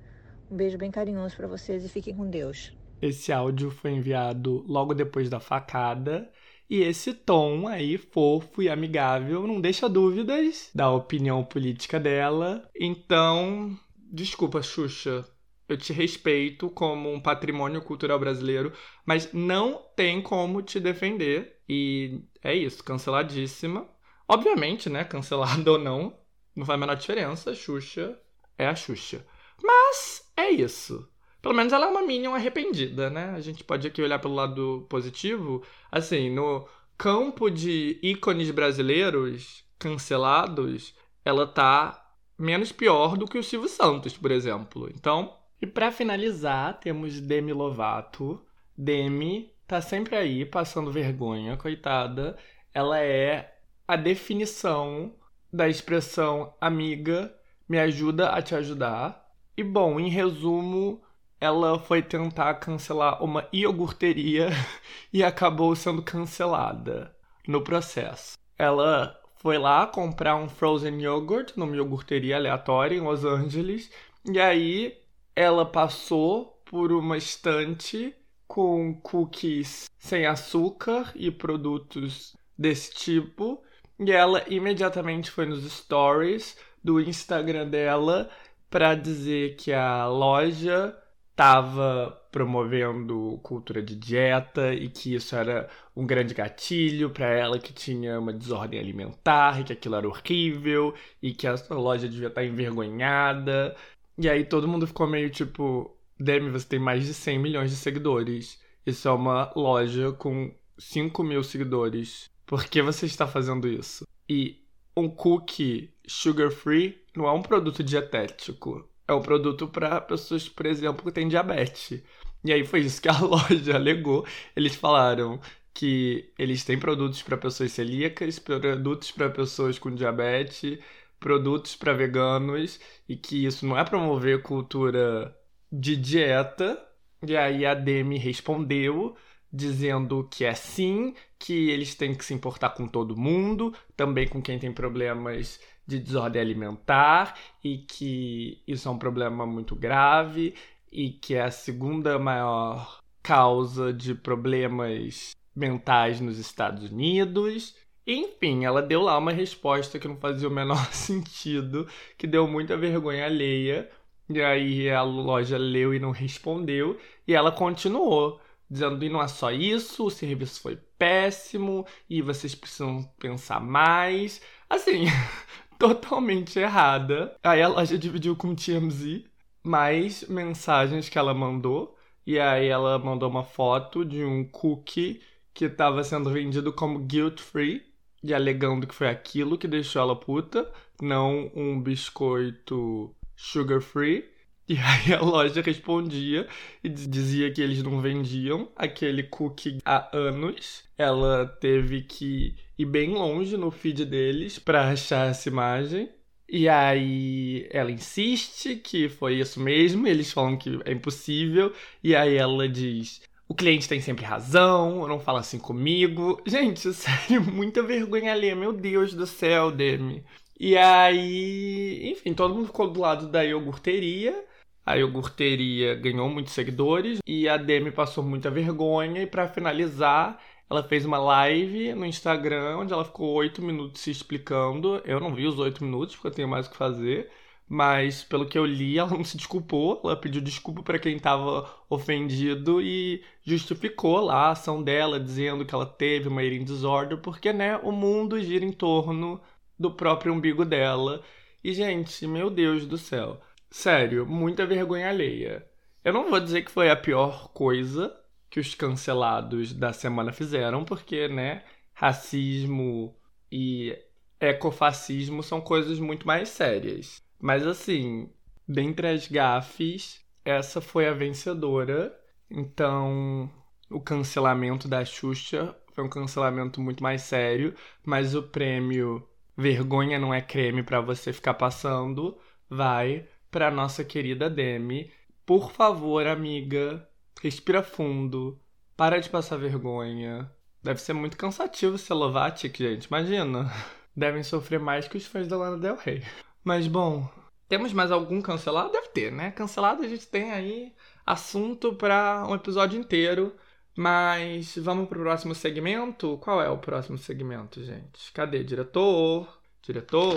[0.50, 2.76] Um beijo bem carinhoso para vocês e fiquem com Deus.
[3.02, 6.32] Esse áudio foi enviado logo depois da facada
[6.70, 12.70] e esse tom aí, fofo e amigável, não deixa dúvidas da opinião política dela.
[12.80, 13.76] Então,
[14.12, 15.26] desculpa, Xuxa.
[15.68, 18.72] Eu te respeito como um patrimônio cultural brasileiro,
[19.06, 21.60] mas não tem como te defender.
[21.68, 23.88] E é isso, canceladíssima.
[24.28, 25.04] Obviamente, né?
[25.04, 26.16] Cancelada ou não,
[26.56, 27.56] não faz a menor diferença.
[27.56, 28.16] Xuxa
[28.58, 29.26] é a Xuxa.
[29.64, 31.08] Mas é isso.
[31.42, 33.32] Pelo menos ela é uma Minion arrependida, né?
[33.36, 35.64] A gente pode aqui olhar pelo lado positivo.
[35.92, 36.68] Assim, no
[36.98, 40.94] campo de ícones brasileiros cancelados,
[41.24, 42.06] ela tá
[42.38, 44.90] menos pior do que o Silvio Santos, por exemplo.
[44.94, 48.42] Então, e para finalizar, temos Demi Lovato.
[48.78, 52.38] Demi tá sempre aí, passando vergonha, coitada.
[52.74, 53.58] Ela é
[53.88, 55.16] a definição
[55.52, 57.34] da expressão amiga,
[57.68, 59.26] me ajuda a te ajudar.
[59.58, 61.02] E bom, em resumo,
[61.40, 64.50] ela foi tentar cancelar uma iogurteria
[65.14, 67.16] e acabou sendo cancelada
[67.48, 68.38] no processo.
[68.58, 73.90] Ela foi lá comprar um frozen yogurt numa iogurteria aleatória em Los Angeles
[74.30, 74.98] e aí
[75.34, 78.14] ela passou por uma estante
[78.46, 83.64] com cookies sem açúcar e produtos desse tipo
[83.98, 88.30] e ela imediatamente foi nos stories do Instagram dela
[88.70, 90.96] para dizer que a loja
[91.40, 97.72] estava promovendo cultura de dieta e que isso era um grande gatilho para ela que
[97.72, 102.44] tinha uma desordem alimentar, e que aquilo era horrível e que a loja devia estar
[102.44, 103.74] envergonhada.
[104.18, 107.78] E aí todo mundo ficou meio tipo, Demi, você tem mais de 100 milhões de
[107.78, 108.60] seguidores.
[108.86, 112.30] Isso é uma loja com 5 mil seguidores.
[112.46, 114.06] Por que você está fazendo isso?
[114.28, 114.62] E
[114.96, 120.66] um cookie sugar free não é um produto dietético é um produto para pessoas, por
[120.66, 122.02] exemplo, que têm diabetes.
[122.44, 124.26] E aí foi isso que a loja alegou.
[124.56, 125.40] Eles falaram
[125.74, 130.80] que eles têm produtos para pessoas celíacas, produtos para pessoas com diabetes,
[131.20, 135.36] produtos para veganos e que isso não é promover cultura
[135.72, 136.80] de dieta.
[137.26, 139.16] E aí a Demi respondeu
[139.52, 144.42] dizendo que é sim, que eles têm que se importar com todo mundo, também com
[144.42, 145.60] quem tem problemas
[145.90, 150.54] de desordem alimentar e que isso é um problema muito grave
[150.92, 157.76] e que é a segunda maior causa de problemas mentais nos Estados Unidos.
[158.06, 161.88] Enfim, ela deu lá uma resposta que não fazia o menor sentido,
[162.18, 163.90] que deu muita vergonha alheia.
[164.30, 168.40] E aí a loja leu e não respondeu, e ela continuou
[168.70, 174.42] dizendo que não é só isso, o serviço foi péssimo e vocês precisam pensar mais.
[174.70, 175.06] Assim,
[175.80, 177.36] totalmente errada.
[177.42, 179.24] Aí a loja dividiu com o TMZ
[179.64, 181.98] mais mensagens que ela mandou.
[182.28, 185.22] E aí ela mandou uma foto de um cookie
[185.54, 187.84] que estava sendo vendido como guilt free
[188.22, 190.70] e alegando que foi aquilo que deixou ela puta,
[191.02, 194.30] não um biscoito sugar free.
[194.68, 196.48] E aí a loja respondia
[196.84, 200.84] e dizia que eles não vendiam aquele cookie há anos.
[200.96, 206.10] Ela teve que ir bem longe no feed deles para achar essa imagem.
[206.48, 211.72] E aí ela insiste que foi isso mesmo, eles falam que é impossível,
[212.04, 216.42] e aí ela diz: o cliente tem sempre razão, não fala assim comigo.
[216.48, 220.24] Gente, sério, muita vergonha ali, meu Deus do céu, Demi.
[220.60, 224.46] E aí, enfim, todo mundo ficou do lado da iogurteria.
[224.86, 229.22] A iogurteria ganhou muitos seguidores e a Demi passou muita vergonha.
[229.22, 230.40] E para finalizar,
[230.70, 235.02] ela fez uma live no Instagram onde ela ficou oito minutos se explicando.
[235.04, 237.30] Eu não vi os oito minutos porque eu tenho mais o que fazer.
[237.68, 240.00] Mas pelo que eu li, ela não se desculpou.
[240.04, 245.74] Ela pediu desculpa para quem estava ofendido e justificou lá a ação dela, dizendo que
[245.74, 249.42] ela teve uma eating disorder, porque né, o mundo gira em torno
[249.78, 251.24] do próprio umbigo dela.
[251.64, 253.42] E gente, meu Deus do céu.
[253.72, 255.68] Sério, muita vergonha alheia.
[256.04, 258.19] Eu não vou dizer que foi a pior coisa
[258.50, 261.64] que os cancelados da semana fizeram, porque, né,
[261.94, 263.16] racismo
[263.52, 263.98] e
[264.40, 267.22] ecofascismo são coisas muito mais sérias.
[267.40, 268.30] Mas assim,
[268.68, 272.18] dentre as gafes, essa foi a vencedora.
[272.50, 273.50] Então,
[273.90, 279.28] o cancelamento da Xuxa foi um cancelamento muito mais sério, mas o prêmio
[279.58, 282.38] Vergonha não é creme para você ficar passando
[282.70, 285.12] vai para nossa querida Demi.
[285.46, 287.09] Por favor, amiga,
[287.42, 288.60] respira fundo,
[288.96, 290.52] para de passar vergonha.
[290.84, 293.72] Deve ser muito cansativo ser Lovatic, gente, imagina.
[294.16, 296.24] Devem sofrer mais que os fãs da Lana Del Rey.
[296.64, 297.30] Mas bom,
[297.68, 298.92] temos mais algum cancelado?
[298.92, 299.52] Deve ter, né?
[299.52, 300.94] Cancelado a gente tem aí
[301.26, 303.56] assunto para um episódio inteiro.
[303.96, 306.38] Mas vamos pro próximo segmento?
[306.38, 308.32] Qual é o próximo segmento, gente?
[308.32, 308.64] Cadê?
[308.64, 309.62] Diretor?
[309.82, 310.36] Diretor?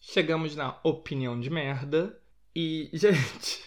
[0.00, 2.18] Chegamos na opinião de merda.
[2.54, 3.64] E, gente,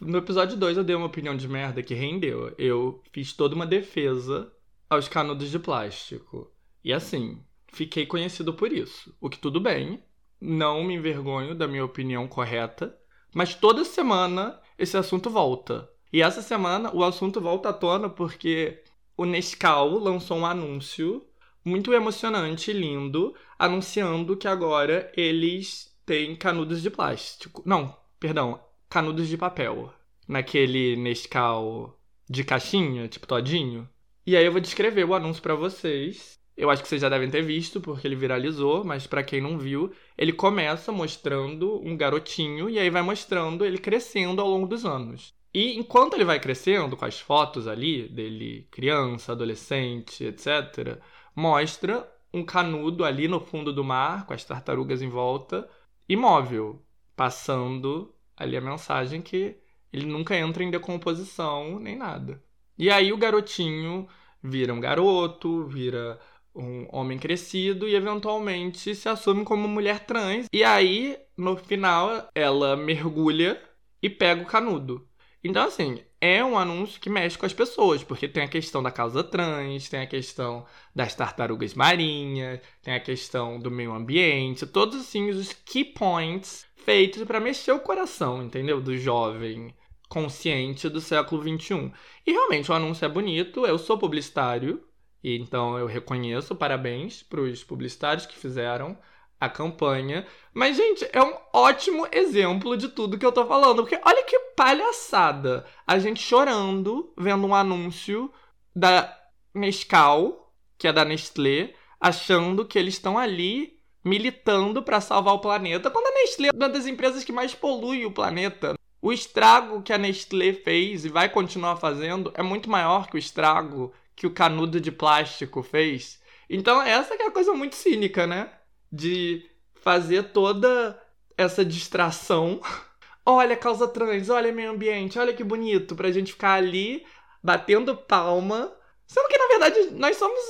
[0.00, 2.54] no episódio 2 eu dei uma opinião de merda que rendeu.
[2.58, 4.52] Eu fiz toda uma defesa
[4.88, 6.50] aos canudos de plástico.
[6.82, 7.42] E assim,
[7.72, 9.14] fiquei conhecido por isso.
[9.20, 10.02] O que tudo bem,
[10.40, 12.96] não me envergonho da minha opinião correta,
[13.34, 15.88] mas toda semana esse assunto volta.
[16.12, 18.82] E essa semana o assunto volta à tona porque
[19.16, 21.26] o Nescau lançou um anúncio
[21.64, 27.62] muito emocionante e lindo, anunciando que agora eles têm canudos de plástico.
[27.66, 29.92] Não, perdão, canudos de papel.
[30.26, 31.98] Naquele Nescau
[32.28, 33.88] de caixinha, tipo todinho.
[34.26, 36.38] E aí eu vou descrever o anúncio para vocês.
[36.56, 39.58] Eu acho que vocês já devem ter visto, porque ele viralizou, mas para quem não
[39.58, 44.84] viu, ele começa mostrando um garotinho e aí vai mostrando ele crescendo ao longo dos
[44.84, 45.32] anos.
[45.54, 50.98] E enquanto ele vai crescendo, com as fotos ali dele criança, adolescente, etc.,
[51.34, 55.68] mostra um canudo ali no fundo do mar, com as tartarugas em volta,
[56.08, 56.84] imóvel,
[57.16, 59.56] passando ali a mensagem que
[59.92, 62.42] ele nunca entra em decomposição nem nada.
[62.76, 64.06] E aí o garotinho
[64.42, 66.18] vira um garoto, vira
[66.54, 70.46] um homem crescido e eventualmente se assume como mulher trans.
[70.52, 73.60] E aí, no final, ela mergulha
[74.02, 75.08] e pega o canudo.
[75.42, 78.90] Então, assim, é um anúncio que mexe com as pessoas, porque tem a questão da
[78.90, 85.00] causa trans, tem a questão das tartarugas marinhas, tem a questão do meio ambiente, todos
[85.00, 88.80] assim os key points feitos para mexer o coração, entendeu?
[88.80, 89.74] Do jovem
[90.08, 91.92] consciente do século 21.
[92.26, 94.82] E realmente o anúncio é bonito, eu sou publicitário,
[95.22, 98.98] então eu reconheço, parabéns para os publicitários que fizeram
[99.40, 100.26] a campanha.
[100.52, 103.82] Mas, gente, é um ótimo exemplo de tudo que eu tô falando.
[103.82, 105.64] Porque olha que palhaçada.
[105.86, 108.28] A gente chorando, vendo um anúncio
[108.74, 109.16] da
[109.54, 115.90] Nescau, que é da Nestlé, achando que eles estão ali militando para salvar o planeta,
[115.90, 118.74] quando a Nestlé é uma das empresas que mais polui o planeta.
[119.00, 123.18] O estrago que a Nestlé fez e vai continuar fazendo é muito maior que o
[123.18, 126.20] estrago que o canudo de plástico fez.
[126.50, 128.50] Então, essa é a coisa muito cínica, né?
[128.90, 131.00] De fazer toda
[131.36, 132.60] essa distração.
[133.28, 137.04] olha, causa trans, olha meio ambiente, olha que bonito, pra gente ficar ali
[137.42, 138.74] batendo palma.
[139.06, 140.40] Sendo que, na verdade, nós somos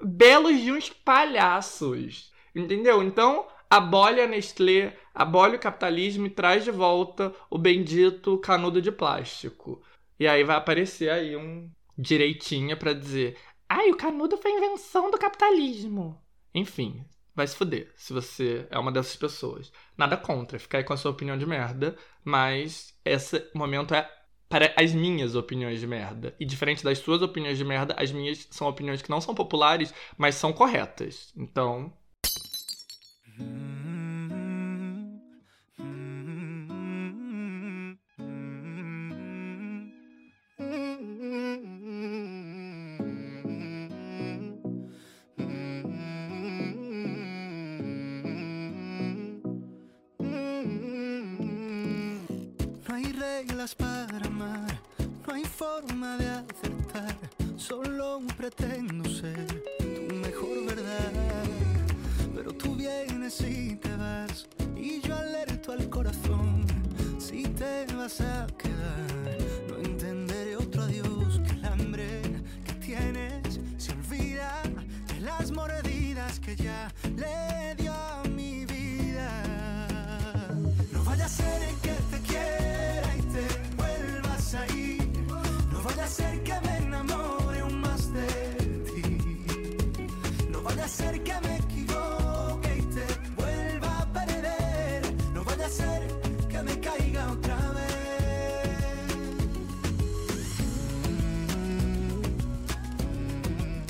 [0.00, 2.32] belos de uns palhaços.
[2.54, 3.02] Entendeu?
[3.02, 8.92] Então, abole a Nestlé, abole o capitalismo e traz de volta o bendito canudo de
[8.92, 9.82] plástico.
[10.18, 11.68] E aí vai aparecer aí um
[11.98, 13.36] direitinho para dizer:
[13.68, 16.22] ai, o canudo foi invenção do capitalismo.
[16.54, 17.04] Enfim,
[17.34, 19.72] vai se fuder se você é uma dessas pessoas.
[19.96, 24.10] Nada contra, ficar aí com a sua opinião de merda, mas esse momento é
[24.48, 26.34] para as minhas opiniões de merda.
[26.38, 29.92] E diferente das suas opiniões de merda, as minhas são opiniões que não são populares,
[30.16, 31.32] mas são corretas.
[31.36, 31.92] Então,
[33.38, 33.93] No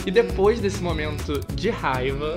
[0.06, 2.36] E depois desse momento de raiva,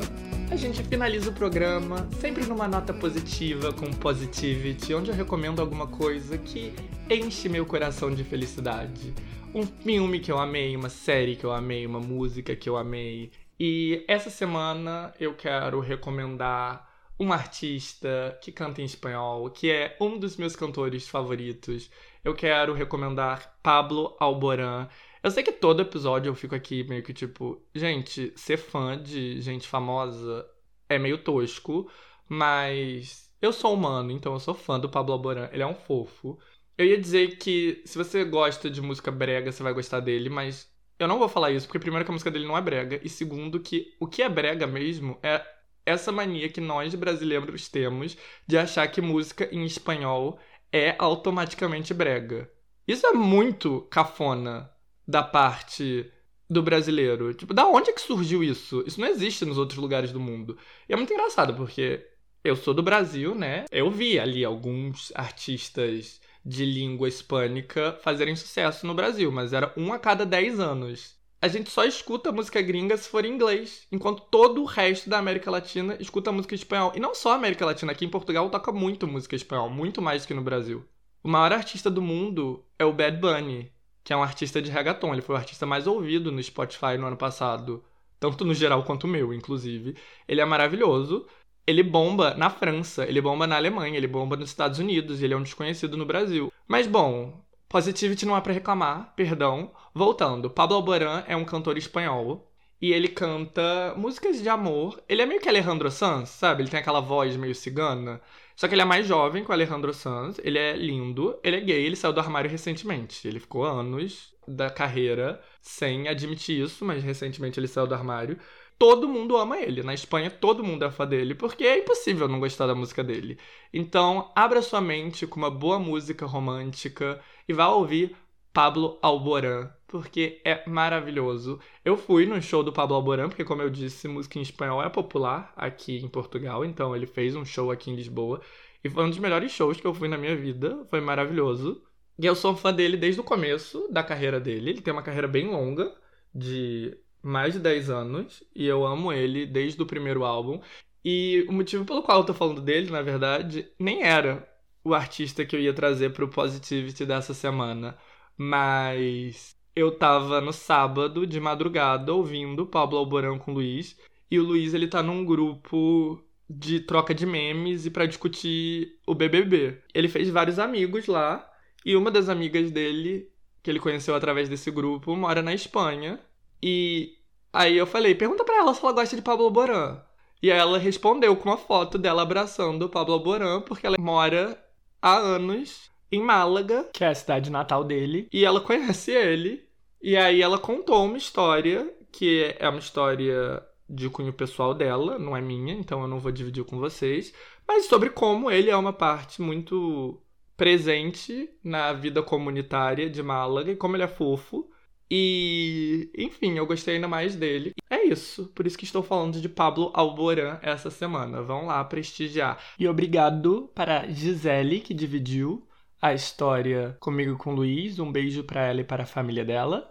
[0.49, 5.85] a gente finaliza o programa sempre numa nota positiva, com positivity, onde eu recomendo alguma
[5.85, 6.73] coisa que
[7.09, 9.13] enche meu coração de felicidade.
[9.53, 13.31] Um filme que eu amei, uma série que eu amei, uma música que eu amei.
[13.59, 16.87] E essa semana eu quero recomendar
[17.19, 21.89] um artista que canta em espanhol, que é um dos meus cantores favoritos.
[22.23, 24.87] Eu quero recomendar Pablo Alborán.
[25.27, 29.41] Eu sei que todo episódio eu fico aqui meio que tipo, gente, ser fã de
[29.41, 30.49] gente famosa
[30.87, 31.91] é meio tosco,
[32.29, 35.49] mas eu sou humano, então eu sou fã do Pablo Alborán.
[35.51, 36.39] Ele é um fofo.
[36.77, 40.71] Eu ia dizer que se você gosta de música brega, você vai gostar dele, mas
[40.97, 43.09] eu não vou falar isso, porque primeiro que a música dele não é brega, e
[43.09, 45.45] segundo que o que é brega mesmo é
[45.85, 48.15] essa mania que nós brasileiros temos
[48.47, 50.39] de achar que música em espanhol
[50.71, 52.49] é automaticamente brega.
[52.87, 54.71] Isso é muito cafona
[55.07, 56.11] da parte
[56.49, 57.33] do brasileiro.
[57.33, 58.83] Tipo, da onde é que surgiu isso?
[58.85, 60.57] Isso não existe nos outros lugares do mundo.
[60.87, 62.05] E é muito engraçado, porque
[62.43, 63.65] eu sou do Brasil, né?
[63.71, 69.91] Eu vi ali alguns artistas de língua hispânica fazerem sucesso no Brasil, mas era um
[69.91, 71.17] a cada 10 anos.
[71.39, 75.19] A gente só escuta música gringa se for em inglês, enquanto todo o resto da
[75.19, 76.93] América Latina escuta música espanhol.
[76.95, 80.25] E não só a América Latina, aqui em Portugal toca muito música espanhol, muito mais
[80.25, 80.83] que no Brasil.
[81.21, 83.71] O maior artista do mundo é o Bad Bunny,
[84.07, 85.11] que é um artista de reggaeton.
[85.11, 87.83] Ele foi o artista mais ouvido no Spotify no ano passado,
[88.17, 89.97] tanto no geral quanto o meu, inclusive.
[90.25, 91.27] Ele é maravilhoso.
[91.67, 95.33] Ele bomba na França, ele bomba na Alemanha, ele bomba nos Estados Unidos, e ele
[95.33, 96.49] é um desconhecido no Brasil.
[96.65, 99.73] Mas bom, Positivity não há pra reclamar, perdão.
[99.93, 102.49] Voltando, Pablo Alborán é um cantor espanhol
[102.81, 105.03] e ele canta músicas de amor.
[105.09, 106.63] Ele é meio que Alejandro Sanz, sabe?
[106.63, 108.21] Ele tem aquela voz meio cigana.
[108.57, 111.61] Só que ele é mais jovem que o Alejandro Sanz, ele é lindo, ele é
[111.61, 113.27] gay, ele saiu do armário recentemente.
[113.27, 118.39] Ele ficou anos da carreira sem admitir isso, mas recentemente ele saiu do armário.
[118.79, 119.83] Todo mundo ama ele.
[119.83, 123.37] Na Espanha, todo mundo é fã dele, porque é impossível não gostar da música dele.
[123.71, 128.15] Então, abra sua mente com uma boa música romântica e vá ouvir
[128.51, 131.59] Pablo Alborán, porque é maravilhoso.
[131.83, 134.89] Eu fui no show do Pablo Alborán, porque, como eu disse, música em espanhol é
[134.89, 138.41] popular aqui em Portugal, então ele fez um show aqui em Lisboa.
[138.83, 141.81] E foi um dos melhores shows que eu fui na minha vida, foi maravilhoso.
[142.19, 144.71] E eu sou fã dele desde o começo da carreira dele.
[144.71, 145.93] Ele tem uma carreira bem longa,
[146.33, 150.61] de mais de 10 anos, e eu amo ele desde o primeiro álbum.
[151.03, 154.47] E o motivo pelo qual eu tô falando dele, na verdade, nem era
[154.83, 157.97] o artista que eu ia trazer pro Positivity dessa semana.
[158.37, 163.95] Mas eu tava no sábado, de madrugada, ouvindo Pablo Alborán com o Luiz.
[164.29, 169.13] E o Luiz, ele tá num grupo de troca de memes e pra discutir o
[169.13, 169.81] BBB.
[169.93, 171.47] Ele fez vários amigos lá
[171.85, 173.29] e uma das amigas dele,
[173.61, 176.19] que ele conheceu através desse grupo, mora na Espanha.
[176.61, 177.15] E
[177.53, 180.01] aí eu falei: pergunta pra ela se ela gosta de Pablo Alborán.
[180.41, 184.57] E aí ela respondeu com uma foto dela abraçando o Pablo Alborán, porque ela mora
[185.01, 189.66] há anos em Málaga, que é a cidade natal dele, e ela conhece ele.
[190.01, 195.35] E aí ela contou uma história que é uma história de cunho pessoal dela, não
[195.35, 197.33] é minha, então eu não vou dividir com vocês,
[197.67, 200.21] mas sobre como ele é uma parte muito
[200.55, 204.69] presente na vida comunitária de Málaga e como ele é fofo.
[205.09, 207.71] E, enfim, eu gostei ainda mais dele.
[207.89, 211.41] É isso, por isso que estou falando de Pablo Alborán essa semana.
[211.41, 212.61] Vão lá prestigiar.
[212.77, 215.65] E obrigado para Gisele, que dividiu
[216.01, 217.99] a história comigo com o Luiz.
[217.99, 219.89] Um beijo para ela e para a família dela.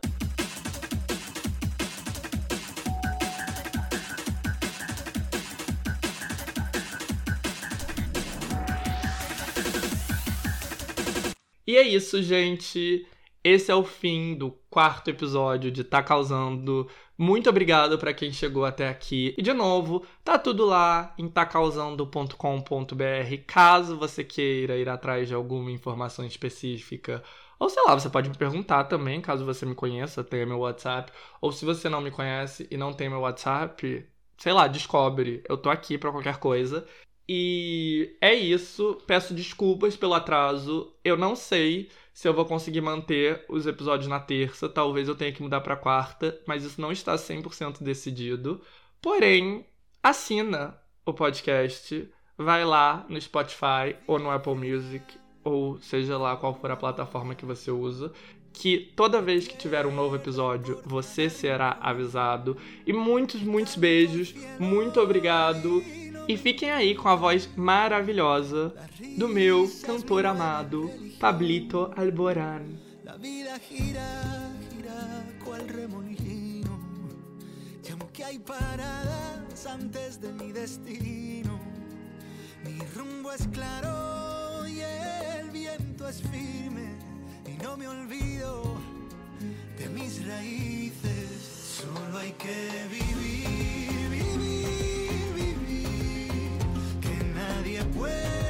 [11.66, 13.06] E é isso, gente.
[13.42, 16.88] Esse é o fim do quarto episódio de Tá Causando.
[17.18, 19.34] Muito obrigado para quem chegou até aqui.
[19.38, 22.34] E de novo, tá tudo lá em tacausando.com.br.
[23.46, 27.22] Caso você queira ir atrás de alguma informação específica,
[27.58, 31.10] ou sei lá, você pode me perguntar também, caso você me conheça, tenha meu WhatsApp.
[31.40, 34.06] Ou se você não me conhece e não tem meu WhatsApp,
[34.36, 35.42] sei lá, descobre.
[35.48, 36.86] Eu tô aqui para qualquer coisa.
[37.28, 38.98] E é isso.
[39.06, 40.94] Peço desculpas pelo atraso.
[41.04, 44.70] Eu não sei se eu vou conseguir manter os episódios na terça.
[44.70, 48.58] Talvez eu tenha que mudar para quarta, mas isso não está 100% decidido.
[49.02, 49.66] Porém,
[50.02, 50.74] assina
[51.04, 52.08] o podcast.
[52.38, 55.04] Vai lá no Spotify ou no Apple Music,
[55.44, 58.10] ou seja lá qual for a plataforma que você usa,
[58.50, 62.56] que toda vez que tiver um novo episódio, você será avisado.
[62.86, 64.34] E muitos, muitos beijos.
[64.58, 65.82] Muito obrigado.
[66.28, 68.74] E fiquem aí com a voz maravilhosa
[69.16, 70.90] do meu cantor amado,
[71.20, 72.62] Pablito Alborán.
[73.04, 76.80] La vida gira, gira cual remolino.
[77.86, 81.60] Y aunque hay paradas antes de mi destino,
[82.64, 86.98] mi rumbo es claro y el viento es firme.
[87.46, 88.74] Y no me olvido
[89.78, 91.78] de mis raíces.
[91.84, 93.95] Solo hay que vivir.
[97.76, 98.45] nadie puede.